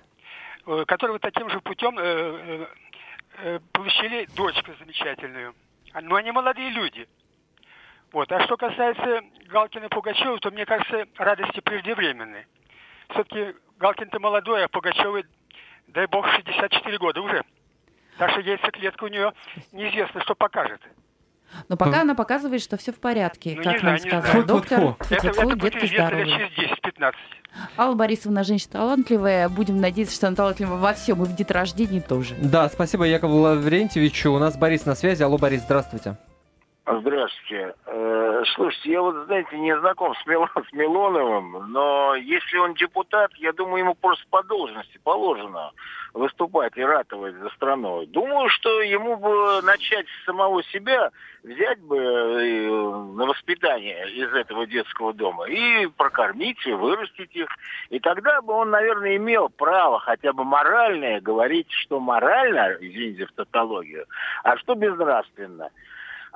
э, 0.69 0.85
которые 0.87 1.14
вот 1.14 1.23
таким 1.23 1.51
же 1.51 1.61
путем 1.62 1.99
э, 1.99 2.03
э, 2.05 2.67
э, 3.43 3.61
получили 3.73 4.29
дочку 4.37 4.71
замечательную. 4.79 5.53
А, 5.93 6.01
Но 6.01 6.14
они 6.14 6.31
молодые 6.31 6.71
люди. 6.71 7.09
Вот. 8.17 8.33
А 8.33 8.41
что 8.45 8.57
касается 8.57 9.21
Галкина 9.51 9.85
и 9.85 9.89
Пугачева, 9.91 10.39
то, 10.39 10.51
мне 10.51 10.64
кажется, 10.64 11.05
радости 11.19 11.61
преждевременные. 11.61 12.47
Все-таки 13.11 13.55
Галкин-то 13.79 14.19
молодой, 14.21 14.64
а 14.64 14.69
Пугачевой, 14.69 15.27
дай 15.89 16.07
бог, 16.07 16.27
64 16.27 16.97
года 16.97 17.21
уже. 17.21 17.43
Так 18.17 18.31
что 18.31 18.41
яйцеклетка 18.41 19.05
у 19.05 19.09
нее 19.09 19.35
неизвестно, 19.71 20.23
что 20.23 20.35
покажет. 20.35 20.81
Но 21.69 21.77
пока 21.77 22.01
она 22.01 22.14
показывает, 22.14 22.62
что 22.62 22.79
все 22.79 22.91
в 22.91 22.99
порядке, 23.01 23.53
Ну, 23.55 23.62
как 23.62 23.83
нам 23.83 23.99
сказал 23.99 24.23
знаю. 24.23 24.47
доктор. 24.47 24.97
Это, 25.11 25.29
это 25.29 25.43
будет 25.43 25.75
детки 25.75 25.85
известно 25.85 26.25
через 26.25 26.73
10-15. 26.97 27.12
Алла 27.77 27.95
Борисовна 27.97 28.45
женщина 28.45 28.73
талантливая. 28.73 29.51
Будем 29.51 29.79
надеяться, 29.79 30.17
что 30.17 30.29
она 30.29 30.37
талантлива 30.37 30.77
во 30.77 30.95
всем, 30.95 31.23
и 31.23 31.27
в 31.27 31.37
деторождении 31.37 32.01
тоже. 32.01 32.35
Да, 32.41 32.71
спасибо 32.71 33.05
Якову 33.05 33.41
Лаврентьевичу. 33.41 34.33
У 34.33 34.39
нас 34.39 34.57
Борис 34.57 34.87
на 34.87 34.95
связи. 34.95 35.23
Алло, 35.23 35.37
Борис, 35.37 35.61
здравствуйте. 35.61 36.17
Здравствуйте. 36.89 37.74
Э, 37.87 38.43
Слушайте, 38.55 38.93
я 38.93 39.03
вот, 39.03 39.26
знаете, 39.26 39.59
не 39.59 39.76
знаком 39.76 40.14
с, 40.14 40.24
Мил- 40.24 40.47
с 40.70 40.72
Милоновым, 40.72 41.72
но 41.72 42.14
если 42.14 42.59
он 42.59 42.74
депутат, 42.74 43.32
я 43.39 43.53
думаю, 43.53 43.78
ему 43.82 43.95
просто 43.97 44.24
по 44.30 44.45
должности 44.45 45.01
положено 45.03 45.72
выступать 46.14 46.76
и 46.76 46.84
ратовать 46.84 47.34
за 47.34 47.49
страну. 47.51 48.07
Думаю, 48.07 48.49
что 48.51 48.80
ему 48.82 49.16
бы 49.16 49.62
начать 49.62 50.07
с 50.07 50.26
самого 50.26 50.62
себя, 50.62 51.11
взять 51.43 51.80
бы 51.80 51.97
э, 51.99 52.70
на 52.70 53.26
воспитание 53.26 54.09
из 54.12 54.32
этого 54.32 54.64
детского 54.64 55.12
дома 55.12 55.47
и 55.49 55.89
прокормить, 55.89 56.64
и 56.66 56.72
вырастить 56.72 57.34
их. 57.34 57.49
И 57.91 57.99
тогда 57.99 58.41
бы 58.43 58.53
он, 58.53 58.70
наверное, 58.70 59.16
имел 59.16 59.49
право 59.49 59.99
хотя 59.99 60.32
бы 60.32 60.45
моральное 60.45 61.20
говорить, 61.20 61.70
что 61.72 61.99
морально, 61.99 62.76
извините 62.80 63.26
за 63.26 63.45
тавтологию, 63.45 64.07
а 64.45 64.57
что 64.59 64.76
безнравственно. 64.76 65.70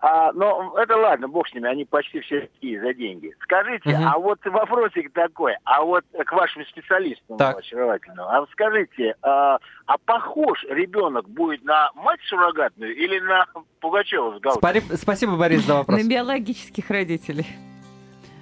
А, 0.03 0.33
но 0.33 0.75
это 0.79 0.97
ладно, 0.97 1.29
бог 1.29 1.47
с 1.49 1.53
ними, 1.55 1.69
они 1.69 1.85
почти 1.85 2.21
все 2.21 2.41
такие 2.43 2.81
за 2.81 2.95
деньги. 2.95 3.35
Скажите, 3.43 3.91
Мгм. 3.91 4.09
а 4.09 4.19
вот 4.19 4.39
вопросик 4.47 5.13
такой, 5.13 5.57
а 5.65 5.83
вот 5.83 6.05
к 6.25 6.33
вашим 6.33 6.65
специалистам 6.67 7.37
Так. 7.37 7.59
очаровательным, 7.59 8.25
а 8.27 8.41
вот 8.41 8.49
скажите, 8.51 9.15
а, 9.23 9.59
а 9.87 9.99
похож 9.99 10.65
ребенок 10.71 11.29
будет 11.29 11.63
на 11.65 11.91
мать 11.95 12.21
суррогатную 12.29 12.97
или 12.97 13.19
на 13.21 13.47
Пугачева 13.81 14.39
с 14.39 14.41
Галкиным? 14.41 14.59
Спари- 14.77 14.97
Спасибо, 14.97 15.37
Борис, 15.37 15.63
за 15.67 15.75
вопрос. 15.75 16.03
На 16.03 16.09
биологических 16.09 16.89
родителей. 16.91 17.47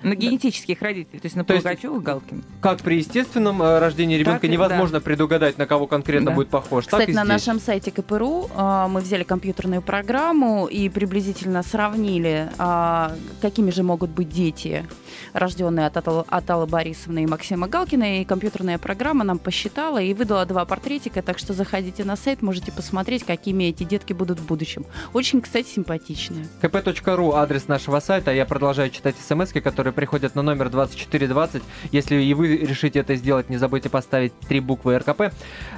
На 0.03 0.15
генетических 0.15 0.81
родителей, 0.81 1.19
то 1.19 1.27
есть 1.27 1.35
на 1.37 1.45
То 1.45 1.55
есть- 1.55 1.65
Пугачева, 1.65 1.99
Галкина. 1.99 2.43
Как 2.61 2.81
при 2.83 2.99
естественном 2.99 3.61
э, 3.63 3.79
рождении 3.81 4.17
ребенка 4.17 4.43
Так 4.43 4.51
невозможно 4.51 5.01
предугадать, 5.01 5.59
на 5.59 5.67
кого 5.67 5.87
конкретно 5.87 6.31
Да. 6.31 6.35
будет 6.37 6.49
похож. 6.51 6.85
так 6.87 7.01
Кстати, 7.01 7.11
и 7.11 7.15
на 7.15 7.25
здесь. 7.25 7.33
нашем 7.47 7.61
сайте 7.61 7.91
КПРУ 7.91 8.49
а, 8.55 8.87
мы 8.89 9.01
взяли 9.01 9.25
компьютерную 9.25 9.83
программу 9.83 10.67
и 10.67 10.89
приблизительно 10.89 11.63
сравнили, 11.63 12.49
а, 12.59 13.13
какими 13.43 13.71
же 13.71 13.83
могут 13.83 14.11
быть 14.11 14.29
дети, 14.29 14.87
рожденные 15.33 15.87
от, 15.87 15.97
Атал- 15.97 16.25
от 16.29 16.51
Аллы 16.51 16.67
Борисовны 16.67 17.25
и 17.25 17.27
Максима 17.27 17.67
Галкина. 17.69 18.21
И 18.21 18.25
компьютерная 18.25 18.79
программа 18.79 19.25
нам 19.25 19.39
посчитала 19.39 20.01
и 20.01 20.15
выдала 20.15 20.47
два 20.47 20.65
портретика. 20.65 21.23
Так 21.23 21.39
что 21.39 21.53
заходите 21.55 22.05
на 22.05 22.17
сайт, 22.17 22.41
можете 22.43 22.71
посмотреть, 22.73 23.25
какими 23.25 23.65
эти 23.65 23.83
детки 23.85 24.13
будут 24.13 24.39
в 24.39 24.47
будущем. 24.47 24.85
Очень, 25.13 25.41
кстати, 25.41 25.69
симпатичные. 25.69 26.47
kp.ru 26.63 27.35
адрес 27.35 27.69
нашего 27.69 28.01
сайта. 28.01 28.33
Я 28.33 28.47
продолжаю 28.47 28.91
читать 28.91 29.17
смс, 29.27 29.53
которые 29.53 29.88
приходят 29.93 30.35
на 30.35 30.43
номер 30.43 30.71
2420. 30.71 31.63
Если 31.93 32.17
и 32.17 32.35
вы 32.35 32.57
решите 32.57 33.01
это 33.01 33.15
сделать, 33.15 33.49
не 33.51 33.57
забудьте 33.57 33.89
поставить 33.89 34.33
три 34.41 34.61
буквы 34.61 34.99
РКП. 34.99 35.33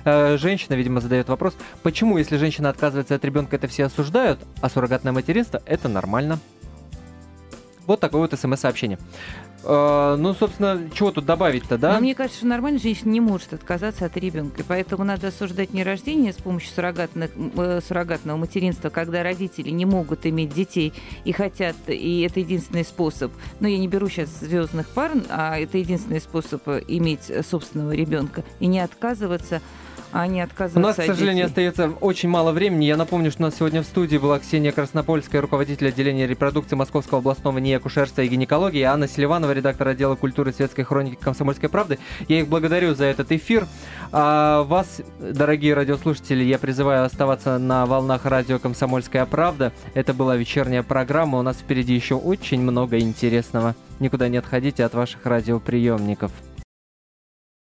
Э, 0.04 0.36
Женщина, 0.36 0.74
видимо, 0.74 1.00
задает 1.00 1.28
вопрос, 1.28 1.56
почему, 1.82 2.18
если 2.18 2.36
женщина 2.36 2.68
отказывается 2.68 3.14
от 3.14 3.24
ребенка, 3.24 3.56
это 3.56 3.68
все 3.68 3.84
осуждают, 3.84 4.40
а 4.60 4.68
суррогатное 4.68 5.12
материнство 5.12 5.62
это 5.66 5.88
нормально? 5.88 6.38
Вот 7.86 8.00
такое 8.00 8.20
вот 8.20 8.38
смс-сообщение. 8.38 8.98
Э, 9.64 10.16
Ну, 10.18 10.34
собственно, 10.34 10.88
чего 10.94 11.10
тут 11.10 11.26
добавить-то, 11.26 11.76
да? 11.78 11.94
Но 11.94 12.00
мне 12.00 12.14
кажется, 12.14 12.38
что 12.38 12.46
нормальная 12.46 12.80
женщина 12.80 13.10
не 13.10 13.20
может 13.20 13.52
отказаться 13.52 14.06
от 14.06 14.16
ребенка. 14.16 14.62
Поэтому 14.66 15.04
надо 15.04 15.28
осуждать 15.28 15.72
не 15.74 15.82
рождение 15.84 16.32
с 16.32 16.36
помощью 16.36 16.72
суррогатных, 16.72 17.30
э, 17.36 17.80
суррогатного 17.86 18.36
материнства, 18.36 18.90
когда 18.90 19.22
родители 19.22 19.70
не 19.70 19.84
могут 19.84 20.24
иметь 20.26 20.54
детей 20.54 20.92
и 21.24 21.32
хотят, 21.32 21.76
и 21.88 22.20
это 22.22 22.40
единственный 22.40 22.84
способ. 22.84 23.32
Но 23.60 23.68
я 23.68 23.78
не 23.78 23.88
беру 23.88 24.08
сейчас 24.08 24.30
звездных 24.40 24.88
пар, 24.88 25.12
а 25.28 25.58
это 25.58 25.78
единственный 25.78 26.20
способ 26.20 26.66
э, 26.68 26.82
иметь 26.88 27.28
э, 27.28 27.42
собственного 27.42 27.92
ребенка 27.92 28.44
и 28.60 28.66
не 28.66 28.80
отказываться, 28.80 29.60
а 30.12 30.26
не 30.26 30.46
У 30.74 30.80
нас, 30.80 30.96
к 30.96 31.04
сожалению, 31.04 31.48
детей. 31.48 31.68
остается 31.68 31.90
очень 32.00 32.28
мало 32.28 32.52
времени. 32.52 32.84
Я 32.84 32.96
напомню, 32.96 33.30
что 33.30 33.42
у 33.42 33.46
нас 33.46 33.56
сегодня 33.56 33.82
в 33.82 33.86
студии 33.86 34.16
была 34.16 34.38
Ксения 34.38 34.72
Краснопольская, 34.72 35.40
руководитель 35.40 35.88
отделения 35.88 36.26
репродукции 36.26 36.74
Московского 36.74 37.20
областного 37.20 37.58
НИИ 37.58 37.74
акушерства 37.74 38.22
и 38.22 38.28
гинекологии, 38.28 38.82
Анна 38.82 39.06
Селиванова, 39.06 39.52
редактор 39.52 39.88
отдела 39.88 40.16
культуры 40.16 40.52
светской 40.52 40.82
хроники 40.82 41.16
«Комсомольской 41.20 41.68
правды». 41.68 41.98
Я 42.28 42.40
их 42.40 42.48
благодарю 42.48 42.94
за 42.94 43.04
этот 43.04 43.30
эфир. 43.32 43.66
А 44.12 44.64
вас, 44.64 45.00
дорогие 45.20 45.74
радиослушатели, 45.74 46.42
я 46.42 46.58
призываю 46.58 47.04
оставаться 47.04 47.58
на 47.58 47.86
волнах 47.86 48.26
радио 48.26 48.58
«Комсомольская 48.58 49.26
правда». 49.26 49.72
Это 49.94 50.12
была 50.12 50.36
вечерняя 50.36 50.82
программа. 50.82 51.38
У 51.38 51.42
нас 51.42 51.58
впереди 51.58 51.94
еще 51.94 52.16
очень 52.16 52.60
много 52.60 52.98
интересного. 52.98 53.76
Никуда 54.00 54.28
не 54.28 54.38
отходите 54.38 54.84
от 54.84 54.94
ваших 54.94 55.24
радиоприемников. 55.26 56.32